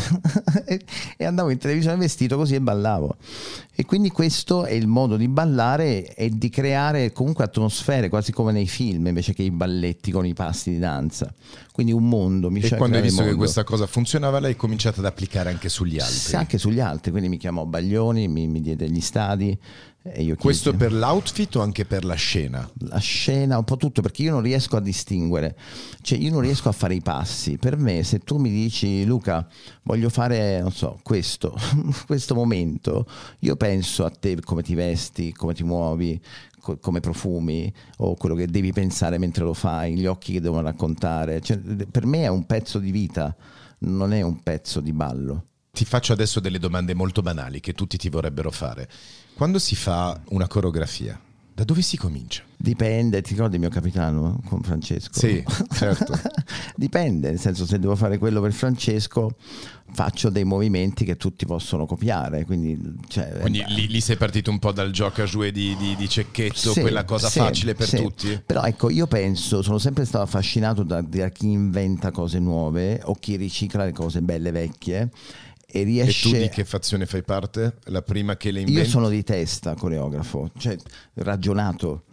e 1.16 1.24
andavo 1.24 1.48
in 1.48 1.56
televisione 1.56 1.96
vestito 1.96 2.36
così 2.36 2.56
e 2.56 2.60
ballavo. 2.60 3.16
E 3.76 3.84
quindi 3.84 4.10
questo 4.10 4.64
è 4.64 4.72
il 4.72 4.86
modo 4.86 5.16
di 5.16 5.26
ballare 5.26 6.14
e 6.14 6.30
di 6.30 6.48
creare 6.48 7.10
comunque 7.10 7.42
atmosfere, 7.42 8.08
quasi 8.08 8.30
come 8.30 8.52
nei 8.52 8.68
film, 8.68 9.08
invece 9.08 9.34
che 9.34 9.42
i 9.42 9.50
balletti 9.50 10.12
con 10.12 10.24
i 10.24 10.32
passi 10.32 10.70
di 10.70 10.78
danza. 10.78 11.32
Quindi 11.72 11.92
un 11.92 12.08
mondo. 12.08 12.50
Mi 12.50 12.60
e 12.60 12.76
quando 12.76 12.98
hai 12.98 13.02
visto 13.02 13.24
che 13.24 13.34
questa 13.34 13.64
cosa 13.64 13.86
funzionava, 13.86 14.38
l'hai 14.38 14.54
cominciato 14.54 15.00
ad 15.00 15.06
applicare 15.06 15.50
anche 15.50 15.68
sugli 15.68 15.98
altri? 15.98 16.14
Sì, 16.14 16.36
anche 16.36 16.56
sugli 16.56 16.78
altri, 16.78 17.10
quindi 17.10 17.28
mi 17.28 17.36
chiamò 17.36 17.64
Baglioni, 17.64 18.28
mi, 18.28 18.46
mi 18.46 18.60
diede 18.60 18.88
gli 18.88 19.00
stadi 19.00 19.58
questo 20.36 20.74
per 20.74 20.92
l'outfit 20.92 21.56
o 21.56 21.62
anche 21.62 21.86
per 21.86 22.04
la 22.04 22.14
scena? 22.14 22.70
La 22.80 22.98
scena, 22.98 23.56
un 23.56 23.64
po' 23.64 23.78
tutto, 23.78 24.02
perché 24.02 24.20
io 24.22 24.32
non 24.32 24.42
riesco 24.42 24.76
a 24.76 24.80
distinguere, 24.80 25.56
cioè 26.02 26.18
io 26.18 26.30
non 26.30 26.42
riesco 26.42 26.68
a 26.68 26.72
fare 26.72 26.94
i 26.94 27.00
passi. 27.00 27.56
Per 27.56 27.78
me, 27.78 28.02
se 28.02 28.18
tu 28.18 28.36
mi 28.36 28.50
dici 28.50 29.06
Luca, 29.06 29.48
voglio 29.84 30.10
fare, 30.10 30.60
non 30.60 30.72
so, 30.72 30.98
questo, 31.02 31.56
questo 32.04 32.34
momento, 32.34 33.06
io 33.38 33.56
penso 33.56 34.04
a 34.04 34.10
te 34.10 34.38
come 34.42 34.62
ti 34.62 34.74
vesti, 34.74 35.32
come 35.32 35.54
ti 35.54 35.64
muovi, 35.64 36.20
co- 36.60 36.76
come 36.76 37.00
profumi 37.00 37.72
o 37.98 38.14
quello 38.14 38.34
che 38.34 38.46
devi 38.46 38.72
pensare 38.72 39.16
mentre 39.16 39.44
lo 39.44 39.54
fai, 39.54 39.94
gli 39.94 40.04
occhi 40.04 40.34
che 40.34 40.40
devono 40.42 40.60
raccontare. 40.60 41.40
Cioè, 41.40 41.56
per 41.56 42.04
me 42.04 42.24
è 42.24 42.28
un 42.28 42.44
pezzo 42.44 42.78
di 42.78 42.90
vita, 42.90 43.34
non 43.78 44.12
è 44.12 44.20
un 44.20 44.42
pezzo 44.42 44.80
di 44.80 44.92
ballo. 44.92 45.46
Ti 45.74 45.84
faccio 45.84 46.12
adesso 46.12 46.38
delle 46.38 46.60
domande 46.60 46.94
molto 46.94 47.20
banali 47.20 47.58
che 47.58 47.72
tutti 47.72 47.98
ti 47.98 48.08
vorrebbero 48.08 48.52
fare. 48.52 48.88
Quando 49.34 49.58
si 49.58 49.74
fa 49.74 50.20
una 50.28 50.46
coreografia, 50.46 51.20
Da 51.56 51.62
dove 51.62 51.82
si 51.82 51.96
comincia? 51.96 52.42
Dipende, 52.56 53.22
ti 53.22 53.30
ricordi 53.30 53.54
il 53.54 53.60
mio 53.60 53.70
capitano 53.70 54.40
con 54.46 54.60
Francesco? 54.62 55.16
Sì, 55.16 55.42
certo. 55.72 56.12
Dipende, 56.74 57.28
nel 57.30 57.38
senso 57.38 57.64
se 57.64 57.78
devo 57.78 57.94
fare 57.94 58.18
quello 58.18 58.40
per 58.40 58.52
Francesco 58.52 59.36
faccio 59.92 60.30
dei 60.30 60.42
movimenti 60.42 61.04
che 61.04 61.16
tutti 61.16 61.46
possono 61.46 61.86
copiare. 61.86 62.44
Quindi, 62.44 62.96
cioè, 63.06 63.38
quindi 63.40 63.64
lì, 63.68 63.86
lì, 63.86 64.00
sei 64.00 64.16
partito 64.16 64.50
un 64.50 64.58
po' 64.58 64.72
dal 64.72 64.90
gioco 64.90 65.22
a 65.22 65.26
jouer 65.26 65.52
di, 65.52 65.76
di, 65.76 65.94
di 65.94 66.08
cecchetto, 66.08 66.72
sì, 66.72 66.80
quella 66.80 67.04
cosa 67.04 67.28
sì, 67.28 67.38
facile 67.38 67.74
per 67.74 67.86
sì. 67.86 67.96
tutti? 67.98 68.42
Però 68.44 68.62
ecco, 68.64 68.90
io 68.90 69.06
penso, 69.06 69.62
sono 69.62 69.78
sempre 69.78 70.04
stato 70.04 70.24
affascinato 70.24 70.82
da, 70.82 71.02
da 71.02 71.28
chi 71.28 71.50
inventa 71.50 72.10
cose 72.10 72.40
nuove 72.40 73.00
o 73.04 73.14
chi 73.14 73.36
ricicla 73.36 73.84
le 73.84 73.92
cose 73.92 74.22
belle 74.22 74.50
vecchie 74.50 75.10
e 75.74 75.82
riesce... 75.82 76.28
E 76.28 76.30
tu 76.30 76.38
di 76.38 76.48
che 76.50 76.64
fazione 76.64 77.04
fai 77.04 77.24
parte? 77.24 77.78
La 77.86 78.02
prima 78.02 78.36
che 78.36 78.52
le 78.52 78.60
inventi? 78.60 78.80
Io 78.80 78.86
sono 78.86 79.08
di 79.08 79.24
testa 79.24 79.74
coreografo, 79.74 80.52
cioè 80.56 80.76
ragionato, 81.14 82.04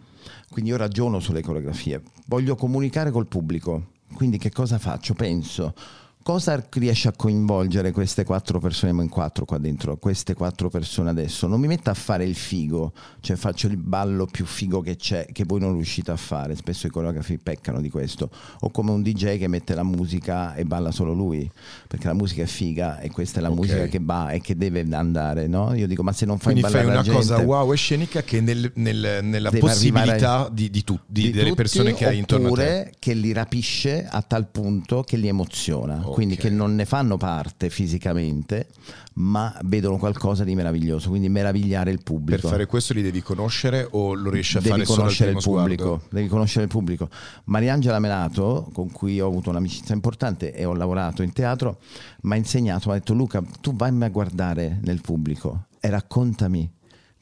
quindi 0.50 0.72
io 0.72 0.76
ragiono 0.76 1.20
sulle 1.20 1.42
coreografie, 1.42 2.02
voglio 2.26 2.56
comunicare 2.56 3.12
col 3.12 3.28
pubblico, 3.28 3.90
quindi 4.14 4.36
che 4.38 4.50
cosa 4.50 4.78
faccio? 4.78 5.14
Penso 5.14 5.74
Cosa 6.22 6.64
riesce 6.70 7.08
a 7.08 7.12
coinvolgere 7.16 7.90
queste 7.90 8.24
quattro 8.24 8.60
persone, 8.60 8.92
in 9.02 9.08
quattro 9.08 9.44
qua 9.44 9.58
dentro, 9.58 9.96
queste 9.96 10.34
quattro 10.34 10.68
persone 10.68 11.10
adesso? 11.10 11.48
Non 11.48 11.58
mi 11.58 11.66
metto 11.66 11.90
a 11.90 11.94
fare 11.94 12.24
il 12.24 12.36
figo, 12.36 12.92
cioè 13.20 13.36
faccio 13.36 13.66
il 13.66 13.76
ballo 13.76 14.26
più 14.26 14.44
figo 14.44 14.80
che 14.80 14.94
c'è, 14.94 15.26
che 15.32 15.44
voi 15.44 15.58
non 15.58 15.74
riuscite 15.74 16.12
a 16.12 16.16
fare, 16.16 16.54
spesso 16.54 16.86
i 16.86 16.90
coreografi 16.90 17.38
peccano 17.38 17.80
di 17.80 17.90
questo, 17.90 18.30
o 18.60 18.70
come 18.70 18.92
un 18.92 19.02
DJ 19.02 19.36
che 19.38 19.48
mette 19.48 19.74
la 19.74 19.82
musica 19.82 20.54
e 20.54 20.64
balla 20.64 20.92
solo 20.92 21.12
lui, 21.12 21.50
perché 21.88 22.06
la 22.06 22.14
musica 22.14 22.42
è 22.42 22.46
figa 22.46 23.00
e 23.00 23.10
questa 23.10 23.40
è 23.40 23.42
la 23.42 23.50
okay. 23.50 23.60
musica 23.60 23.86
che 23.86 23.98
va 24.00 24.30
e 24.30 24.40
che 24.40 24.56
deve 24.56 24.86
andare, 24.92 25.48
no? 25.48 25.74
Io 25.74 25.88
dico, 25.88 26.04
ma 26.04 26.12
se 26.12 26.24
non 26.24 26.38
fai 26.38 26.52
Quindi 26.52 26.70
fai 26.70 26.84
una 26.86 27.02
gente, 27.02 27.18
cosa 27.18 27.38
wow 27.38 27.72
e 27.72 27.76
scenica 27.76 28.22
che 28.22 28.40
nel, 28.40 28.70
nel, 28.76 29.24
nella 29.24 29.50
possibilità 29.50 30.48
di, 30.52 30.70
di, 30.70 30.84
tu, 30.84 30.96
di, 31.04 31.22
di 31.22 31.30
delle 31.32 31.48
tutti, 31.48 31.54
persone 31.56 31.94
che 31.94 32.06
hai 32.06 32.18
intorno 32.18 32.52
a 32.52 32.54
te. 32.54 32.60
Oppure 32.62 32.92
che 33.00 33.14
li 33.14 33.32
rapisce 33.32 34.06
a 34.08 34.22
tal 34.22 34.46
punto 34.46 35.02
che 35.02 35.16
li 35.16 35.26
emoziona. 35.26 35.96
Okay. 35.96 36.11
Quindi 36.12 36.36
che 36.36 36.50
non 36.50 36.74
ne 36.74 36.84
fanno 36.84 37.16
parte 37.16 37.70
fisicamente, 37.70 38.68
ma 39.14 39.56
vedono 39.64 39.98
qualcosa 39.98 40.44
di 40.44 40.54
meraviglioso, 40.54 41.08
quindi 41.08 41.28
meravigliare 41.28 41.90
il 41.90 42.02
pubblico. 42.02 42.40
Per 42.42 42.50
fare 42.50 42.66
questo 42.66 42.94
li 42.94 43.02
devi 43.02 43.22
conoscere 43.22 43.86
o 43.90 44.14
lo 44.14 44.30
riesci 44.30 44.56
a 44.56 44.60
devi 44.60 44.84
fare 44.84 44.84
solo 44.84 45.02
al 45.02 45.36
il 45.36 45.42
pubblico, 45.42 45.84
sguardo? 45.84 46.02
Devi 46.10 46.28
conoscere 46.28 46.64
il 46.64 46.70
pubblico. 46.70 47.08
Mariangela 47.44 47.98
Melato, 47.98 48.70
con 48.72 48.90
cui 48.90 49.20
ho 49.20 49.26
avuto 49.26 49.50
un'amicizia 49.50 49.94
importante 49.94 50.54
e 50.54 50.64
ho 50.64 50.74
lavorato 50.74 51.22
in 51.22 51.32
teatro, 51.32 51.78
mi 52.22 52.34
ha 52.34 52.36
insegnato, 52.36 52.88
mi 52.88 52.94
ha 52.94 52.98
detto 52.98 53.14
Luca, 53.14 53.42
tu 53.60 53.74
vai 53.74 53.90
a 54.00 54.08
guardare 54.08 54.78
nel 54.82 55.00
pubblico 55.00 55.66
e 55.80 55.90
raccontami 55.90 56.70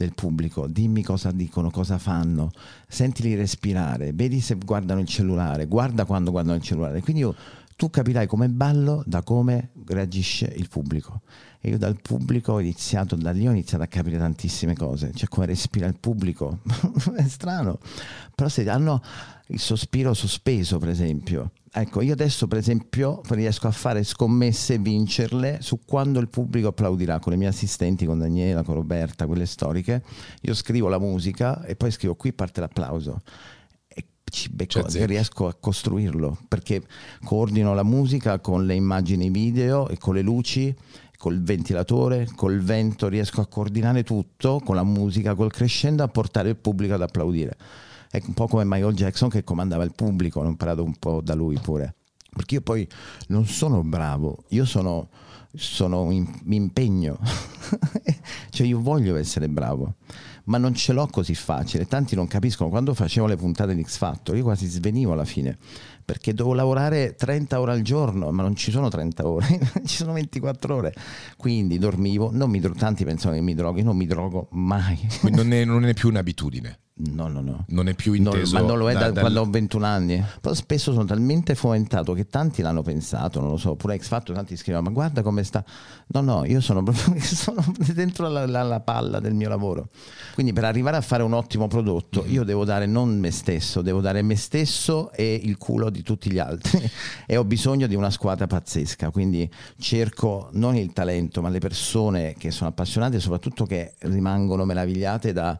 del 0.00 0.14
pubblico, 0.14 0.66
dimmi 0.66 1.02
cosa 1.02 1.30
dicono, 1.30 1.70
cosa 1.70 1.98
fanno, 1.98 2.52
sentili 2.88 3.34
respirare, 3.34 4.12
vedi 4.14 4.40
se 4.40 4.56
guardano 4.56 5.00
il 5.00 5.06
cellulare, 5.06 5.66
guarda 5.66 6.06
quando 6.06 6.30
guardano 6.30 6.56
il 6.56 6.62
cellulare. 6.62 7.02
Quindi 7.02 7.20
io 7.20 7.34
tu 7.80 7.88
capirai 7.88 8.26
come 8.26 8.50
ballo 8.50 9.02
da 9.06 9.22
come 9.22 9.70
reagisce 9.86 10.44
il 10.54 10.68
pubblico. 10.68 11.22
E 11.62 11.70
io 11.70 11.78
dal 11.78 11.98
pubblico 11.98 12.52
ho 12.52 12.60
iniziato, 12.60 13.16
da 13.16 13.30
lì 13.30 13.48
ho 13.48 13.52
iniziato 13.52 13.82
a 13.82 13.86
capire 13.86 14.18
tantissime 14.18 14.74
cose, 14.74 15.12
cioè 15.14 15.30
come 15.30 15.46
respira 15.46 15.86
il 15.86 15.96
pubblico. 15.98 16.58
è 17.16 17.26
strano. 17.26 17.78
Però 18.34 18.50
se 18.50 18.68
hanno 18.68 19.00
il 19.46 19.58
sospiro 19.58 20.12
sospeso, 20.12 20.76
per 20.76 20.90
esempio. 20.90 21.52
Ecco, 21.72 22.02
io 22.02 22.12
adesso, 22.12 22.46
per 22.46 22.58
esempio, 22.58 23.22
riesco 23.30 23.66
a 23.66 23.70
fare 23.70 24.04
scommesse 24.04 24.74
e 24.74 24.78
vincerle 24.78 25.62
su 25.62 25.80
quando 25.86 26.20
il 26.20 26.28
pubblico 26.28 26.68
applaudirà 26.68 27.18
con 27.18 27.32
le 27.32 27.38
mie 27.38 27.48
assistenti, 27.48 28.04
con 28.04 28.18
Daniela, 28.18 28.62
con 28.62 28.74
Roberta, 28.74 29.24
quelle 29.24 29.46
storiche. 29.46 30.02
Io 30.42 30.52
scrivo 30.52 30.88
la 30.88 30.98
musica 30.98 31.64
e 31.64 31.76
poi 31.76 31.90
scrivo 31.90 32.14
qui 32.14 32.34
parte 32.34 32.60
l'applauso 32.60 33.22
ci 34.30 34.48
becco, 34.50 34.82
cioè, 34.88 35.06
riesco 35.06 35.46
a 35.46 35.54
costruirlo 35.54 36.38
perché 36.48 36.82
coordino 37.24 37.74
la 37.74 37.82
musica 37.82 38.38
con 38.38 38.64
le 38.64 38.74
immagini 38.74 39.30
video 39.30 39.88
e 39.88 39.98
con 39.98 40.14
le 40.14 40.22
luci 40.22 40.74
col 41.20 41.42
ventilatore, 41.42 42.26
col 42.34 42.60
vento, 42.60 43.08
riesco 43.08 43.42
a 43.42 43.46
coordinare 43.46 44.04
tutto 44.04 44.58
con 44.64 44.74
la 44.74 44.84
musica, 44.84 45.34
col 45.34 45.52
crescendo 45.52 46.02
a 46.02 46.08
portare 46.08 46.48
il 46.48 46.56
pubblico 46.56 46.94
ad 46.94 47.02
applaudire. 47.02 47.58
È 48.10 48.22
un 48.26 48.32
po' 48.32 48.48
come 48.48 48.64
Michael 48.64 48.94
Jackson 48.94 49.28
che 49.28 49.44
comandava 49.44 49.84
il 49.84 49.92
pubblico, 49.94 50.40
ho 50.40 50.46
imparato 50.46 50.82
un 50.82 50.96
po' 50.96 51.20
da 51.22 51.34
lui 51.34 51.58
pure. 51.60 51.94
Perché 52.34 52.54
io 52.54 52.60
poi 52.62 52.88
non 53.28 53.44
sono 53.44 53.82
bravo, 53.82 54.44
io 54.48 54.64
sono, 54.64 55.10
sono 55.54 56.10
in, 56.10 56.26
mi 56.44 56.56
impegno, 56.56 57.18
cioè 58.50 58.66
io 58.66 58.80
voglio 58.80 59.16
essere 59.16 59.48
bravo 59.48 59.94
ma 60.44 60.58
non 60.58 60.74
ce 60.74 60.92
l'ho 60.92 61.06
così 61.06 61.34
facile. 61.36 61.86
Tanti 61.86 62.16
non 62.16 62.26
capiscono. 62.26 62.70
Quando 62.70 62.92
facevo 62.92 63.28
le 63.28 63.36
puntate 63.36 63.72
di 63.72 63.84
X 63.84 63.98
Factor, 63.98 64.34
io 64.34 64.42
quasi 64.42 64.66
svenivo 64.66 65.12
alla 65.12 65.24
fine 65.24 65.56
perché 66.10 66.34
devo 66.34 66.54
lavorare 66.54 67.14
30 67.14 67.60
ore 67.60 67.70
al 67.70 67.82
giorno, 67.82 68.32
ma 68.32 68.42
non 68.42 68.56
ci 68.56 68.72
sono 68.72 68.88
30 68.88 69.28
ore, 69.28 69.46
ci 69.86 69.94
sono 69.94 70.12
24 70.12 70.74
ore. 70.74 70.92
Quindi 71.36 71.78
dormivo, 71.78 72.30
non 72.32 72.50
mi 72.50 72.60
tanti 72.60 73.04
pensano 73.04 73.34
che 73.34 73.40
mi 73.40 73.54
droghi, 73.54 73.82
non 73.82 73.96
mi 73.96 74.06
drogo 74.06 74.48
mai. 74.50 74.98
Quindi 75.20 75.38
non 75.38 75.52
è, 75.52 75.62
non 75.64 75.86
è 75.86 75.94
più 75.94 76.08
un'abitudine. 76.08 76.78
No, 77.02 77.28
no, 77.28 77.40
no. 77.40 77.64
Non 77.68 77.88
è 77.88 77.94
più 77.94 78.12
inteso. 78.12 78.56
No, 78.56 78.62
ma 78.62 78.68
non 78.68 78.78
lo 78.78 78.90
è 78.90 78.92
da, 78.92 79.10
da 79.10 79.20
quando 79.20 79.40
ho 79.40 79.48
21 79.48 79.86
anni. 79.86 80.22
Però 80.40 80.52
spesso 80.52 80.92
sono 80.92 81.06
talmente 81.06 81.54
fomentato 81.54 82.12
che 82.12 82.26
tanti 82.26 82.60
l'hanno 82.60 82.82
pensato, 82.82 83.40
non 83.40 83.50
lo 83.50 83.56
so. 83.56 83.74
Pure 83.74 83.98
X 83.98 84.08
Factor, 84.08 84.34
tanti 84.34 84.56
scrivono: 84.56 84.84
Ma 84.84 84.90
guarda 84.90 85.22
come 85.22 85.42
sta. 85.42 85.64
No, 86.08 86.20
no, 86.20 86.44
io 86.44 86.60
sono 86.60 86.82
proprio 86.82 87.18
sono 87.20 87.64
dentro 87.94 88.28
la, 88.28 88.46
la, 88.46 88.62
la, 88.62 88.80
palla 88.80 89.18
del 89.18 89.32
mio 89.32 89.48
lavoro. 89.48 89.88
Quindi 90.34 90.52
per 90.52 90.64
arrivare 90.64 90.98
a 90.98 91.00
fare 91.00 91.22
un 91.22 91.32
ottimo 91.32 91.68
prodotto, 91.68 92.24
io 92.26 92.44
devo 92.44 92.64
dare 92.64 92.84
non 92.84 93.18
me 93.18 93.30
stesso, 93.30 93.80
devo 93.80 94.00
dare 94.00 94.20
me 94.20 94.36
stesso 94.36 95.10
e 95.12 95.40
il 95.42 95.56
culo 95.56 95.88
di 95.88 96.02
tutti 96.02 96.30
gli 96.30 96.38
altri. 96.38 96.80
e 97.26 97.36
ho 97.36 97.44
bisogno 97.44 97.86
di 97.86 97.94
una 97.94 98.10
squadra 98.10 98.46
pazzesca. 98.46 99.10
Quindi 99.10 99.50
cerco 99.78 100.50
non 100.52 100.76
il 100.76 100.92
talento, 100.92 101.40
ma 101.40 101.48
le 101.48 101.60
persone 101.60 102.34
che 102.36 102.50
sono 102.50 102.68
appassionate 102.68 103.16
e 103.16 103.20
soprattutto 103.20 103.64
che 103.64 103.94
rimangono 104.00 104.66
meravigliate 104.66 105.32
da 105.32 105.58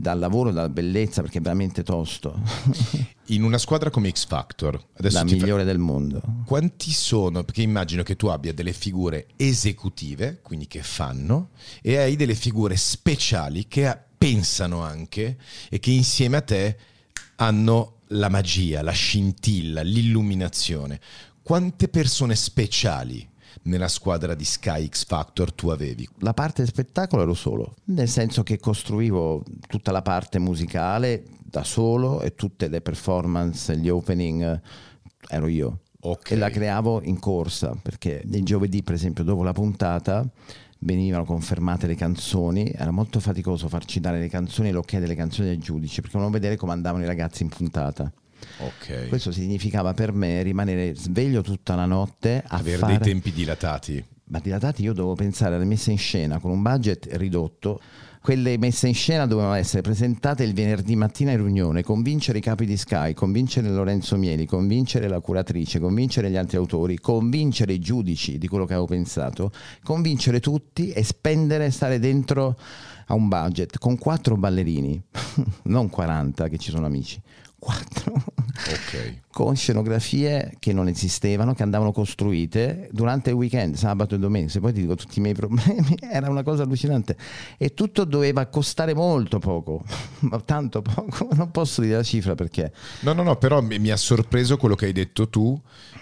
dal 0.00 0.18
lavoro, 0.18 0.50
dalla 0.50 0.70
bellezza, 0.70 1.20
perché 1.20 1.38
è 1.38 1.42
veramente 1.42 1.82
tosto. 1.82 2.40
In 3.30 3.44
una 3.44 3.58
squadra 3.58 3.90
come 3.90 4.10
X 4.10 4.26
Factor, 4.26 4.82
la 4.96 5.24
migliore 5.24 5.60
fa... 5.60 5.66
del 5.66 5.78
mondo. 5.78 6.22
Quanti 6.46 6.90
sono? 6.90 7.44
Perché 7.44 7.60
immagino 7.60 8.02
che 8.02 8.16
tu 8.16 8.26
abbia 8.28 8.54
delle 8.54 8.72
figure 8.72 9.26
esecutive, 9.36 10.40
quindi 10.42 10.66
che 10.66 10.82
fanno, 10.82 11.50
e 11.82 11.98
hai 11.98 12.16
delle 12.16 12.34
figure 12.34 12.76
speciali 12.76 13.68
che 13.68 13.96
pensano 14.16 14.80
anche 14.82 15.36
e 15.68 15.78
che 15.78 15.90
insieme 15.90 16.38
a 16.38 16.42
te 16.42 16.78
hanno 17.36 17.98
la 18.08 18.30
magia, 18.30 18.82
la 18.82 18.92
scintilla, 18.92 19.82
l'illuminazione. 19.82 20.98
Quante 21.42 21.88
persone 21.88 22.34
speciali 22.34 23.29
nella 23.62 23.88
squadra 23.88 24.34
di 24.34 24.44
Sky 24.44 24.88
X 24.88 25.04
Factor 25.06 25.52
tu 25.52 25.68
avevi? 25.68 26.08
La 26.18 26.34
parte 26.34 26.66
spettacolo 26.66 27.22
ero 27.22 27.34
solo, 27.34 27.74
nel 27.84 28.08
senso 28.08 28.42
che 28.42 28.58
costruivo 28.58 29.44
tutta 29.68 29.92
la 29.92 30.02
parte 30.02 30.38
musicale 30.38 31.24
da 31.44 31.64
solo 31.64 32.20
e 32.22 32.34
tutte 32.34 32.68
le 32.68 32.80
performance, 32.80 33.76
gli 33.76 33.88
opening 33.88 34.42
eh, 34.42 34.60
ero 35.28 35.48
io. 35.48 35.80
Okay. 36.02 36.36
E 36.36 36.40
la 36.40 36.48
creavo 36.48 37.02
in 37.02 37.18
corsa, 37.18 37.76
perché 37.80 38.22
il 38.24 38.44
giovedì, 38.44 38.82
per 38.82 38.94
esempio, 38.94 39.24
dopo 39.24 39.42
la 39.42 39.52
puntata 39.52 40.26
venivano 40.80 41.24
confermate 41.24 41.86
le 41.86 41.94
canzoni, 41.94 42.72
era 42.74 42.90
molto 42.90 43.20
faticoso 43.20 43.68
farci 43.68 44.00
dare 44.00 44.18
le 44.18 44.28
canzoni 44.28 44.68
e 44.68 44.72
l'ok 44.72 44.96
delle 44.96 45.14
canzoni 45.14 45.50
ai 45.50 45.58
giudici, 45.58 46.00
perché 46.00 46.16
volevano 46.16 46.38
vedere 46.38 46.56
come 46.56 46.72
andavano 46.72 47.04
i 47.04 47.06
ragazzi 47.06 47.42
in 47.42 47.50
puntata. 47.50 48.10
Okay. 48.58 49.08
Questo 49.08 49.32
significava 49.32 49.94
per 49.94 50.12
me 50.12 50.42
rimanere 50.42 50.94
sveglio 50.94 51.42
tutta 51.42 51.74
la 51.74 51.86
notte. 51.86 52.42
Avere 52.46 52.78
fare... 52.78 52.98
dei 52.98 53.12
tempi 53.12 53.32
dilatati. 53.32 54.04
Ma 54.24 54.38
dilatati 54.38 54.82
io 54.82 54.92
dovevo 54.92 55.14
pensare 55.14 55.56
alle 55.56 55.64
messe 55.64 55.90
in 55.90 55.98
scena 55.98 56.38
con 56.38 56.50
un 56.50 56.62
budget 56.62 57.08
ridotto. 57.12 57.80
Quelle 58.22 58.58
messe 58.58 58.86
in 58.86 58.94
scena 58.94 59.26
dovevano 59.26 59.54
essere 59.54 59.80
presentate 59.80 60.44
il 60.44 60.52
venerdì 60.52 60.94
mattina 60.94 61.32
in 61.32 61.38
riunione, 61.38 61.82
convincere 61.82 62.36
i 62.38 62.42
capi 62.42 62.66
di 62.66 62.76
Sky, 62.76 63.14
convincere 63.14 63.70
Lorenzo 63.70 64.16
Mieli, 64.16 64.44
convincere 64.44 65.08
la 65.08 65.20
curatrice, 65.20 65.80
convincere 65.80 66.30
gli 66.30 66.36
altri 66.36 66.58
autori, 66.58 66.98
convincere 66.98 67.72
i 67.72 67.78
giudici 67.78 68.36
di 68.36 68.46
quello 68.46 68.66
che 68.66 68.74
avevo 68.74 68.86
pensato, 68.86 69.50
convincere 69.82 70.38
tutti 70.38 70.90
e 70.92 71.02
spendere, 71.02 71.70
stare 71.70 71.98
dentro 71.98 72.58
a 73.06 73.14
un 73.14 73.26
budget 73.26 73.78
con 73.78 73.96
quattro 73.98 74.36
ballerini, 74.36 75.02
non 75.64 75.88
40 75.88 76.48
che 76.48 76.58
ci 76.58 76.70
sono 76.70 76.86
amici, 76.86 77.20
quattro 77.60 78.14
okay. 78.14 79.20
con 79.30 79.54
scenografie 79.54 80.56
che 80.58 80.72
non 80.72 80.88
esistevano, 80.88 81.54
che 81.54 81.62
andavano 81.62 81.92
costruite 81.92 82.88
durante 82.90 83.30
il 83.30 83.36
weekend, 83.36 83.76
sabato 83.76 84.14
e 84.14 84.18
domenica. 84.18 84.50
Se 84.50 84.60
poi 84.60 84.72
ti 84.72 84.80
dico 84.80 84.96
tutti 84.96 85.18
i 85.18 85.22
miei 85.22 85.34
problemi, 85.34 85.96
era 86.00 86.28
una 86.28 86.42
cosa 86.42 86.64
allucinante. 86.64 87.16
E 87.56 87.74
tutto 87.74 88.04
doveva 88.04 88.46
costare 88.46 88.94
molto 88.94 89.38
poco, 89.38 89.84
ma 90.20 90.40
tanto 90.40 90.82
poco. 90.82 91.28
Non 91.32 91.50
posso 91.50 91.80
dire 91.82 91.96
la 91.96 92.02
cifra 92.02 92.34
perché. 92.34 92.72
No, 93.00 93.12
no, 93.12 93.22
no, 93.22 93.36
però 93.36 93.60
mi, 93.60 93.78
mi 93.78 93.90
ha 93.90 93.96
sorpreso 93.96 94.56
quello 94.56 94.74
che 94.74 94.86
hai 94.86 94.92
detto 94.92 95.28
tu 95.28 95.60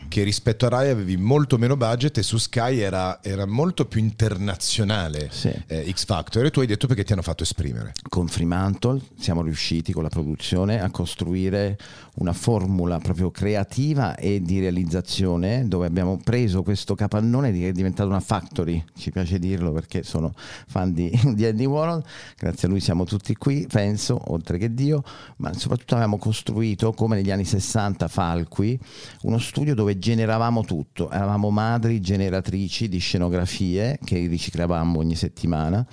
che 0.09 0.23
rispetto 0.23 0.67
a 0.67 0.71
Rai 0.71 0.91
avevi 0.91 1.17
molto 1.17 1.59
meno 1.59 1.77
budget 1.77 2.19
e 2.19 2.23
su 2.23 2.39
Sky 2.39 2.79
era, 2.79 3.23
era 3.23 3.47
molto 3.47 3.87
più 3.87 4.01
internazionale 4.01 5.29
sì. 5.31 5.53
eh, 5.67 5.91
X 5.93 6.05
Factor 6.05 6.45
e 6.45 6.51
tu 6.51 6.61
hai 6.61 6.67
detto 6.67 6.87
perché 6.87 7.05
ti 7.05 7.13
hanno 7.13 7.23
fatto 7.23 7.43
esprimere. 7.43 7.93
Con 8.09 8.27
Fremantle 8.29 9.01
siamo 9.19 9.43
riusciti 9.43 9.93
con 9.93 10.03
la 10.03 10.09
produzione 10.09 10.81
a 10.81 10.91
costruire 10.91 11.77
una 12.19 12.33
formula 12.33 12.99
proprio 12.99 13.31
creativa 13.31 14.17
e 14.17 14.41
di 14.43 14.59
realizzazione 14.61 15.69
dove 15.69 15.87
abbiamo 15.87 16.19
preso 16.23 16.63
questo 16.63 16.95
capannone 16.95 17.53
che 17.53 17.69
è 17.69 17.73
diventato 17.73 18.09
una 18.09 18.21
factory, 18.21 18.83
ci 18.97 19.11
piace 19.11 19.39
dirlo 19.39 19.73
perché 19.73 20.03
sono 20.03 20.33
fan 20.35 20.93
di, 20.93 21.11
di 21.35 21.45
Andy 21.45 21.65
Warhol, 21.65 22.03
grazie 22.37 22.67
a 22.67 22.71
lui 22.71 22.81
siamo 22.81 23.05
tutti 23.05 23.35
qui, 23.37 23.67
penso, 23.71 24.21
oltre 24.33 24.59
che 24.59 24.75
Dio, 24.75 25.03
ma 25.37 25.53
soprattutto 25.53 25.95
abbiamo 25.95 26.19
costruito 26.19 26.93
come 26.93 27.17
negli 27.17 27.31
anni 27.31 27.45
60 27.45 28.09
Falqui 28.09 28.79
uno 29.23 29.39
studio 29.39 29.75
dove 29.75 29.98
generavamo 29.99 30.65
tutto, 30.65 31.11
eravamo 31.11 31.51
madri 31.51 32.01
generatrici 32.01 32.89
di 32.89 32.99
scenografie 32.99 33.99
che 34.05 34.27
riciclavamo 34.27 34.99
ogni 34.99 35.15
settimana 35.15 35.87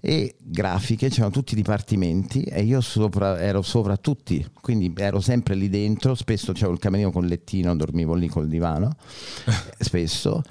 e 0.00 0.34
grafiche, 0.38 1.08
c'erano 1.08 1.30
tutti 1.30 1.52
i 1.52 1.56
dipartimenti 1.56 2.42
e 2.42 2.62
io 2.62 2.80
sopra, 2.80 3.40
ero 3.40 3.62
sopra 3.62 3.96
tutti, 3.96 4.44
quindi 4.60 4.92
ero 4.96 5.20
sempre 5.20 5.54
lì 5.54 5.68
dentro, 5.68 6.14
spesso 6.14 6.52
c'avevo 6.52 6.72
il 6.72 6.78
camerino 6.78 7.12
con 7.12 7.22
il 7.22 7.28
lettino, 7.28 7.76
dormivo 7.76 8.14
lì 8.14 8.28
col 8.28 8.48
divano, 8.48 8.96
spesso 9.78 10.42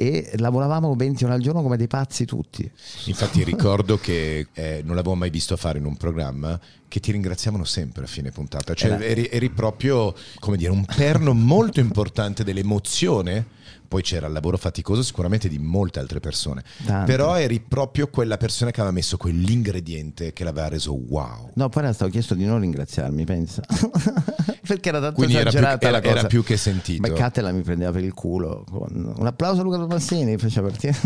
e 0.00 0.30
lavoravamo 0.36 0.94
20 0.94 1.24
ore 1.24 1.34
al 1.34 1.40
giorno 1.40 1.60
come 1.60 1.76
dei 1.76 1.88
pazzi 1.88 2.24
tutti. 2.24 2.70
Infatti 3.06 3.42
ricordo 3.44 3.98
che 3.98 4.46
eh, 4.52 4.80
non 4.84 4.94
l'avevo 4.94 5.16
mai 5.16 5.28
visto 5.28 5.56
fare 5.56 5.78
in 5.78 5.84
un 5.84 5.96
programma 5.96 6.58
che 6.86 7.00
ti 7.00 7.10
ringraziavano 7.10 7.64
sempre 7.64 8.04
a 8.04 8.06
fine 8.06 8.30
puntata, 8.30 8.74
cioè 8.74 8.92
eri, 8.92 9.28
eri 9.28 9.50
proprio 9.50 10.14
come 10.38 10.56
dire 10.56 10.70
un 10.70 10.84
perno 10.84 11.34
molto 11.34 11.80
importante 11.80 12.44
dell'emozione 12.44 13.56
poi 13.88 14.02
c'era 14.02 14.26
il 14.26 14.32
lavoro 14.34 14.58
faticoso 14.58 15.02
sicuramente 15.02 15.48
di 15.48 15.58
molte 15.58 15.98
altre 15.98 16.20
persone, 16.20 16.62
Tante. 16.84 17.10
però 17.10 17.38
eri 17.38 17.58
proprio 17.60 18.08
quella 18.08 18.36
persona 18.36 18.70
che 18.70 18.80
aveva 18.80 18.94
messo 18.94 19.16
quell'ingrediente 19.16 20.32
che 20.34 20.44
l'aveva 20.44 20.68
reso 20.68 20.94
wow. 20.94 21.50
No, 21.54 21.68
poi 21.70 21.84
era 21.84 21.92
stato 21.92 22.10
chiesto 22.10 22.34
di 22.34 22.44
non 22.44 22.60
ringraziarmi, 22.60 23.24
pensa. 23.24 23.62
Perché 24.68 24.90
era 24.90 25.00
tanto 25.00 25.14
Quindi 25.14 25.36
esagerata 25.36 25.88
era 25.88 26.00
più, 26.00 26.08
era, 26.10 26.18
era 26.18 26.28
più 26.28 26.44
che 26.44 26.58
sentito. 26.58 27.08
Ma 27.08 27.14
Catela 27.14 27.50
mi 27.50 27.62
prendeva 27.62 27.90
per 27.90 28.04
il 28.04 28.12
culo 28.12 28.64
un 28.68 29.26
applauso 29.26 29.60
a 29.60 29.64
Luca 29.64 29.78
Tomassini, 29.78 30.36
faceva 30.36 30.68
partire. 30.68 30.96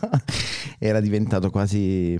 Era 0.78 1.00
diventato 1.00 1.50
quasi 1.50 2.18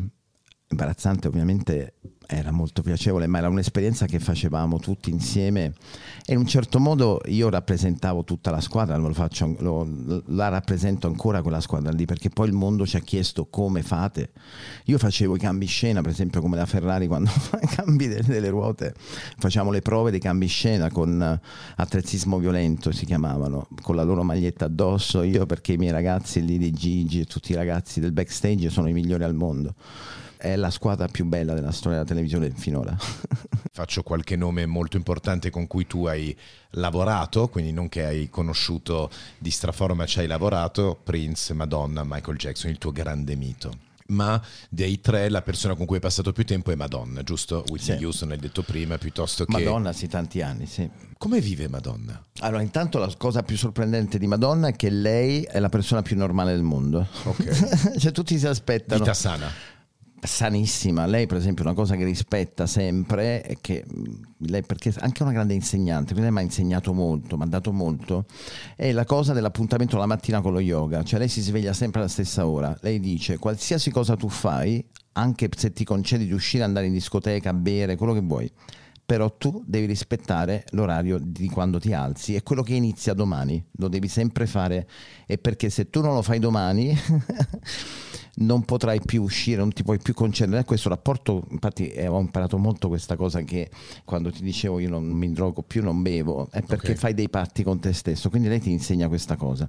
imbarazzante 0.69 1.29
ovviamente 1.29 1.95
era 2.27 2.51
molto 2.51 2.83
piacevole, 2.83 3.27
ma 3.27 3.39
era 3.39 3.49
un'esperienza 3.49 4.07
che 4.07 4.19
facevamo 4.19 4.79
tutti 4.79 5.11
insieme. 5.11 5.75
E 6.25 6.33
in 6.33 6.39
un 6.39 6.47
certo 6.47 6.81
modo 6.81 7.21
io 7.27 7.49
rappresentavo 7.49 8.25
tutta 8.25 8.51
la 8.51 8.61
squadra, 8.61 8.97
lo 8.97 9.13
faccio, 9.13 9.55
lo, 9.61 9.89
la 10.27 10.49
rappresento 10.49 11.07
ancora 11.07 11.41
quella 11.41 11.61
squadra 11.61 11.93
lì 11.93 12.05
perché 12.05 12.31
poi 12.31 12.49
il 12.49 12.53
mondo 12.53 12.85
ci 12.85 12.97
ha 12.97 13.01
chiesto 13.01 13.47
come 13.47 13.83
fate. 13.83 14.33
Io 14.87 14.99
facevo 14.99 15.37
i 15.37 15.39
cambi 15.39 15.67
scena, 15.67 16.01
per 16.01 16.11
esempio 16.11 16.41
come 16.41 16.57
la 16.57 16.67
Ferrari 16.67 17.07
quando 17.09 17.31
fa 17.31 17.61
i 17.63 17.67
cambi 17.67 18.09
delle, 18.09 18.25
delle 18.25 18.49
ruote, 18.49 18.95
facciamo 19.39 19.71
le 19.71 19.81
prove 19.81 20.11
dei 20.11 20.21
cambi 20.21 20.47
scena 20.47 20.91
con 20.91 21.41
attrezzismo 21.77 22.39
violento 22.39 22.91
si 22.91 23.07
chiamavano, 23.07 23.69
con 23.83 23.95
la 23.95 24.03
loro 24.03 24.23
maglietta 24.23 24.65
addosso, 24.65 25.23
io 25.23 25.47
perché 25.47 25.75
i 25.75 25.77
miei 25.77 25.93
ragazzi 25.93 26.45
lì 26.45 26.59
di 26.59 26.73
Gigi 26.73 27.21
e 27.21 27.25
tutti 27.25 27.53
i 27.53 27.55
ragazzi 27.55 28.01
del 28.01 28.13
backstage 28.13 28.71
sono 28.71 28.89
i 28.89 28.93
migliori 28.93 29.23
al 29.23 29.35
mondo 29.35 29.75
è 30.37 30.57
la 30.57 30.71
squadra 30.71 31.09
più 31.09 31.25
bella 31.25 31.55
della 31.55 31.73
storia 31.73 31.99
della 31.99 32.09
televisione 32.09 32.51
finora. 32.51 32.97
Faccio 33.73 34.03
qualche 34.03 34.37
nome 34.37 34.67
molto 34.67 34.97
importante 34.97 35.51
con 35.51 35.67
cui 35.67 35.87
tu 35.87 36.07
hai 36.07 36.37
lavorato, 36.71 37.49
quindi 37.49 37.73
non 37.73 37.89
che 37.89 38.05
hai 38.05 38.31
conosciuto 38.31 39.11
di 39.39 39.51
straforma, 39.51 40.07
ci 40.07 40.21
hai 40.21 40.27
lavorato, 40.27 40.99
Prince, 41.03 41.53
Madonna, 41.55 42.03
Michael 42.05 42.39
Jackson, 42.39 42.71
il 42.71 42.79
tuo 42.79 42.93
grande 42.93 43.37
mito 43.37 43.85
ma 44.09 44.41
dei 44.69 45.01
tre 45.01 45.29
la 45.29 45.43
persona 45.43 45.75
con 45.75 45.87
cui 45.87 45.97
hai 45.97 46.01
passato 46.01 46.33
più 46.33 46.45
tempo 46.45 46.71
è 46.71 46.75
Madonna, 46.75 47.23
giusto? 47.23 47.65
Whitney 47.69 47.99
sì. 47.99 48.05
Houston 48.05 48.31
hai 48.31 48.39
detto 48.39 48.63
prima, 48.63 48.99
piuttosto 48.99 49.45
che... 49.45 49.53
Madonna, 49.53 49.93
sì, 49.93 50.07
tanti 50.07 50.43
anni, 50.43 50.67
sì. 50.67 50.89
Come 51.19 51.41
vive 51.41 51.69
Madonna? 51.69 52.23
Allora, 52.41 52.63
intanto 52.63 52.99
la 52.99 53.13
cosa 53.17 53.43
più 53.43 53.57
sorprendente 53.57 54.19
di 54.19 54.27
Madonna 54.27 54.69
è 54.69 54.77
che 54.77 54.91
lei 54.91 55.43
è 55.43 55.59
la 55.59 55.69
persona 55.69 56.03
più 56.03 56.17
normale 56.17 56.53
del 56.53 56.63
mondo. 56.63 57.07
Ok. 57.25 57.97
cioè 57.99 58.13
tutti 58.13 58.39
si 58.39 58.47
aspettano... 58.47 59.01
Vita 59.01 59.15
sana 59.15 59.75
sanissima. 60.27 61.07
Lei, 61.07 61.27
per 61.27 61.39
esempio, 61.39 61.65
una 61.65 61.75
cosa 61.75 61.97
che 61.97 62.05
rispetta 62.05 62.67
sempre 62.67 63.41
è 63.43 63.57
che 63.61 63.85
lei, 64.39 64.63
perché 64.63 64.93
anche 64.99 65.23
una 65.23 65.33
grande 65.33 65.55
insegnante, 65.55 66.13
quindi 66.13 66.23
lei 66.23 66.33
mi 66.33 66.39
ha 66.39 66.43
insegnato 66.43 66.93
molto, 66.93 67.37
mi 67.37 67.45
ha 67.45 67.47
dato 67.47 67.73
molto, 67.73 68.27
è 68.75 68.93
la 68.93 69.05
cosa 69.05 69.33
dell'appuntamento 69.33 69.97
la 69.97 70.07
mattina 70.07 70.41
con 70.41 70.53
lo 70.53 70.61
yoga. 70.61 71.03
Cioè, 71.03 71.19
lei 71.19 71.29
si 71.29 71.41
sveglia 71.41 71.73
sempre 71.73 72.01
alla 72.01 72.09
stessa 72.09 72.47
ora. 72.47 72.77
Lei 72.81 73.01
dice: 73.01 73.39
qualsiasi 73.39 73.91
cosa 73.91 74.17
tu 74.17 74.29
fai, 74.29 74.85
anche 75.13 75.49
se 75.57 75.73
ti 75.73 75.85
concedi 75.85 76.27
di 76.27 76.33
uscire, 76.33 76.65
andare 76.65 76.87
in 76.87 76.93
discoteca, 76.93 77.53
bere, 77.53 77.97
quello 77.97 78.13
che 78.13 78.21
vuoi. 78.21 78.51
Però 79.07 79.37
tu 79.37 79.63
devi 79.65 79.87
rispettare 79.87 80.65
l'orario 80.71 81.19
di 81.23 81.49
quando 81.49 81.79
ti 81.79 81.93
alzi 81.93 82.35
e 82.35 82.43
quello 82.43 82.65
che 82.65 82.75
inizia 82.75 83.15
domani 83.15 83.65
lo 83.77 83.87
devi 83.87 84.09
sempre 84.09 84.47
fare. 84.49 84.89
E 85.27 85.39
perché 85.39 85.71
se 85.71 85.91
tu 85.91 86.01
non 86.01 86.15
lo 86.15 86.23
fai 86.23 86.41
domani, 86.41 86.93
non 88.39 88.65
potrai 88.65 89.01
più 89.01 89.23
uscire, 89.23 89.59
non 89.59 89.73
ti 89.73 89.83
puoi 89.83 89.99
più 89.99 90.15
concedere. 90.15 90.65
Questo 90.65 90.89
rapporto, 90.89 91.45
infatti 91.51 91.89
eh, 91.89 92.07
ho 92.07 92.19
imparato 92.19 92.59
molto 92.59 92.89
questa 92.89 93.17
cosa 93.17 93.43
che 93.43 93.71
quando 94.05 94.31
ti 94.31 94.43
dicevo 94.43 94.79
io 94.79 94.89
non 94.89 95.05
mi 95.05 95.33
drogo 95.33 95.63
più, 95.63 95.83
non 95.83 96.03
bevo, 96.03 96.49
è 96.51 96.63
perché 96.63 96.89
okay. 96.89 96.97
fai 96.97 97.15
dei 97.15 97.29
patti 97.29 97.63
con 97.63 97.79
te 97.79 97.93
stesso, 97.93 98.31
quindi 98.31 98.49
lei 98.49 98.61
ti 98.61 98.71
insegna 98.71 99.09
questa 99.09 99.37
cosa 99.37 99.69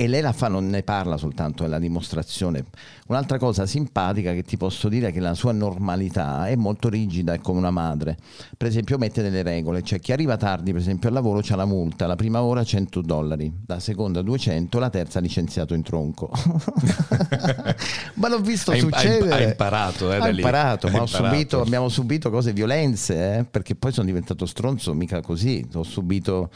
e 0.00 0.06
lei 0.06 0.20
la 0.20 0.30
fa, 0.30 0.46
non 0.46 0.68
ne 0.68 0.84
parla 0.84 1.16
soltanto, 1.16 1.64
è 1.64 1.66
la 1.66 1.80
dimostrazione. 1.80 2.66
Un'altra 3.08 3.36
cosa 3.36 3.66
simpatica 3.66 4.32
che 4.32 4.44
ti 4.44 4.56
posso 4.56 4.88
dire 4.88 5.08
è 5.08 5.12
che 5.12 5.18
la 5.18 5.34
sua 5.34 5.50
normalità 5.50 6.46
è 6.46 6.54
molto 6.54 6.88
rigida, 6.88 7.32
è 7.32 7.40
come 7.40 7.58
una 7.58 7.72
madre. 7.72 8.16
Per 8.56 8.68
esempio 8.68 8.96
mette 8.96 9.22
delle 9.22 9.42
regole, 9.42 9.82
cioè 9.82 9.98
chi 9.98 10.12
arriva 10.12 10.36
tardi 10.36 10.70
per 10.70 10.82
esempio 10.82 11.08
al 11.08 11.14
lavoro 11.16 11.40
c'ha 11.42 11.56
la 11.56 11.64
multa, 11.64 12.06
la 12.06 12.14
prima 12.14 12.42
ora 12.42 12.62
100 12.62 13.00
dollari, 13.00 13.52
la 13.66 13.80
seconda 13.80 14.22
200, 14.22 14.78
la 14.78 14.88
terza 14.88 15.18
licenziato 15.18 15.74
in 15.74 15.82
tronco. 15.82 16.30
ma 18.14 18.28
l'ho 18.28 18.38
visto 18.38 18.70
hai, 18.70 18.78
succedere. 18.78 19.32
Hai 19.32 19.44
imparato, 19.50 20.12
eh, 20.12 20.18
ha 20.18 20.28
imparato, 20.28 20.86
ma 20.90 20.98
imparato. 20.98 21.24
Subito, 21.24 21.60
abbiamo 21.60 21.88
subito 21.88 22.30
cose 22.30 22.52
violenze, 22.52 23.38
eh, 23.38 23.44
perché 23.44 23.74
poi 23.74 23.90
sono 23.90 24.06
diventato 24.06 24.46
stronzo, 24.46 24.94
mica 24.94 25.20
così, 25.22 25.66
ho 25.74 25.82
subito 25.82 26.50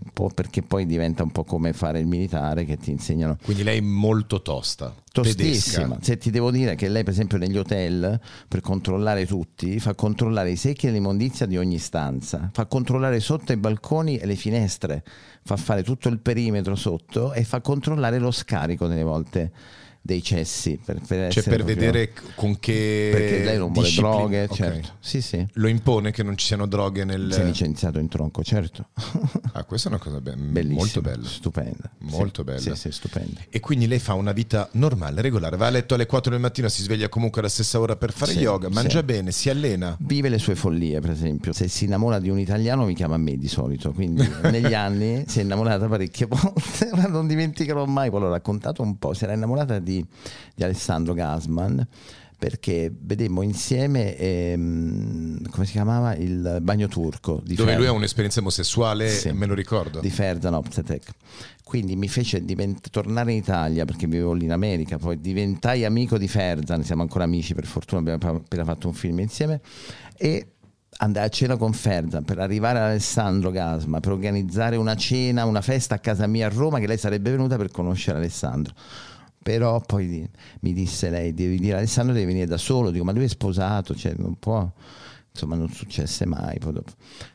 un 0.00 0.10
po' 0.12 0.30
perché 0.34 0.62
poi 0.62 0.86
diventa 0.86 1.22
un 1.22 1.30
po' 1.30 1.44
come 1.44 1.72
fare 1.72 1.98
il 1.98 2.06
militare 2.06 2.64
che 2.64 2.78
ti 2.78 2.90
insegnano. 2.90 3.36
Quindi 3.42 3.62
lei 3.62 3.78
è 3.78 3.82
molto 3.82 4.40
tosta. 4.40 4.94
Tostissima. 5.12 5.84
Tedesca. 5.84 5.98
Se 6.00 6.16
ti 6.16 6.30
devo 6.30 6.50
dire 6.50 6.74
che 6.74 6.88
lei, 6.88 7.02
per 7.02 7.12
esempio, 7.12 7.36
negli 7.36 7.58
hotel 7.58 8.18
per 8.48 8.60
controllare 8.60 9.26
tutti, 9.26 9.78
fa 9.78 9.94
controllare 9.94 10.50
i 10.50 10.56
secchi 10.56 10.86
e 10.86 10.90
l'immondizia 10.90 11.44
di 11.44 11.58
ogni 11.58 11.78
stanza, 11.78 12.48
fa 12.52 12.64
controllare 12.66 13.20
sotto 13.20 13.52
i 13.52 13.56
balconi 13.58 14.16
e 14.16 14.24
le 14.24 14.36
finestre, 14.36 15.04
fa 15.42 15.56
fare 15.56 15.82
tutto 15.82 16.08
il 16.08 16.18
perimetro 16.18 16.74
sotto 16.74 17.34
e 17.34 17.44
fa 17.44 17.60
controllare 17.60 18.18
lo 18.18 18.30
scarico 18.30 18.86
delle 18.86 19.02
volte 19.02 19.52
dei 20.02 20.22
cessi 20.22 20.80
per, 20.84 21.00
per, 21.06 21.32
cioè 21.32 21.44
per 21.44 21.62
vedere 21.62 22.12
con 22.34 22.58
che 22.58 23.08
perché 23.12 23.44
lei 23.44 23.56
non 23.56 23.70
vuole 23.70 23.90
droghe 23.94 24.42
okay. 24.44 24.56
certo. 24.56 24.88
Sì, 24.98 25.22
sì. 25.22 25.46
lo 25.52 25.68
impone 25.68 26.10
che 26.10 26.24
non 26.24 26.36
ci 26.36 26.46
siano 26.46 26.66
droghe 26.66 27.04
nel 27.04 27.32
si 27.32 27.40
è 27.40 27.44
licenziato 27.44 28.00
in 28.00 28.08
tronco 28.08 28.42
certo. 28.42 28.88
Ah 29.52 29.64
questa 29.64 29.88
è 29.88 29.92
una 29.92 30.00
cosa 30.00 30.20
be- 30.20 30.64
molto 30.64 31.00
bella. 31.00 31.26
stupenda. 31.26 31.90
Molto 31.98 32.42
sì, 32.42 32.44
bella. 32.44 32.74
sì, 32.74 32.74
sì, 32.74 32.90
stupenda. 32.90 33.40
E 33.48 33.60
quindi 33.60 33.86
lei 33.86 33.98
fa 33.98 34.14
una 34.14 34.32
vita 34.32 34.68
normale 34.72 35.20
regolare. 35.20 35.56
Va 35.56 35.66
a 35.66 35.70
letto 35.70 35.94
alle 35.94 36.06
4 36.06 36.30
del 36.30 36.40
mattino 36.40 36.68
si 36.68 36.82
sveglia 36.82 37.08
comunque 37.08 37.40
alla 37.40 37.50
stessa 37.50 37.78
ora 37.78 37.96
per 37.96 38.12
fare 38.12 38.32
sì, 38.32 38.38
yoga 38.38 38.68
mangia 38.68 38.98
sì. 38.98 39.04
bene 39.04 39.30
si 39.30 39.50
allena. 39.50 39.96
Vive 40.00 40.28
le 40.28 40.38
sue 40.38 40.54
follie 40.54 41.00
per 41.00 41.10
esempio. 41.10 41.52
Se 41.52 41.68
si 41.68 41.84
innamora 41.84 42.18
di 42.18 42.30
un 42.30 42.38
italiano 42.38 42.84
mi 42.84 42.94
chiama 42.94 43.14
a 43.14 43.18
me 43.18 43.36
di 43.36 43.48
solito. 43.48 43.92
Quindi 43.92 44.26
negli 44.50 44.74
anni 44.74 45.24
si 45.26 45.40
è 45.40 45.42
innamorata 45.42 45.86
parecchie 45.86 46.26
volte 46.28 46.90
non 47.08 47.26
dimenticherò 47.26 47.84
mai. 47.84 48.10
Poi 48.10 48.20
l'ho 48.20 48.30
raccontato 48.30 48.82
un 48.82 48.98
po' 48.98 49.12
si 49.14 49.24
era 49.24 49.32
innamorata 49.32 49.78
di 49.78 49.91
di, 49.92 50.06
di 50.54 50.64
Alessandro 50.64 51.14
Gasman 51.14 51.86
perché 52.42 52.92
vedemmo 52.92 53.42
insieme 53.42 54.16
ehm, 54.16 55.48
come 55.48 55.64
si 55.64 55.70
chiamava? 55.70 56.16
Il 56.16 56.58
bagno 56.60 56.88
turco 56.88 57.40
dove 57.44 57.54
Fer- 57.54 57.78
lui 57.78 57.86
ha 57.86 57.92
un'esperienza 57.92 58.40
omosessuale 58.40 59.08
sì, 59.10 59.30
me 59.30 59.46
lo 59.46 59.54
ricordo. 59.54 60.00
Di 60.00 60.10
Ferdan 60.10 60.54
Optetek 60.54 61.12
quindi 61.62 61.94
mi 61.94 62.08
fece 62.08 62.44
divent- 62.44 62.90
tornare 62.90 63.30
in 63.30 63.38
Italia 63.38 63.84
perché 63.84 64.08
vivevo 64.08 64.32
lì 64.32 64.46
in 64.46 64.50
America 64.50 64.98
poi 64.98 65.20
diventai 65.20 65.84
amico 65.84 66.18
di 66.18 66.26
Ferzan 66.26 66.82
siamo 66.82 67.02
ancora 67.02 67.22
amici 67.22 67.54
per 67.54 67.64
fortuna 67.64 68.00
abbiamo 68.00 68.38
appena 68.38 68.64
fatto 68.64 68.88
un 68.88 68.94
film 68.94 69.20
insieme 69.20 69.60
e 70.16 70.48
andai 70.98 71.24
a 71.24 71.28
cena 71.28 71.56
con 71.56 71.72
Ferzan 71.72 72.24
per 72.24 72.40
arrivare 72.40 72.78
ad 72.80 72.84
Alessandro 72.86 73.52
Gasma 73.52 74.00
per 74.00 74.10
organizzare 74.10 74.74
una 74.74 74.96
cena, 74.96 75.44
una 75.44 75.60
festa 75.60 75.94
a 75.94 75.98
casa 76.00 76.26
mia 76.26 76.46
a 76.46 76.50
Roma 76.50 76.80
che 76.80 76.88
lei 76.88 76.98
sarebbe 76.98 77.30
venuta 77.30 77.56
per 77.56 77.70
conoscere 77.70 78.18
Alessandro 78.18 78.74
però 79.42 79.80
poi 79.80 80.28
mi 80.60 80.72
disse 80.72 81.10
lei 81.10 81.34
devi 81.34 81.58
dire 81.58 81.78
Alessandro 81.78 82.14
devi 82.14 82.26
venire 82.26 82.46
da 82.46 82.58
solo 82.58 82.90
dico 82.90 83.04
ma 83.04 83.12
lui 83.12 83.24
è 83.24 83.28
sposato 83.28 83.94
cioè 83.94 84.14
non 84.16 84.38
può 84.38 84.70
insomma 85.32 85.56
non 85.56 85.68
successe 85.70 86.26
mai. 86.26 86.58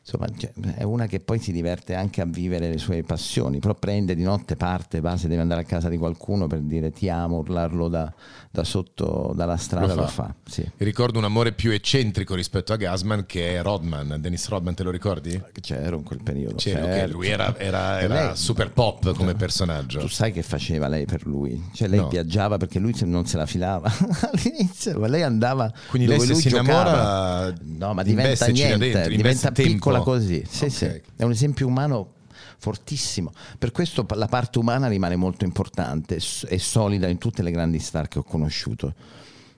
Insomma, 0.09 0.29
cioè, 0.37 0.53
è 0.75 0.83
una 0.83 1.05
che 1.05 1.19
poi 1.19 1.37
si 1.37 1.51
diverte 1.51 1.93
anche 1.93 2.21
a 2.21 2.25
vivere 2.25 2.69
le 2.69 2.77
sue 2.77 3.03
passioni, 3.03 3.59
però 3.59 3.73
prende 3.73 4.15
di 4.15 4.23
notte 4.23 4.55
parte, 4.55 5.01
va 5.01 5.17
se 5.17 5.27
deve 5.27 5.41
andare 5.41 5.61
a 5.61 5.63
casa 5.65 5.89
di 5.89 5.97
qualcuno 5.97 6.47
per 6.47 6.61
dire 6.61 6.93
ti 6.93 7.09
amo, 7.09 7.39
urlarlo 7.39 7.89
da, 7.89 8.13
da 8.49 8.63
sotto, 8.63 9.33
dalla 9.35 9.57
strada, 9.57 9.95
lo 9.95 10.07
fa. 10.07 10.23
Lo 10.27 10.29
fa 10.29 10.35
sì. 10.45 10.65
Ricordo 10.77 11.17
un 11.17 11.25
amore 11.25 11.51
più 11.51 11.71
eccentrico 11.71 12.35
rispetto 12.35 12.71
a 12.71 12.77
Gasman 12.77 13.25
che 13.25 13.57
è 13.57 13.61
Rodman, 13.61 14.15
Dennis 14.21 14.47
Rodman 14.47 14.75
te 14.75 14.83
lo 14.83 14.91
ricordi? 14.91 15.43
C'ero 15.59 15.97
in 15.97 16.03
quel 16.03 16.23
periodo. 16.23 16.55
C'ero, 16.55 16.85
certo. 16.85 17.11
lui 17.11 17.27
era, 17.27 17.57
era, 17.57 17.99
era 17.99 18.27
lei, 18.27 18.37
super 18.37 18.71
pop 18.71 19.13
come 19.13 19.35
personaggio. 19.35 19.99
Tu 19.99 20.07
sai 20.07 20.31
che 20.31 20.41
faceva 20.41 20.87
lei 20.87 21.05
per 21.05 21.27
lui? 21.27 21.69
Cioè 21.73 21.89
lei 21.89 21.99
no. 21.99 22.07
viaggiava 22.07 22.55
perché 22.55 22.79
lui 22.79 22.95
non 23.03 23.25
se 23.25 23.35
la 23.35 23.45
filava 23.45 23.91
all'inizio, 24.31 24.99
ma 24.99 25.07
lei 25.07 25.23
andava 25.23 25.69
Quindi 25.89 26.07
dove 26.07 26.19
lei 26.19 26.27
lui 26.29 26.41
si 26.41 26.47
giocava. 26.47 27.53
No, 27.61 27.93
ma 27.93 28.03
diventa 28.03 28.47
niente, 28.47 28.77
dentro, 28.77 29.13
diventa 29.13 29.51
piccola 29.51 29.96
tempo. 29.97 30.11
così. 30.11 30.43
Sì, 30.47 30.65
okay. 30.65 30.69
sì. 30.69 31.01
È 31.15 31.23
un 31.23 31.31
esempio 31.31 31.67
umano 31.67 32.13
fortissimo. 32.57 33.31
Per 33.57 33.71
questo 33.71 34.05
la 34.13 34.27
parte 34.27 34.59
umana 34.59 34.87
rimane 34.87 35.15
molto 35.15 35.45
importante 35.45 36.19
e 36.47 36.59
solida 36.59 37.07
in 37.07 37.17
tutte 37.17 37.43
le 37.43 37.51
grandi 37.51 37.79
star 37.79 38.07
che 38.07 38.19
ho 38.19 38.23
conosciuto. 38.23 38.93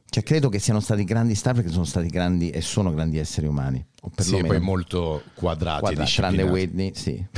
Cioè, 0.09 0.23
credo 0.23 0.49
che 0.49 0.57
siano 0.57 0.79
stati 0.79 1.03
grandi 1.03 1.35
star 1.35 1.53
perché 1.53 1.69
sono 1.69 1.85
stati 1.85 2.07
grandi 2.07 2.49
e 2.49 2.61
sono 2.61 2.91
grandi 2.91 3.19
esseri 3.19 3.45
umani. 3.45 3.85
O 4.01 4.11
sì, 4.15 4.41
poi 4.43 4.61
molto 4.61 5.23
quadrati 5.33 5.81
Quadra, 5.81 6.05
Tranne 6.05 6.43
Whitney, 6.43 6.91
sì. 6.95 7.21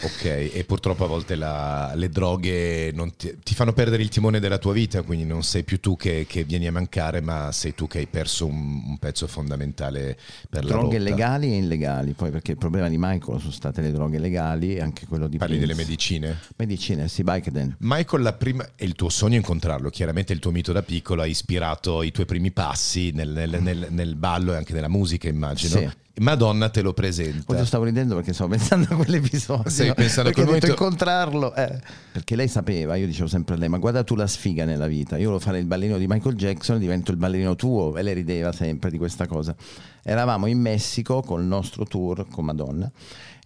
ok, 0.00 0.24
e 0.24 0.64
purtroppo 0.66 1.04
a 1.04 1.06
volte 1.06 1.34
la, 1.34 1.92
le 1.94 2.08
droghe 2.08 2.94
ti, 3.16 3.36
ti, 3.42 3.54
fanno 3.54 3.74
perdere 3.74 4.02
il 4.02 4.08
timone 4.08 4.40
della 4.40 4.56
tua 4.56 4.72
vita, 4.72 5.02
quindi 5.02 5.26
non 5.26 5.42
sei 5.42 5.64
più 5.64 5.78
tu 5.78 5.94
che, 5.94 6.24
che 6.26 6.44
vieni 6.44 6.66
a 6.68 6.72
mancare, 6.72 7.20
ma 7.20 7.52
sei 7.52 7.74
tu 7.74 7.86
che 7.86 7.98
hai 7.98 8.06
perso 8.06 8.46
un, 8.46 8.82
un 8.86 8.98
pezzo 8.98 9.26
fondamentale 9.26 10.16
per 10.48 10.64
droghe 10.64 10.72
la 10.72 10.80
Droghe 10.80 10.98
legali 10.98 11.52
e 11.52 11.56
illegali, 11.58 12.12
poi 12.12 12.30
perché 12.30 12.52
il 12.52 12.58
problema 12.58 12.88
di 12.88 12.96
Michael 12.98 13.38
sono 13.38 13.52
state 13.52 13.82
le 13.82 13.92
droghe 13.92 14.18
legali 14.18 14.76
e 14.76 14.80
anche 14.80 15.06
quello 15.06 15.28
di 15.28 15.36
Parli 15.36 15.56
Prince. 15.56 15.74
delle 15.74 15.86
medicine? 15.86 16.38
Medicine, 16.56 17.08
sì, 17.08 17.22
Vicodin. 17.22 17.76
Michael, 17.80 18.22
la 18.22 18.32
prima, 18.32 18.66
è 18.74 18.84
il 18.84 18.94
tuo 18.94 19.10
sogno 19.10 19.36
incontrarlo, 19.36 19.90
chiaramente 19.90 20.32
il 20.32 20.38
tuo 20.38 20.50
mito 20.50 20.72
da 20.72 20.82
piccolo 20.82 21.20
ha 21.20 21.26
ispirato 21.26 22.02
i 22.02 22.10
tuoi 22.10 22.24
primi 22.24 22.52
passi 22.52 23.10
nel, 23.10 23.28
nel, 23.28 23.58
nel, 23.60 23.86
nel 23.90 24.16
ballo 24.16 24.54
e 24.54 24.56
anche 24.56 24.72
nella 24.72 24.88
musica, 24.88 25.28
immagino 25.28 25.56
immagino. 25.66 25.90
Sì. 25.90 25.96
Madonna 26.20 26.68
te 26.68 26.82
lo 26.82 26.92
presenta. 26.92 27.56
Io 27.56 27.64
stavo 27.64 27.84
ridendo 27.84 28.16
perché 28.16 28.32
stavo 28.32 28.50
pensando 28.50 28.88
a 28.90 28.96
quell'episodio. 28.96 29.70
Sì, 29.70 29.92
pensando 29.94 30.30
perché 30.30 30.42
ho 30.42 30.46
momento... 30.46 30.66
incontrarlo. 30.66 31.54
Eh. 31.54 31.80
Perché 32.12 32.34
lei 32.34 32.48
sapeva, 32.48 32.96
io 32.96 33.06
dicevo 33.06 33.28
sempre 33.28 33.54
a 33.54 33.58
lei, 33.58 33.68
ma 33.68 33.78
guarda 33.78 34.02
tu 34.02 34.16
la 34.16 34.26
sfiga 34.26 34.64
nella 34.64 34.88
vita. 34.88 35.16
Io 35.16 35.26
volevo 35.26 35.38
fare 35.38 35.58
il 35.58 35.66
ballerino 35.66 35.98
di 35.98 36.06
Michael 36.08 36.34
Jackson 36.34 36.78
divento 36.78 37.12
il 37.12 37.16
ballerino 37.16 37.54
tuo. 37.54 37.96
E 37.96 38.02
lei 38.02 38.14
rideva 38.14 38.52
sempre 38.52 38.90
di 38.90 38.98
questa 38.98 39.26
cosa. 39.26 39.54
Eravamo 40.02 40.46
in 40.46 40.60
Messico 40.60 41.22
col 41.22 41.44
nostro 41.44 41.84
tour 41.84 42.26
con 42.28 42.44
Madonna 42.44 42.90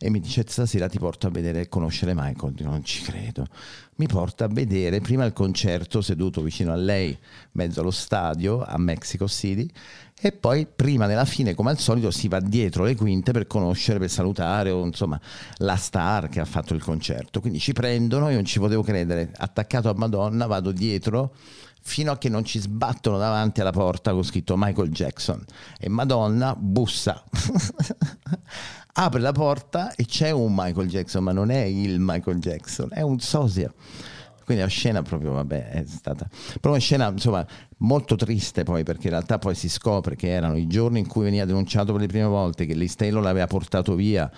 e 0.05 0.11
mi 0.11 0.19
dice 0.19 0.45
stasera 0.47 0.89
ti 0.89 0.99
porto 0.99 1.29
a 1.29 1.31
vedere 1.31 1.61
e 1.61 1.69
conoscere 1.69 2.13
Michael. 2.13 2.55
Io 2.59 2.69
non 2.69 2.85
ci 2.85 3.03
credo. 3.03 3.47
Mi 3.95 4.07
porta 4.07 4.47
a 4.47 4.49
vedere 4.49 5.01
prima 5.01 5.27
il 5.27 5.35
concerto 5.35 6.01
seduto 6.01 6.41
vicino 6.41 6.73
a 6.73 6.77
lei, 6.77 7.17
mezzo 7.53 7.83
allo 7.83 7.91
stadio 7.91 8.65
a 8.65 8.79
Mexico 8.79 9.29
City 9.29 9.71
e 10.19 10.33
poi 10.33 10.67
prima 10.67 11.07
della 11.07 11.27
fine 11.27 11.53
come 11.53 11.71
al 11.71 11.79
solito 11.79 12.11
si 12.11 12.27
va 12.27 12.41
dietro 12.41 12.85
le 12.85 12.97
quinte 12.97 13.33
per 13.33 13.47
conoscere, 13.47 13.99
per 13.99 14.09
salutare 14.09 14.71
o 14.71 14.83
insomma 14.87 15.21
la 15.59 15.77
star 15.77 16.31
che 16.31 16.41
ha 16.41 16.47
fatto 16.47 16.73
il 16.73 16.83
concerto. 16.83 17.41
Quindi 17.41 17.59
ci 17.59 17.75
prendono, 17.75 18.31
io 18.31 18.37
non 18.37 18.47
ci 18.47 18.59
potevo 18.59 18.83
credere, 18.83 19.31
attaccato 19.37 19.91
a 19.91 19.95
Madonna 19.95 20.47
vado 20.47 20.73
dietro 20.73 21.35
fino 21.83 22.13
a 22.13 22.19
che 22.19 22.31
non 22.31 22.45
ci 22.45 22.61
sbattono 22.61 23.19
davanti 23.19 23.61
alla 23.61 23.73
porta 23.73 24.13
con 24.13 24.23
scritto 24.23 24.55
Michael 24.57 24.91
Jackson 24.91 25.45
e 25.79 25.91
Madonna 25.91 26.55
bussa. 26.57 27.23
Apre 28.95 29.21
la 29.21 29.33
porta 29.33 29.95
e 29.95 30.05
c'è 30.05 30.31
un 30.31 30.53
Michael 30.55 30.87
Jackson, 30.87 31.25
ma 31.25 31.33
non 31.33 31.51
è 31.51 31.63
il 31.63 31.99
Michael 31.99 32.39
Jackson, 32.39 32.89
è 32.93 33.01
un 33.01 33.21
sosia. 33.21 33.73
Quindi 34.45 34.63
la 34.63 34.69
scena 34.69 35.03
proprio, 35.03 35.33
vabbè, 35.33 35.71
è 35.71 35.85
stata... 35.87 36.29
Però 36.61 36.75
una 36.75 36.83
scena, 36.83 37.09
insomma, 37.09 37.47
molto 37.79 38.17
triste 38.17 38.65
poi, 38.65 38.83
perché 38.83 39.05
in 39.05 39.15
realtà 39.15 39.39
poi 39.39 39.55
si 39.55 39.71
scopre 39.71 40.15
che 40.15 40.29
erano 40.29 40.57
i 40.57 40.67
giorni 40.67 40.99
in 40.99 41.07
cui 41.07 41.25
veniva 41.25 41.47
denunciato 41.47 41.93
per 41.93 42.03
le 42.03 42.07
prime 42.07 42.27
volte, 42.27 42.67
che 42.67 42.75
l'Istello 42.75 43.21
l'aveva 43.21 43.47
portato 43.47 43.95
via 43.95 44.31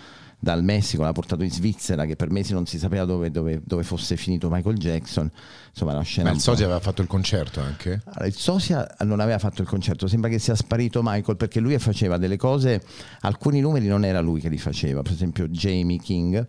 dal 0.44 0.62
Messico, 0.62 1.02
l'ha 1.02 1.12
portato 1.12 1.42
in 1.42 1.50
Svizzera, 1.50 2.04
che 2.04 2.14
per 2.14 2.30
mesi 2.30 2.52
non 2.52 2.66
si 2.66 2.78
sapeva 2.78 3.04
dove, 3.04 3.30
dove, 3.30 3.60
dove 3.64 3.82
fosse 3.82 4.16
finito 4.16 4.48
Michael 4.48 4.76
Jackson. 4.76 5.28
Insomma, 5.70 5.94
la 5.94 6.02
scena. 6.02 6.28
Ma 6.28 6.34
il 6.36 6.40
Sosia 6.40 6.66
aveva 6.66 6.78
fatto 6.78 7.02
il 7.02 7.08
concerto 7.08 7.60
anche? 7.60 8.02
Allora, 8.04 8.26
il 8.26 8.34
Sosia 8.34 8.94
non 9.00 9.18
aveva 9.18 9.38
fatto 9.38 9.62
il 9.62 9.66
concerto, 9.66 10.06
sembra 10.06 10.30
che 10.30 10.38
sia 10.38 10.54
sparito 10.54 11.00
Michael 11.02 11.36
perché 11.36 11.58
lui 11.58 11.76
faceva 11.78 12.18
delle 12.18 12.36
cose, 12.36 12.80
alcuni 13.22 13.60
numeri 13.60 13.88
non 13.88 14.04
era 14.04 14.20
lui 14.20 14.40
che 14.40 14.48
li 14.48 14.58
faceva, 14.58 15.02
per 15.02 15.12
esempio 15.12 15.48
Jamie 15.48 15.98
King 15.98 16.46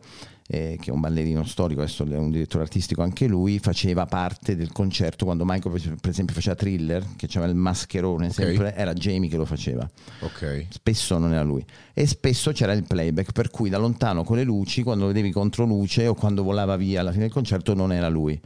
eh, 0.47 0.77
che 0.79 0.91
è 0.91 0.93
un 0.93 0.99
ballerino 0.99 1.43
storico, 1.43 1.81
adesso 1.81 2.03
è 2.03 2.17
un 2.17 2.29
direttore 2.29 2.63
artistico 2.63 3.01
anche 3.01 3.27
lui, 3.27 3.57
faceva 3.57 4.05
parte 4.05 4.55
del 4.55 4.71
concerto 4.71 5.25
quando 5.25 5.43
Michael 5.43 5.97
per 5.99 6.11
esempio 6.11 6.35
faceva 6.35 6.55
thriller, 6.55 7.03
che 7.15 7.27
c'era 7.27 7.45
il 7.45 7.55
mascherone, 7.55 8.27
okay. 8.27 8.45
sempre, 8.45 8.75
era 8.75 8.93
Jamie 8.93 9.29
che 9.29 9.37
lo 9.37 9.45
faceva. 9.45 9.89
Okay. 10.19 10.67
Spesso 10.69 11.17
non 11.17 11.33
era 11.33 11.43
lui. 11.43 11.65
E 11.93 12.05
spesso 12.05 12.51
c'era 12.51 12.73
il 12.73 12.83
playback, 12.83 13.31
per 13.31 13.49
cui 13.49 13.69
da 13.69 13.77
lontano 13.77 14.23
con 14.23 14.37
le 14.37 14.43
luci, 14.43 14.83
quando 14.83 15.07
vedevi 15.07 15.31
contro 15.31 15.65
luce 15.65 16.07
o 16.07 16.13
quando 16.13 16.43
volava 16.43 16.75
via 16.75 16.99
alla 16.99 17.11
fine 17.11 17.23
del 17.23 17.33
concerto, 17.33 17.73
non 17.73 17.91
era 17.91 18.07
lui. 18.07 18.39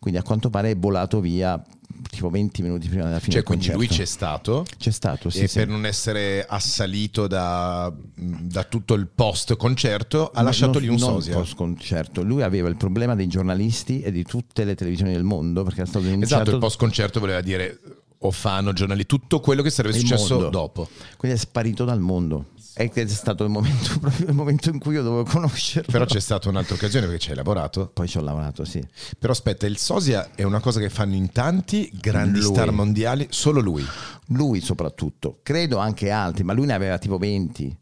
Quindi 0.00 0.18
a 0.18 0.22
quanto 0.22 0.48
pare 0.48 0.70
è 0.70 0.76
volato 0.76 1.20
via 1.20 1.62
tipo 2.10 2.30
20 2.30 2.62
minuti 2.62 2.88
prima 2.88 3.04
della 3.04 3.20
fine 3.20 3.34
cioè, 3.34 3.42
quindi 3.42 3.70
lui 3.70 3.86
c'è 3.86 4.06
stato? 4.06 4.64
C'è 4.78 4.90
stato 4.90 5.28
sì, 5.28 5.40
e 5.42 5.48
sì. 5.48 5.58
per 5.58 5.68
non 5.68 5.84
essere 5.84 6.44
assalito 6.46 7.26
da, 7.26 7.92
da 8.14 8.64
tutto 8.64 8.94
il 8.94 9.08
post 9.08 9.56
concerto 9.56 10.30
ha 10.32 10.40
no, 10.40 10.46
lasciato 10.46 10.78
non, 10.78 10.82
lì 10.82 10.88
un 10.88 10.98
sosia. 10.98 11.34
post 11.34 11.54
concerto 11.54 12.22
lui 12.22 12.42
aveva 12.42 12.68
il 12.68 12.76
problema 12.76 13.14
dei 13.14 13.26
giornalisti 13.26 14.00
e 14.00 14.10
di 14.10 14.24
tutte 14.24 14.64
le 14.64 14.74
televisioni 14.74 15.12
del 15.12 15.22
mondo 15.22 15.62
perché 15.62 15.80
era 15.80 15.88
stato 15.88 16.04
denunciato 16.06 16.34
esatto 16.34 16.50
il 16.54 16.58
post 16.60 16.78
concerto 16.78 17.20
voleva 17.20 17.40
dire 17.42 17.78
o 18.22 18.30
fanno 18.30 18.72
giornali 18.72 19.06
tutto 19.06 19.40
quello 19.40 19.62
che 19.62 19.70
sarebbe 19.70 19.98
successo 19.98 20.34
mondo. 20.34 20.50
dopo. 20.50 20.88
Quindi 21.16 21.38
è 21.38 21.40
sparito 21.40 21.84
dal 21.84 22.00
mondo 22.00 22.46
è 22.74 23.06
stato 23.06 23.44
il 23.44 23.50
momento, 23.50 23.98
proprio 24.00 24.28
il 24.28 24.34
momento 24.34 24.70
in 24.70 24.78
cui 24.78 24.94
io 24.94 25.02
dovevo 25.02 25.24
conoscerlo. 25.24 25.90
Però 25.90 26.04
c'è 26.04 26.20
stata 26.20 26.48
un'altra 26.48 26.74
occasione 26.74 27.06
perché 27.06 27.20
ci 27.20 27.30
hai 27.30 27.36
lavorato. 27.36 27.90
Poi 27.92 28.08
ci 28.08 28.18
ho 28.18 28.22
lavorato, 28.22 28.64
sì. 28.64 28.84
Però 29.18 29.32
aspetta, 29.32 29.66
il 29.66 29.78
Sosia 29.78 30.30
è 30.34 30.42
una 30.42 30.60
cosa 30.60 30.80
che 30.80 30.90
fanno 30.90 31.14
in 31.14 31.30
tanti 31.30 31.90
grandi 31.92 32.40
lui. 32.40 32.52
star 32.52 32.70
mondiali, 32.70 33.26
solo 33.30 33.60
lui. 33.60 33.84
Lui 34.28 34.60
soprattutto, 34.60 35.40
credo 35.42 35.78
anche 35.78 36.10
altri, 36.10 36.44
ma 36.44 36.52
lui 36.52 36.66
ne 36.66 36.74
aveva 36.74 36.98
tipo 36.98 37.18
20 37.18 37.78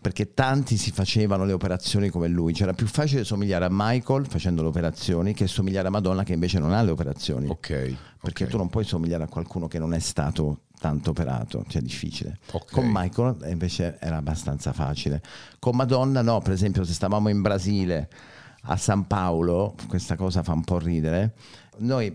perché 0.00 0.32
tanti 0.34 0.76
si 0.76 0.90
facevano 0.92 1.44
le 1.44 1.52
operazioni 1.52 2.08
come 2.08 2.28
lui. 2.28 2.52
C'era 2.52 2.72
più 2.72 2.86
facile 2.86 3.24
somigliare 3.24 3.66
a 3.66 3.68
Michael 3.70 4.26
facendo 4.26 4.62
le 4.62 4.68
operazioni 4.68 5.34
che 5.34 5.46
somigliare 5.46 5.88
a 5.88 5.90
Madonna 5.90 6.24
che 6.24 6.32
invece 6.32 6.58
non 6.58 6.72
ha 6.72 6.82
le 6.82 6.90
operazioni. 6.90 7.48
Ok. 7.48 7.68
Perché 7.68 8.44
okay. 8.44 8.48
tu 8.48 8.56
non 8.56 8.68
puoi 8.68 8.84
somigliare 8.84 9.24
a 9.24 9.28
qualcuno 9.28 9.68
che 9.68 9.78
non 9.78 9.92
è 9.92 9.98
stato 9.98 10.60
tanto 10.84 11.10
operato, 11.10 11.64
cioè 11.66 11.80
difficile. 11.80 12.38
Okay. 12.52 12.68
Con 12.70 12.90
Michael 12.92 13.36
invece 13.48 13.96
era 14.00 14.18
abbastanza 14.18 14.74
facile. 14.74 15.22
Con 15.58 15.76
Madonna 15.76 16.20
no, 16.20 16.42
per 16.42 16.52
esempio 16.52 16.84
se 16.84 16.92
stavamo 16.92 17.30
in 17.30 17.40
Brasile 17.40 18.10
a 18.64 18.76
San 18.76 19.06
Paolo, 19.06 19.74
questa 19.88 20.14
cosa 20.14 20.42
fa 20.42 20.52
un 20.52 20.62
po' 20.62 20.78
ridere, 20.78 21.36
noi 21.78 22.14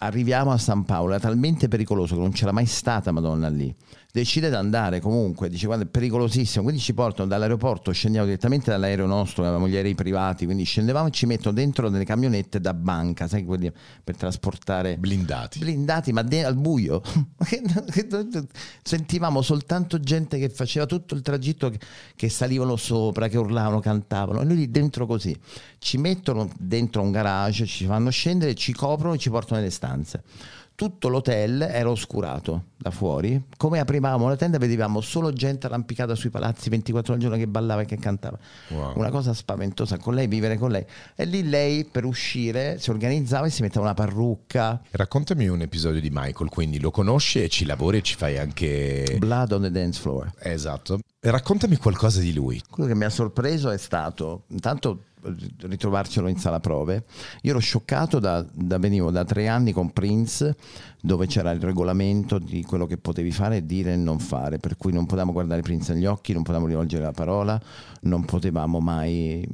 arriviamo 0.00 0.50
a 0.50 0.58
San 0.58 0.84
Paolo, 0.84 1.12
era 1.12 1.20
talmente 1.20 1.68
pericoloso 1.68 2.14
che 2.14 2.20
non 2.20 2.32
c'era 2.32 2.52
mai 2.52 2.66
stata 2.66 3.10
Madonna 3.10 3.48
lì 3.48 3.74
decide 4.12 4.48
di 4.48 4.54
andare 4.54 5.00
comunque, 5.00 5.48
dice 5.48 5.66
guarda 5.66 5.84
è 5.84 5.86
pericolosissimo, 5.86 6.64
quindi 6.64 6.80
ci 6.80 6.94
portano 6.94 7.28
dall'aeroporto, 7.28 7.92
scendiamo 7.92 8.26
direttamente 8.26 8.70
dall'aereo 8.70 9.06
nostro, 9.06 9.44
avevamo 9.44 9.68
gli 9.68 9.76
aerei 9.76 9.94
privati, 9.94 10.44
quindi 10.44 10.64
scendevamo 10.64 11.08
e 11.08 11.10
ci 11.10 11.26
mettono 11.26 11.54
dentro 11.54 11.88
delle 11.88 12.04
camionette 12.04 12.60
da 12.60 12.74
banca, 12.74 13.28
sai 13.28 13.44
quelli 13.44 13.70
per 14.02 14.16
trasportare... 14.16 14.96
Blindati. 14.96 15.58
Blindati, 15.60 16.12
ma 16.12 16.22
de- 16.22 16.44
al 16.44 16.56
buio. 16.56 17.02
Sentivamo 18.82 19.42
soltanto 19.42 20.00
gente 20.00 20.38
che 20.38 20.48
faceva 20.48 20.86
tutto 20.86 21.14
il 21.14 21.22
tragitto 21.22 21.70
che, 21.70 21.78
che 22.16 22.28
salivano 22.28 22.76
sopra, 22.76 23.28
che 23.28 23.38
urlavano, 23.38 23.80
cantavano, 23.80 24.40
e 24.40 24.44
noi 24.44 24.56
lì 24.56 24.70
dentro 24.70 25.06
così. 25.06 25.36
Ci 25.78 25.98
mettono 25.98 26.50
dentro 26.58 27.02
un 27.02 27.12
garage, 27.12 27.66
ci 27.66 27.86
fanno 27.86 28.10
scendere, 28.10 28.54
ci 28.54 28.72
coprono 28.72 29.14
e 29.14 29.18
ci 29.18 29.30
portano 29.30 29.60
nelle 29.60 29.72
stanze 29.72 30.22
tutto 30.80 31.08
l'hotel 31.08 31.60
era 31.60 31.90
oscurato 31.90 32.68
da 32.78 32.90
fuori. 32.90 33.38
Come 33.58 33.80
aprivamo 33.80 34.26
la 34.28 34.36
tenda 34.36 34.56
vedevamo 34.56 35.02
solo 35.02 35.30
gente 35.30 35.66
arrampicata 35.66 36.14
sui 36.14 36.30
palazzi 36.30 36.70
24 36.70 37.12
ore 37.12 37.22
al 37.22 37.28
giorno 37.28 37.44
che 37.44 37.50
ballava 37.50 37.82
e 37.82 37.84
che 37.84 37.98
cantava. 37.98 38.38
Wow. 38.68 38.96
Una 38.96 39.10
cosa 39.10 39.34
spaventosa 39.34 39.98
con 39.98 40.14
lei, 40.14 40.26
vivere 40.26 40.56
con 40.56 40.70
lei. 40.70 40.82
E 41.14 41.26
lì 41.26 41.46
lei 41.46 41.84
per 41.84 42.06
uscire 42.06 42.78
si 42.78 42.88
organizzava 42.88 43.44
e 43.46 43.50
si 43.50 43.60
metteva 43.60 43.84
una 43.84 43.92
parrucca. 43.92 44.80
Raccontami 44.90 45.48
un 45.48 45.60
episodio 45.60 46.00
di 46.00 46.08
Michael, 46.10 46.48
quindi 46.48 46.80
lo 46.80 46.90
conosci 46.90 47.42
e 47.42 47.50
ci 47.50 47.66
lavori 47.66 47.98
e 47.98 48.02
ci 48.02 48.16
fai 48.16 48.38
anche... 48.38 49.16
Blood 49.18 49.52
on 49.52 49.60
the 49.60 49.70
dance 49.70 50.00
floor. 50.00 50.32
Esatto. 50.38 51.00
Raccontami 51.20 51.76
qualcosa 51.76 52.20
di 52.20 52.32
lui. 52.32 52.62
Quello 52.70 52.88
che 52.88 52.94
mi 52.94 53.04
ha 53.04 53.10
sorpreso 53.10 53.68
è 53.68 53.76
stato, 53.76 54.44
intanto 54.46 55.02
ritrovarcelo 55.22 56.28
in 56.28 56.38
sala 56.38 56.60
prove. 56.60 57.04
Io 57.42 57.50
ero 57.50 57.58
scioccato 57.58 58.18
da, 58.18 58.44
da, 58.52 58.78
venivo 58.78 59.10
da 59.10 59.24
tre 59.24 59.48
anni 59.48 59.72
con 59.72 59.92
Prince, 59.92 60.56
dove 61.00 61.26
c'era 61.26 61.50
il 61.50 61.60
regolamento 61.60 62.38
di 62.38 62.62
quello 62.62 62.86
che 62.86 62.96
potevi 62.96 63.30
fare 63.30 63.64
dire 63.64 63.92
e 63.92 63.96
non 63.96 64.18
fare, 64.18 64.58
per 64.58 64.76
cui 64.76 64.92
non 64.92 65.06
potevamo 65.06 65.32
guardare 65.32 65.62
Prince 65.62 65.94
negli 65.94 66.06
occhi, 66.06 66.32
non 66.32 66.42
potevamo 66.42 66.68
rivolgere 66.68 67.04
la 67.04 67.12
parola, 67.12 67.60
non 68.02 68.24
potevamo 68.24 68.80
mai 68.80 69.46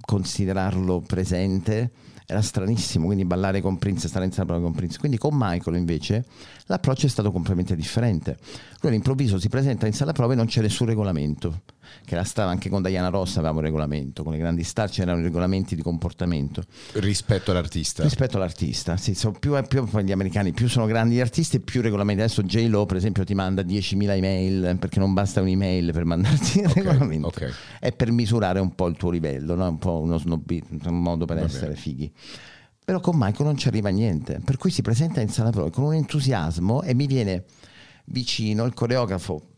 considerarlo 0.00 1.00
presente 1.00 1.90
era 2.26 2.40
stranissimo, 2.40 3.04
quindi 3.04 3.26
ballare 3.26 3.60
con 3.60 3.76
Prince, 3.76 4.08
stare 4.08 4.24
in 4.24 4.32
sala 4.32 4.58
con 4.58 4.72
Prince. 4.72 4.98
Quindi 4.98 5.18
con 5.18 5.34
Michael 5.34 5.76
invece 5.76 6.24
l'approccio 6.66 7.06
è 7.06 7.08
stato 7.08 7.30
completamente 7.30 7.76
differente. 7.76 8.38
Lui 8.80 8.92
all'improvviso 8.92 9.38
si 9.38 9.48
presenta 9.48 9.86
in 9.86 9.92
sala 9.92 10.12
prove 10.12 10.34
e 10.34 10.36
non 10.36 10.46
c'è 10.46 10.60
nessun 10.60 10.86
regolamento, 10.86 11.62
che 12.04 12.14
era 12.14 12.24
stata 12.24 12.50
anche 12.50 12.68
con 12.68 12.82
Diana 12.82 13.08
Ross 13.08 13.36
avevamo 13.36 13.58
un 13.58 13.64
regolamento, 13.64 14.22
con 14.22 14.32
le 14.32 14.38
grandi 14.38 14.62
star 14.62 14.90
c'erano 14.90 15.22
regolamenti 15.22 15.74
di 15.74 15.82
comportamento. 15.82 16.62
Rispetto 16.92 17.50
all'artista? 17.50 18.02
Rispetto 18.02 18.36
all'artista, 18.36 18.96
sì, 18.96 19.14
sono 19.14 19.36
più, 19.38 19.54
più 19.66 19.86
gli 20.00 20.12
americani 20.12 20.52
più 20.52 20.68
sono 20.68 20.86
grandi 20.86 21.16
gli 21.16 21.20
artisti 21.20 21.60
più 21.60 21.80
regolamenti. 21.80 22.22
Adesso 22.22 22.42
J-Lo 22.42 22.86
per 22.86 22.96
esempio 22.96 23.24
ti 23.24 23.34
manda 23.34 23.62
10.000 23.62 24.10
email 24.10 24.76
perché 24.78 24.98
non 24.98 25.14
basta 25.14 25.40
un'email 25.40 25.92
per 25.92 26.04
mandarti 26.04 26.58
il 26.60 26.66
okay, 26.68 26.82
regolamento. 26.82 27.28
Okay. 27.28 27.50
È 27.80 27.92
per 27.92 28.10
misurare 28.10 28.60
un 28.60 28.74
po' 28.74 28.86
il 28.88 28.96
tuo 28.96 29.10
livello, 29.10 29.54
no? 29.54 29.68
un 29.68 29.78
po' 29.78 30.00
uno 30.00 30.18
snobismo, 30.18 30.78
un 30.84 31.00
modo 31.00 31.24
per 31.24 31.38
Va 31.38 31.44
essere 31.44 31.68
bene. 31.68 31.76
fighi. 31.76 32.12
Però 32.84 33.00
con 33.00 33.16
Michael 33.16 33.46
non 33.46 33.56
ci 33.56 33.68
arriva 33.68 33.88
niente, 33.88 34.40
per 34.44 34.58
cui 34.58 34.70
si 34.70 34.82
presenta 34.82 35.22
in 35.22 35.30
sala 35.30 35.50
con 35.70 35.84
un 35.84 35.94
entusiasmo 35.94 36.82
e 36.82 36.92
mi 36.94 37.06
viene 37.06 37.44
vicino 38.06 38.64
il 38.64 38.74
coreografo 38.74 39.53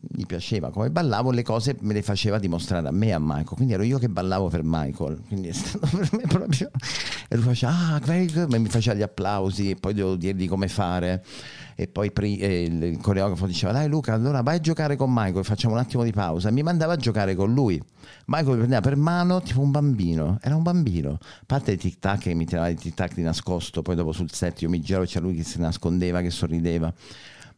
gli 0.00 0.26
piaceva 0.26 0.70
come 0.70 0.90
ballavo, 0.90 1.30
le 1.30 1.42
cose 1.42 1.76
me 1.80 1.92
le 1.92 2.02
faceva 2.02 2.38
dimostrare 2.38 2.88
a 2.88 2.90
me, 2.90 3.12
a 3.12 3.18
Michael. 3.18 3.56
Quindi 3.56 3.74
ero 3.74 3.82
io 3.82 3.98
che 3.98 4.08
ballavo 4.08 4.48
per 4.48 4.62
Michael. 4.64 5.22
Quindi 5.26 5.48
è 5.48 5.52
stato 5.52 5.86
per 5.96 6.08
me 6.12 6.22
proprio. 6.26 6.70
E 7.28 7.36
lui 7.36 7.44
faceva, 7.44 7.94
ah, 7.94 8.00
very. 8.04 8.30
E 8.32 8.58
mi 8.58 8.68
faceva 8.68 8.96
gli 8.96 9.02
applausi, 9.02 9.70
e 9.70 9.76
poi 9.76 9.94
devo 9.94 10.16
dirgli 10.16 10.48
come 10.48 10.68
fare. 10.68 11.24
E 11.74 11.88
poi 11.88 12.10
il 12.14 12.98
coreografo 13.02 13.46
diceva, 13.46 13.72
dai 13.72 13.88
Luca, 13.88 14.14
allora 14.14 14.40
vai 14.40 14.56
a 14.56 14.60
giocare 14.60 14.96
con 14.96 15.12
Michael, 15.12 15.44
facciamo 15.44 15.74
un 15.74 15.80
attimo 15.80 16.04
di 16.04 16.12
pausa. 16.12 16.48
E 16.48 16.52
mi 16.52 16.62
mandava 16.62 16.94
a 16.94 16.96
giocare 16.96 17.34
con 17.34 17.52
lui. 17.52 17.82
Michael 18.26 18.52
mi 18.52 18.56
prendeva 18.56 18.80
per 18.80 18.96
mano 18.96 19.42
tipo 19.42 19.60
un 19.60 19.70
bambino, 19.70 20.38
era 20.40 20.56
un 20.56 20.62
bambino. 20.62 21.18
A 21.20 21.44
parte 21.44 21.72
i 21.72 21.76
tic 21.76 21.98
tac 21.98 22.20
che 22.20 22.34
mi 22.34 22.46
tirava 22.46 22.68
i 22.68 22.76
tic 22.76 22.94
tac 22.94 23.14
di 23.14 23.22
nascosto, 23.22 23.82
poi 23.82 23.94
dopo 23.94 24.12
sul 24.12 24.30
set 24.32 24.62
io 24.62 24.68
mi 24.68 24.80
giravo 24.80 25.04
e 25.04 25.06
c'era 25.06 25.24
lui 25.24 25.34
che 25.34 25.44
si 25.44 25.58
nascondeva, 25.60 26.22
che 26.22 26.30
sorrideva 26.30 26.92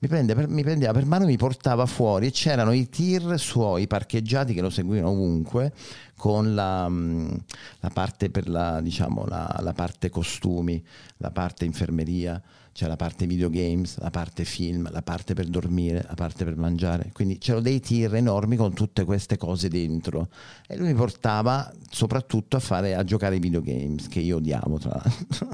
mi, 0.00 0.08
prende 0.08 0.34
per, 0.34 0.48
mi 0.48 0.62
prendeva 0.62 0.92
per 0.92 1.04
mano 1.04 1.24
e 1.24 1.26
mi 1.26 1.36
portava 1.36 1.86
fuori 1.86 2.26
e 2.26 2.30
c'erano 2.30 2.72
i 2.72 2.88
tir 2.88 3.38
suoi 3.38 3.86
parcheggiati 3.86 4.54
che 4.54 4.60
lo 4.60 4.70
seguivano 4.70 5.10
ovunque 5.10 5.72
con 6.16 6.54
la, 6.54 6.88
mm, 6.88 7.28
la 7.80 7.90
parte 7.90 8.30
per 8.30 8.48
la, 8.48 8.80
diciamo, 8.80 9.24
la, 9.26 9.58
la 9.60 9.72
parte 9.72 10.10
costumi, 10.10 10.82
la 11.18 11.30
parte 11.30 11.64
infermeria 11.64 12.40
c'è 12.78 12.86
la 12.86 12.94
parte 12.94 13.26
videogames, 13.26 13.98
la 13.98 14.10
parte 14.10 14.44
film, 14.44 14.88
la 14.92 15.02
parte 15.02 15.34
per 15.34 15.46
dormire, 15.46 16.04
la 16.06 16.14
parte 16.14 16.44
per 16.44 16.56
mangiare. 16.56 17.10
Quindi 17.12 17.38
c'erano 17.38 17.64
dei 17.64 17.80
tir 17.80 18.14
enormi 18.14 18.54
con 18.54 18.72
tutte 18.72 19.02
queste 19.02 19.36
cose 19.36 19.68
dentro. 19.68 20.28
E 20.64 20.76
lui 20.76 20.86
mi 20.86 20.94
portava 20.94 21.72
soprattutto 21.90 22.56
a, 22.56 22.60
fare, 22.60 22.94
a 22.94 23.02
giocare 23.02 23.34
ai 23.34 23.40
videogames, 23.40 24.06
che 24.06 24.20
io 24.20 24.36
odiavo 24.36 24.78
tra 24.78 24.90
l'altro. 24.90 25.48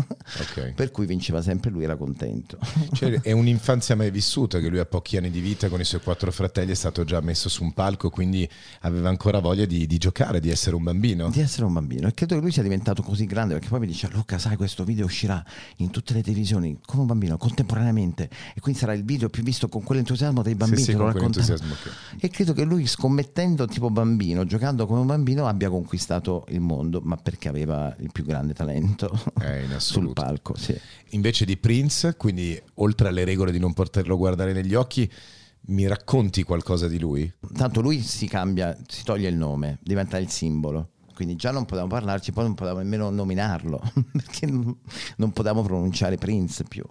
Okay. 0.50 0.74
per 0.76 0.90
cui 0.90 1.06
vinceva 1.06 1.40
sempre 1.40 1.70
lui, 1.70 1.84
era 1.84 1.96
contento. 1.96 2.58
Cioè, 2.92 3.22
è 3.22 3.32
un'infanzia 3.32 3.96
mai 3.96 4.10
vissuta, 4.10 4.60
che 4.60 4.68
lui 4.68 4.78
a 4.78 4.84
pochi 4.84 5.16
anni 5.16 5.30
di 5.30 5.40
vita 5.40 5.70
con 5.70 5.80
i 5.80 5.84
suoi 5.84 6.02
quattro 6.02 6.30
fratelli 6.30 6.72
è 6.72 6.74
stato 6.74 7.04
già 7.04 7.22
messo 7.22 7.48
su 7.48 7.62
un 7.62 7.72
palco, 7.72 8.10
quindi 8.10 8.46
aveva 8.80 9.08
ancora 9.08 9.38
voglia 9.38 9.64
di, 9.64 9.86
di 9.86 9.96
giocare, 9.96 10.40
di 10.40 10.50
essere 10.50 10.76
un 10.76 10.82
bambino. 10.82 11.30
Di 11.30 11.40
essere 11.40 11.64
un 11.64 11.72
bambino. 11.72 12.06
E 12.06 12.12
credo 12.12 12.34
che 12.34 12.42
lui 12.42 12.52
sia 12.52 12.62
diventato 12.62 13.02
così 13.02 13.24
grande, 13.24 13.54
perché 13.54 13.70
poi 13.70 13.80
mi 13.80 13.86
dice, 13.86 14.10
Luca, 14.12 14.36
sai, 14.36 14.56
questo 14.56 14.84
video 14.84 15.06
uscirà 15.06 15.42
in 15.76 15.90
tutte 15.90 16.12
le 16.12 16.22
televisioni 16.22 16.78
come 16.84 17.00
un 17.00 17.06
bambino 17.06 17.13
contemporaneamente 17.36 18.28
e 18.54 18.60
quindi 18.60 18.80
sarà 18.80 18.92
il 18.92 19.04
video 19.04 19.28
più 19.28 19.42
visto 19.42 19.68
con 19.68 19.82
quell'entusiasmo 19.82 20.42
dei 20.42 20.54
bambini 20.54 20.82
sì, 20.82 20.92
sì, 20.92 20.96
lo 20.96 21.12
che... 21.12 21.90
e 22.18 22.28
credo 22.28 22.52
che 22.52 22.64
lui 22.64 22.86
scommettendo 22.86 23.66
tipo 23.66 23.90
bambino 23.90 24.44
giocando 24.44 24.86
come 24.86 25.00
un 25.00 25.06
bambino 25.06 25.46
abbia 25.46 25.68
conquistato 25.68 26.44
il 26.48 26.60
mondo 26.60 27.00
ma 27.02 27.16
perché 27.16 27.48
aveva 27.48 27.94
il 28.00 28.10
più 28.12 28.24
grande 28.24 28.52
talento 28.52 29.10
eh, 29.40 29.64
sul 29.78 30.12
palco 30.12 30.56
sì. 30.56 30.78
invece 31.10 31.44
di 31.44 31.56
Prince 31.56 32.16
quindi 32.16 32.60
oltre 32.74 33.08
alle 33.08 33.24
regole 33.24 33.52
di 33.52 33.58
non 33.58 33.72
poterlo 33.72 34.16
guardare 34.16 34.52
negli 34.52 34.74
occhi 34.74 35.10
mi 35.66 35.86
racconti 35.86 36.42
qualcosa 36.42 36.88
di 36.88 36.98
lui? 36.98 37.32
Tanto 37.54 37.80
lui 37.80 38.02
si 38.02 38.26
cambia, 38.28 38.76
si 38.86 39.02
toglie 39.02 39.30
il 39.30 39.36
nome, 39.36 39.78
diventa 39.80 40.18
il 40.18 40.28
simbolo 40.28 40.90
quindi 41.14 41.36
già 41.36 41.50
non 41.50 41.64
potevamo 41.64 41.88
parlarci, 41.88 42.32
poi 42.32 42.44
non 42.44 42.54
potevamo 42.54 42.82
nemmeno 42.82 43.08
nominarlo, 43.10 43.80
perché 44.12 44.46
non 44.46 45.32
potevamo 45.32 45.62
pronunciare 45.62 46.16
Prince 46.16 46.64
più. 46.64 46.84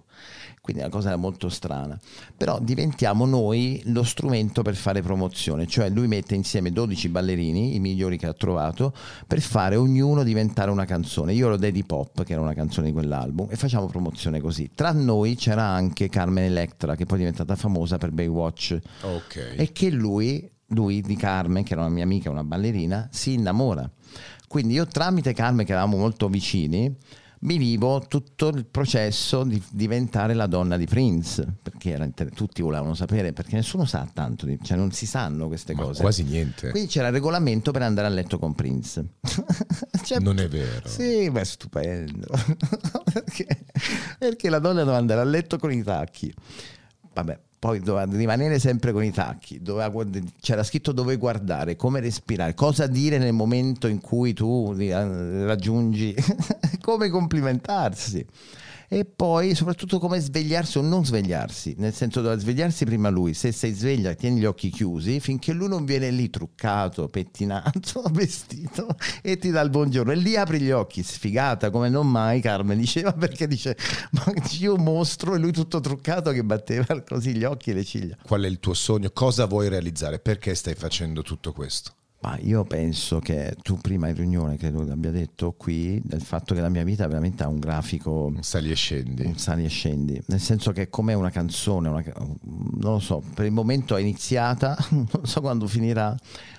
Quindi 0.64 0.80
la 0.80 0.88
cosa 0.88 1.08
era 1.08 1.18
molto 1.18 1.50
strana. 1.50 2.00
Però 2.34 2.58
diventiamo 2.58 3.26
noi 3.26 3.82
lo 3.86 4.02
strumento 4.02 4.62
per 4.62 4.74
fare 4.76 5.02
promozione, 5.02 5.66
cioè 5.66 5.90
lui 5.90 6.08
mette 6.08 6.34
insieme 6.34 6.72
12 6.72 7.10
ballerini, 7.10 7.74
i 7.74 7.80
migliori 7.80 8.16
che 8.16 8.26
ha 8.26 8.32
trovato, 8.32 8.94
per 9.26 9.42
fare 9.42 9.76
ognuno 9.76 10.22
diventare 10.22 10.70
una 10.70 10.86
canzone. 10.86 11.34
Io 11.34 11.48
ero 11.48 11.58
Daddy 11.58 11.84
Pop, 11.84 12.24
che 12.24 12.32
era 12.32 12.40
una 12.40 12.54
canzone 12.54 12.86
di 12.86 12.92
quell'album, 12.94 13.48
e 13.50 13.56
facciamo 13.56 13.88
promozione 13.88 14.40
così. 14.40 14.70
Tra 14.74 14.92
noi 14.92 15.36
c'era 15.36 15.64
anche 15.64 16.08
Carmen 16.08 16.44
Electra, 16.44 16.96
che 16.96 17.04
poi 17.04 17.16
è 17.16 17.20
diventata 17.20 17.56
famosa 17.56 17.98
per 17.98 18.10
Baywatch. 18.12 18.78
Okay. 19.02 19.56
E 19.56 19.70
che 19.70 19.90
lui 19.90 20.50
lui 20.68 21.00
di 21.00 21.16
Carmen, 21.16 21.62
che 21.62 21.72
era 21.72 21.82
una 21.82 21.90
mia 21.90 22.04
amica, 22.04 22.30
una 22.30 22.44
ballerina, 22.44 23.08
si 23.10 23.34
innamora. 23.34 23.88
Quindi 24.48 24.74
io 24.74 24.86
tramite 24.86 25.32
Carmen, 25.32 25.66
che 25.66 25.72
eravamo 25.72 25.96
molto 25.96 26.28
vicini, 26.28 26.96
mi 27.44 27.58
vivo 27.58 28.02
tutto 28.08 28.48
il 28.48 28.64
processo 28.64 29.44
di 29.44 29.62
diventare 29.70 30.32
la 30.32 30.46
donna 30.46 30.76
di 30.76 30.86
Prince, 30.86 31.46
perché 31.60 31.90
inter- 31.90 32.32
tutti 32.32 32.62
volevano 32.62 32.94
sapere, 32.94 33.32
perché 33.32 33.56
nessuno 33.56 33.84
sa 33.84 34.08
tanto, 34.10 34.46
di, 34.46 34.58
cioè 34.62 34.78
non 34.78 34.92
si 34.92 35.06
sanno 35.06 35.46
queste 35.48 35.74
Ma 35.74 35.82
cose. 35.82 36.00
Quasi 36.00 36.22
niente. 36.22 36.70
Quindi 36.70 36.88
c'era 36.88 37.08
il 37.08 37.12
regolamento 37.12 37.70
per 37.70 37.82
andare 37.82 38.06
a 38.06 38.10
letto 38.10 38.38
con 38.38 38.54
Prince. 38.54 39.04
cioè, 40.04 40.20
non 40.20 40.38
è 40.38 40.48
vero. 40.48 40.88
Sì, 40.88 41.28
ma 41.30 41.40
è 41.40 41.44
stupendo. 41.44 42.28
perché, 43.12 43.64
perché 44.18 44.48
la 44.48 44.58
donna 44.58 44.80
doveva 44.80 44.96
andare 44.96 45.20
a 45.20 45.24
letto 45.24 45.58
con 45.58 45.70
i 45.70 45.82
tacchi. 45.82 46.32
Vabbè, 47.12 47.38
poi 47.64 47.80
doveva 47.80 48.04
rimanere 48.14 48.58
sempre 48.58 48.92
con 48.92 49.02
i 49.02 49.10
tacchi, 49.10 49.62
doveva, 49.62 49.90
c'era 50.38 50.62
scritto 50.62 50.92
dove 50.92 51.16
guardare, 51.16 51.76
come 51.76 51.98
respirare, 52.00 52.52
cosa 52.52 52.86
dire 52.86 53.16
nel 53.16 53.32
momento 53.32 53.86
in 53.86 54.02
cui 54.02 54.34
tu 54.34 54.74
raggiungi, 54.76 56.14
come 56.82 57.08
complimentarsi 57.08 58.26
e 58.94 59.04
poi 59.04 59.56
soprattutto 59.56 59.98
come 59.98 60.20
svegliarsi 60.20 60.78
o 60.78 60.80
non 60.80 61.04
svegliarsi, 61.04 61.74
nel 61.78 61.92
senso 61.92 62.20
doveva 62.20 62.40
svegliarsi 62.40 62.84
prima 62.84 63.08
lui, 63.08 63.34
se 63.34 63.50
sei 63.50 63.72
sveglia 63.72 64.14
tieni 64.14 64.38
gli 64.38 64.44
occhi 64.44 64.70
chiusi 64.70 65.18
finché 65.18 65.52
lui 65.52 65.66
non 65.66 65.84
viene 65.84 66.12
lì 66.12 66.30
truccato, 66.30 67.08
pettinato, 67.08 68.04
vestito 68.12 68.86
e 69.20 69.36
ti 69.36 69.50
dà 69.50 69.62
il 69.62 69.70
buongiorno 69.70 70.12
e 70.12 70.14
lì 70.14 70.36
apri 70.36 70.60
gli 70.60 70.70
occhi, 70.70 71.02
sfigata 71.02 71.70
come 71.70 71.88
non 71.88 72.08
mai 72.08 72.40
Carmen 72.40 72.78
diceva 72.78 73.10
perché 73.18 73.48
dice 73.48 73.76
ma 74.12 74.32
io 74.60 74.76
mostro 74.76 75.34
e 75.34 75.38
lui 75.38 75.50
tutto 75.50 75.80
truccato 75.80 76.30
che 76.30 76.44
batteva 76.44 77.02
così 77.02 77.34
gli 77.34 77.42
occhi 77.42 77.70
e 77.70 77.74
le 77.74 77.84
ciglia. 77.84 78.16
Qual 78.22 78.42
è 78.42 78.46
il 78.46 78.60
tuo 78.60 78.74
sogno? 78.74 79.10
Cosa 79.12 79.46
vuoi 79.46 79.68
realizzare? 79.68 80.20
Perché 80.20 80.54
stai 80.54 80.76
facendo 80.76 81.22
tutto 81.22 81.52
questo? 81.52 81.94
Ma 82.24 82.38
io 82.40 82.64
penso 82.64 83.18
che 83.18 83.54
tu 83.60 83.76
prima 83.76 84.08
in 84.08 84.14
riunione, 84.14 84.56
credo 84.56 84.82
che 84.82 84.92
abbia 84.92 85.10
detto 85.10 85.52
qui, 85.52 86.00
del 86.02 86.22
fatto 86.22 86.54
che 86.54 86.62
la 86.62 86.70
mia 86.70 86.82
vita 86.82 87.06
veramente 87.06 87.42
ha 87.42 87.48
un 87.48 87.58
grafico... 87.58 88.32
Un 88.34 88.42
sali 88.42 88.70
e 88.70 88.74
scendi. 88.74 89.26
Un 89.26 89.36
sali 89.36 89.62
e 89.62 89.68
scendi. 89.68 90.22
Nel 90.28 90.40
senso 90.40 90.72
che 90.72 90.88
come 90.88 91.12
una 91.12 91.28
canzone, 91.28 91.88
una, 91.88 92.02
non 92.44 92.92
lo 92.92 92.98
so, 92.98 93.22
per 93.34 93.44
il 93.44 93.52
momento 93.52 93.94
è 93.94 94.00
iniziata, 94.00 94.74
non 94.92 95.06
so 95.24 95.42
quando 95.42 95.66
finirà, 95.66 96.16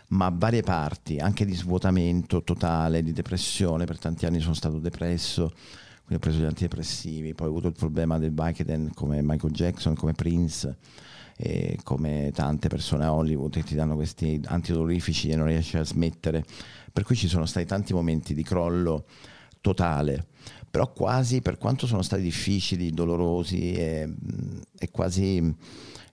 ma 0.10 0.32
varie 0.32 0.62
parti, 0.62 1.18
anche 1.18 1.46
di 1.46 1.56
svuotamento 1.56 2.44
totale, 2.44 3.02
di 3.02 3.12
depressione, 3.12 3.86
per 3.86 3.98
tanti 3.98 4.28
anni 4.28 4.42
sono 4.42 4.54
stato 4.54 4.78
depresso, 4.78 5.52
quindi 6.06 6.14
ho 6.14 6.20
preso 6.20 6.42
gli 6.42 6.46
antidepressivi, 6.46 7.34
poi 7.34 7.48
ho 7.48 7.50
avuto 7.50 7.70
il 7.70 7.74
problema 7.76 8.20
del 8.20 8.34
Vicodin 8.36 8.92
come 8.94 9.24
Michael 9.24 9.52
Jackson, 9.52 9.96
come 9.96 10.14
Prince 10.14 10.78
e 11.38 11.78
come 11.84 12.32
tante 12.34 12.70
persone 12.70 13.04
a 13.04 13.14
Hollywood 13.14 13.54
che 13.54 13.64
ti 13.64 13.76
danno 13.76 13.96
questi 13.96 14.40
antidolorifici 14.46 15.30
e 15.30 15.36
non 15.36 15.48
riesci 15.48 15.78
a 15.78 15.84
smettere. 15.84 16.46
Per 16.92 17.04
cui 17.04 17.16
ci 17.16 17.28
sono 17.28 17.46
stati 17.46 17.66
tanti 17.66 17.94
momenti 17.94 18.34
di 18.34 18.44
crollo 18.44 19.06
totale, 19.60 20.28
però 20.70 20.92
quasi 20.94 21.42
per 21.42 21.58
quanto 21.58 21.88
sono 21.88 22.02
stati 22.02 22.22
difficili, 22.22 22.92
dolorosi 22.92 23.74
e, 23.74 24.14
e 24.78 24.92
quasi 24.92 25.54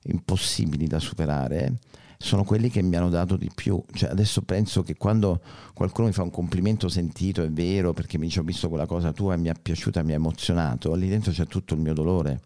impossibili 0.04 0.88
da 0.88 0.98
superare, 0.98 1.78
sono 2.18 2.42
quelli 2.42 2.68
che 2.68 2.82
mi 2.82 2.96
hanno 2.96 3.10
dato 3.10 3.36
di 3.36 3.50
più. 3.54 3.80
Cioè, 3.92 4.10
adesso 4.10 4.42
penso 4.42 4.82
che 4.82 4.96
quando 4.96 5.40
qualcuno 5.72 6.08
mi 6.08 6.12
fa 6.12 6.22
un 6.22 6.30
complimento 6.30 6.88
sentito, 6.88 7.42
è 7.42 7.50
vero, 7.50 7.92
perché 7.92 8.18
mi 8.18 8.26
dice 8.26 8.40
ho 8.40 8.44
visto 8.44 8.68
quella 8.68 8.86
cosa 8.86 9.12
tua 9.12 9.34
e 9.34 9.36
mi 9.36 9.48
è 9.48 9.54
piaciuta, 9.60 10.02
mi 10.02 10.12
ha 10.12 10.16
emozionato, 10.16 10.94
lì 10.94 11.08
dentro 11.08 11.30
c'è 11.30 11.46
tutto 11.46 11.74
il 11.74 11.80
mio 11.80 11.94
dolore 11.94 12.40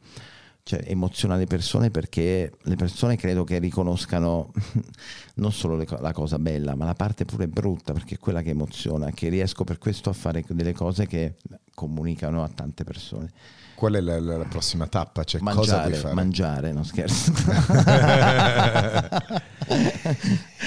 cioè, 0.67 0.83
emoziona 0.85 1.37
le 1.37 1.47
persone 1.47 1.93
perché 1.93 2.51
le 2.61 2.75
persone 2.75 3.15
credo 3.15 3.45
che 3.45 3.59
riconoscano 3.59 4.51
non 5.35 5.53
solo 5.53 5.77
le, 5.77 5.87
la 6.01 6.13
cosa 6.13 6.41
bella, 6.41 6.75
ma 6.75 6.85
la 6.85 6.95
parte 6.95 7.25
pure 7.25 7.47
brutta, 7.47 7.93
perché 7.93 8.17
è 8.17 8.19
quella 8.19 8.43
che 8.43 8.51
emoziona, 8.51 9.13
che 9.13 9.29
riesco 9.29 9.63
per 9.63 9.79
questo 9.79 10.11
a 10.11 10.13
fare 10.13 10.45
delle 10.49 10.73
cose 10.73 11.07
che 11.07 11.37
comunicano 11.73 12.43
a 12.43 12.49
tante 12.49 12.83
persone. 12.83 13.31
Qual 13.77 13.95
è 13.95 14.01
la, 14.01 14.19
la, 14.19 14.45
prossima 14.47 14.89
tappa? 14.89 15.23
Cioè, 15.23 15.41
mangiare, 15.41 16.13
mangiare, 16.13 16.73
non 16.73 16.85
scherzo. 16.85 17.31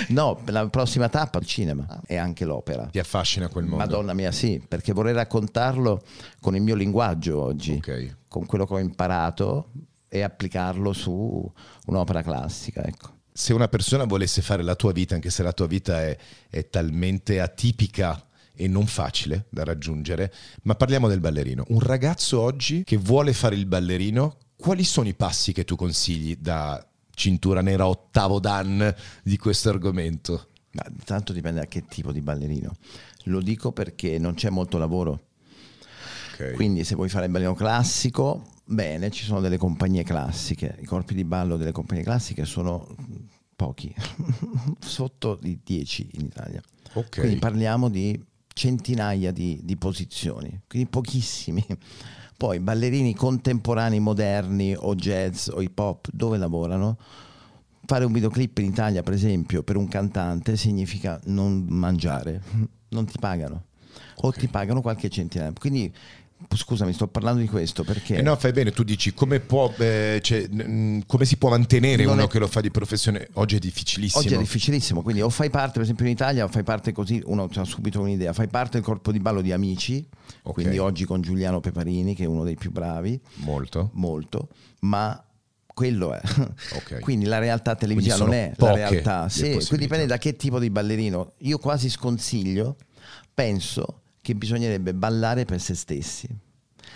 no, 0.10 0.40
la 0.46 0.70
prossima 0.70 1.10
tappa 1.10 1.40
è 1.40 1.42
il 1.42 1.48
cinema 1.48 2.02
e 2.08 2.16
anche 2.16 2.46
l'opera. 2.46 2.86
Ti 2.86 3.00
affascina 3.00 3.50
quel 3.50 3.66
mondo? 3.66 3.84
Madonna 3.84 4.14
mia, 4.14 4.32
sì, 4.32 4.64
perché 4.66 4.94
vorrei 4.94 5.14
raccontarlo 5.14 6.02
con 6.40 6.56
il 6.56 6.62
mio 6.62 6.76
linguaggio 6.76 7.42
oggi, 7.42 7.74
okay. 7.74 8.16
con 8.30 8.46
quello 8.46 8.66
che 8.66 8.76
ho 8.76 8.80
imparato 8.80 9.72
e 10.10 10.22
applicarlo 10.22 10.92
su 10.92 11.52
un'opera 11.86 12.22
classica. 12.24 12.84
Ecco. 12.84 13.18
Se 13.32 13.54
una 13.54 13.70
persona 13.70 14.04
volesse 14.04 14.42
fare 14.42 14.64
la 14.64 14.76
tua 14.76 14.92
vita, 14.92 15.16
anche 15.16 15.30
se 15.30 15.44
la 15.44 15.54
tua 15.54 15.68
vita 15.68 16.02
è, 16.02 16.18
è 16.50 16.68
talmente 16.68 17.40
atipica 17.40 18.22
e 18.54 18.68
non 18.68 18.88
facile 18.88 19.46
da 19.50 19.64
raggiungere, 19.64 20.34
ma 20.64 20.76
parliamo 20.76 21.08
del 21.08 21.22
ballerino. 21.22 21.64
Un 21.70 21.80
ragazzo 21.80 22.42
oggi 22.42 22.84
che 22.84 22.98
vuole 22.98 23.32
fare 23.32 23.56
il 23.56 23.66
ballerino, 23.66 24.36
quali 24.58 24.84
sono 24.84 25.08
i 25.08 25.14
passi 25.14 25.54
che 25.54 25.64
tu 25.64 25.78
consigli 25.78 26.36
da 26.36 26.86
cintura 27.12 27.62
nera 27.62 27.88
ottavo 27.88 28.40
dan 28.40 28.94
di 29.24 29.38
questo 29.38 29.70
argomento? 29.70 30.48
Ma 30.72 30.84
tanto 31.06 31.32
dipende 31.32 31.62
da 31.62 31.68
che 31.68 31.86
tipo 31.86 32.12
di 32.12 32.20
ballerino. 32.20 32.74
Lo 33.26 33.42
dico 33.42 33.72
perché 33.72 34.18
non 34.20 34.34
c'è 34.34 34.50
molto 34.50 34.78
lavoro. 34.78 35.28
Okay. 36.34 36.54
Quindi 36.54 36.84
se 36.84 36.96
vuoi 36.96 37.08
fare 37.08 37.26
il 37.26 37.32
ballerino 37.32 37.56
classico, 37.56 38.46
bene, 38.70 39.10
ci 39.10 39.26
sono 39.26 39.40
delle 39.40 39.58
compagnie 39.58 40.04
classiche. 40.04 40.78
I 40.80 40.86
corpi 40.86 41.14
di 41.14 41.24
ballo 41.24 41.58
delle 41.58 41.72
compagnie 41.72 42.04
classiche 42.04 42.46
sono 42.46 42.88
pochi, 43.56 43.94
sotto 44.80 45.40
i 45.44 45.60
10 45.64 46.10
in 46.14 46.26
Italia. 46.26 46.62
Okay. 46.94 47.24
Quindi 47.24 47.40
parliamo 47.40 47.90
di 47.90 48.22
centinaia 48.54 49.32
di, 49.32 49.60
di 49.64 49.76
posizioni, 49.76 50.62
quindi 50.68 50.90
pochissimi. 50.90 51.66
Poi 52.38 52.60
ballerini 52.60 53.14
contemporanei, 53.14 54.00
moderni 54.00 54.74
o 54.74 54.96
jazz 54.96 55.50
o 55.50 55.62
hip 55.62 55.78
hop, 55.78 56.08
dove 56.12 56.38
lavorano? 56.38 56.98
Fare 57.86 58.06
un 58.06 58.14
videoclip 58.14 58.60
in 58.60 58.66
Italia, 58.68 59.04
per 59.04 59.14
esempio, 59.14 59.62
per 59.62 59.76
un 59.76 59.88
cantante 59.88 60.56
significa 60.56 61.20
non 61.26 61.66
mangiare, 61.68 62.42
non 62.90 63.06
ti 63.06 63.18
pagano 63.20 63.66
o 64.22 64.28
okay. 64.28 64.42
ti 64.42 64.48
pagano 64.48 64.82
qualche 64.82 65.10
centinaia. 65.10 65.52
Quindi 65.58 65.94
Scusami, 66.56 66.94
sto 66.94 67.08
parlando 67.08 67.42
di 67.42 67.48
questo 67.48 67.84
perché. 67.84 68.16
Eh 68.16 68.22
no, 68.22 68.36
fai 68.38 68.54
bene, 68.54 68.72
tu 68.72 68.84
dici 68.84 69.14
come, 69.14 69.42
può, 69.42 69.74
eh, 69.78 70.20
cioè, 70.24 70.48
mh, 70.48 71.04
come 71.06 71.26
si 71.26 71.36
può 71.36 71.50
mantenere 71.50 72.06
non 72.06 72.14
uno 72.14 72.26
è... 72.26 72.28
che 72.30 72.40
lo 72.40 72.48
fa 72.48 72.62
di 72.62 72.72
professione? 72.72 73.28
Oggi 73.34 73.58
è 73.58 73.60
difficilissimo. 73.60 74.24
Oggi 74.24 74.34
è 74.34 74.38
difficilissimo, 74.38 75.02
quindi 75.02 75.22
o 75.22 75.30
fai 75.30 75.50
parte, 75.50 75.74
per 75.74 75.82
esempio 75.82 76.06
in 76.06 76.12
Italia, 76.12 76.46
o 76.46 76.48
fai 76.48 76.64
parte 76.64 76.94
così, 76.94 77.22
uno 77.26 77.50
ha 77.54 77.64
subito 77.66 78.00
un'idea, 78.00 78.32
fai 78.32 78.48
parte 78.48 78.78
del 78.78 78.84
corpo 78.84 79.12
di 79.12 79.20
ballo 79.20 79.42
di 79.42 79.52
Amici, 79.52 80.08
okay. 80.44 80.54
quindi 80.54 80.78
oggi 80.78 81.04
con 81.04 81.22
Giuliano 81.22 81.60
Peparini, 81.60 82.16
che 82.16 82.24
è 82.24 82.28
uno 82.28 82.46
dei 82.46 82.56
più 82.56 82.72
bravi. 82.72 83.20
Molto. 83.36 83.90
Molto, 83.94 84.48
ma 84.82 85.22
quello 85.66 86.14
è. 86.14 86.22
Okay. 86.78 87.00
quindi 87.02 87.26
la 87.26 87.40
realtà 87.40 87.76
televisiva 87.76 88.16
non 88.16 88.34
è 88.34 88.54
la 88.56 88.74
realtà. 88.74 89.28
Sì, 89.28 89.52
quindi 89.52 89.78
dipende 89.78 90.06
da 90.06 90.18
che 90.18 90.38
tipo 90.38 90.58
di 90.58 90.70
ballerino. 90.70 91.34
Io 91.40 91.58
quasi 91.58 91.90
sconsiglio, 91.90 92.78
penso 93.34 94.02
che 94.30 94.36
bisognerebbe 94.36 94.94
ballare 94.94 95.46
per 95.46 95.60
se 95.60 95.74
stessi. 95.74 96.30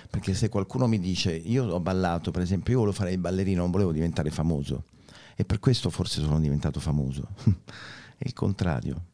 Perché 0.08 0.36
se 0.36 0.50
qualcuno 0.50 0.86
mi 0.86 1.00
dice 1.00 1.34
io 1.34 1.66
ho 1.66 1.80
ballato, 1.80 2.30
per 2.30 2.44
esempio, 2.44 2.74
io 2.74 2.80
volevo 2.82 2.96
fare 2.96 3.12
il 3.12 3.18
ballerino, 3.18 3.62
non 3.62 3.72
volevo 3.72 3.92
diventare 3.92 4.30
famoso. 4.30 4.84
E 5.36 5.44
per 5.44 5.58
questo 5.58 5.90
forse 5.90 6.22
sono 6.22 6.40
diventato 6.40 6.80
famoso. 6.80 7.30
è 8.18 8.24
il 8.28 8.34
contrario. 8.34 9.06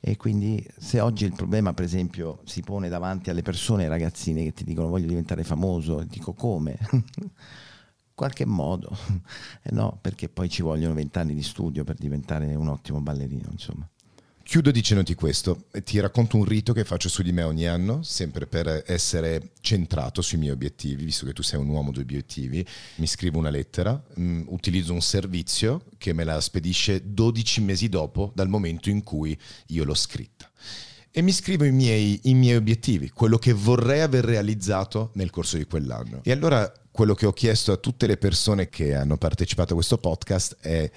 E 0.00 0.16
quindi 0.16 0.66
se 0.78 1.00
oggi 1.00 1.26
il 1.26 1.34
problema, 1.34 1.74
per 1.74 1.84
esempio, 1.84 2.40
si 2.44 2.62
pone 2.62 2.88
davanti 2.88 3.28
alle 3.28 3.42
persone, 3.42 3.82
ai 3.82 3.90
ragazzini 3.90 4.44
che 4.44 4.54
ti 4.54 4.64
dicono 4.64 4.88
voglio 4.88 5.08
diventare 5.08 5.44
famoso, 5.44 6.02
dico 6.04 6.32
come? 6.32 6.78
qualche 8.14 8.46
modo. 8.46 8.96
Eh 9.62 9.72
no, 9.72 9.98
perché 10.00 10.30
poi 10.30 10.48
ci 10.48 10.62
vogliono 10.62 10.94
vent'anni 10.94 11.34
di 11.34 11.42
studio 11.42 11.84
per 11.84 11.96
diventare 11.96 12.54
un 12.54 12.68
ottimo 12.68 13.02
ballerino, 13.02 13.48
insomma. 13.50 13.86
Chiudo 14.50 14.72
dicendoti 14.72 15.14
questo, 15.14 15.66
ti 15.84 16.00
racconto 16.00 16.36
un 16.36 16.42
rito 16.42 16.72
che 16.72 16.82
faccio 16.82 17.08
su 17.08 17.22
di 17.22 17.30
me 17.30 17.44
ogni 17.44 17.68
anno, 17.68 18.02
sempre 18.02 18.48
per 18.48 18.82
essere 18.84 19.50
centrato 19.60 20.22
sui 20.22 20.38
miei 20.38 20.50
obiettivi, 20.50 21.04
visto 21.04 21.24
che 21.24 21.32
tu 21.32 21.42
sei 21.42 21.60
un 21.60 21.68
uomo 21.68 21.92
di 21.92 22.00
obiettivi, 22.00 22.66
mi 22.96 23.06
scrivo 23.06 23.38
una 23.38 23.50
lettera, 23.50 23.92
mh, 23.92 24.22
mm, 24.22 24.42
utilizzo 24.48 24.92
un 24.92 25.02
servizio 25.02 25.84
che 25.98 26.12
me 26.12 26.24
la 26.24 26.40
spedisce 26.40 27.00
12 27.12 27.60
mesi 27.60 27.88
dopo 27.88 28.32
dal 28.34 28.48
momento 28.48 28.90
in 28.90 29.04
cui 29.04 29.38
io 29.68 29.84
l'ho 29.84 29.94
scritta. 29.94 30.50
E 31.12 31.22
mi 31.22 31.30
scrivo 31.30 31.62
i 31.62 31.70
miei, 31.70 32.18
i 32.24 32.34
miei 32.34 32.56
obiettivi, 32.56 33.10
quello 33.10 33.38
che 33.38 33.52
vorrei 33.52 34.00
aver 34.00 34.24
realizzato 34.24 35.10
nel 35.14 35.30
corso 35.30 35.58
di 35.58 35.64
quell'anno. 35.64 36.22
E 36.24 36.32
allora 36.32 36.72
quello 36.90 37.14
che 37.14 37.26
ho 37.26 37.32
chiesto 37.32 37.70
a 37.70 37.76
tutte 37.76 38.08
le 38.08 38.16
persone 38.16 38.68
che 38.68 38.96
hanno 38.96 39.16
partecipato 39.16 39.74
a 39.74 39.76
questo 39.76 39.98
podcast 39.98 40.56
è 40.58 40.90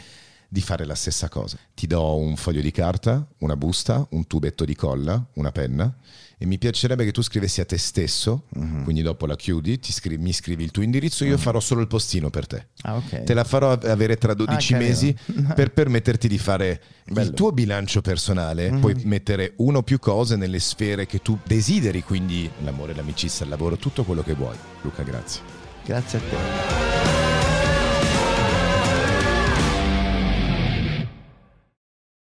di 0.53 0.61
fare 0.61 0.85
la 0.85 0.93
stessa 0.93 1.29
cosa. 1.29 1.57
Ti 1.73 1.87
do 1.87 2.15
un 2.15 2.35
foglio 2.35 2.61
di 2.61 2.69
carta, 2.69 3.27
una 3.39 3.57
busta, 3.57 4.05
un 4.11 4.27
tubetto 4.27 4.65
di 4.65 4.75
colla, 4.75 5.25
una 5.33 5.51
penna 5.51 5.91
e 6.37 6.45
mi 6.45 6.59
piacerebbe 6.59 7.05
che 7.05 7.11
tu 7.11 7.23
scrivessi 7.23 7.59
a 7.59 7.65
te 7.65 7.79
stesso, 7.79 8.43
uh-huh. 8.53 8.83
quindi 8.83 9.01
dopo 9.01 9.25
la 9.25 9.35
chiudi, 9.35 9.79
scrivi, 9.81 10.21
mi 10.21 10.31
scrivi 10.31 10.63
il 10.63 10.69
tuo 10.69 10.83
indirizzo, 10.83 11.25
io 11.25 11.33
uh-huh. 11.33 11.39
farò 11.39 11.59
solo 11.59 11.81
il 11.81 11.87
postino 11.87 12.29
per 12.29 12.45
te. 12.45 12.67
Ah, 12.83 12.97
okay. 12.97 13.23
Te 13.23 13.33
la 13.33 13.43
farò 13.43 13.71
avere 13.71 14.17
tra 14.17 14.35
12 14.35 14.73
ah, 14.75 14.77
mesi 14.77 15.17
per 15.55 15.71
permetterti 15.71 16.27
di 16.27 16.37
fare 16.37 16.81
Bello. 17.05 17.27
il 17.27 17.33
tuo 17.33 17.51
bilancio 17.51 18.01
personale, 18.01 18.67
uh-huh. 18.67 18.79
puoi 18.79 19.01
mettere 19.05 19.53
uno 19.57 19.79
o 19.79 19.83
più 19.83 19.97
cose 19.97 20.35
nelle 20.35 20.59
sfere 20.59 21.07
che 21.07 21.19
tu 21.23 21.39
desideri, 21.43 22.03
quindi 22.03 22.47
l'amore, 22.63 22.93
l'amicizia, 22.93 23.43
il 23.43 23.49
lavoro, 23.49 23.77
tutto 23.77 24.03
quello 24.03 24.21
che 24.21 24.33
vuoi. 24.33 24.55
Luca, 24.83 25.01
grazie. 25.01 25.41
Grazie 25.83 26.19
a 26.19 26.21
te. 26.21 27.22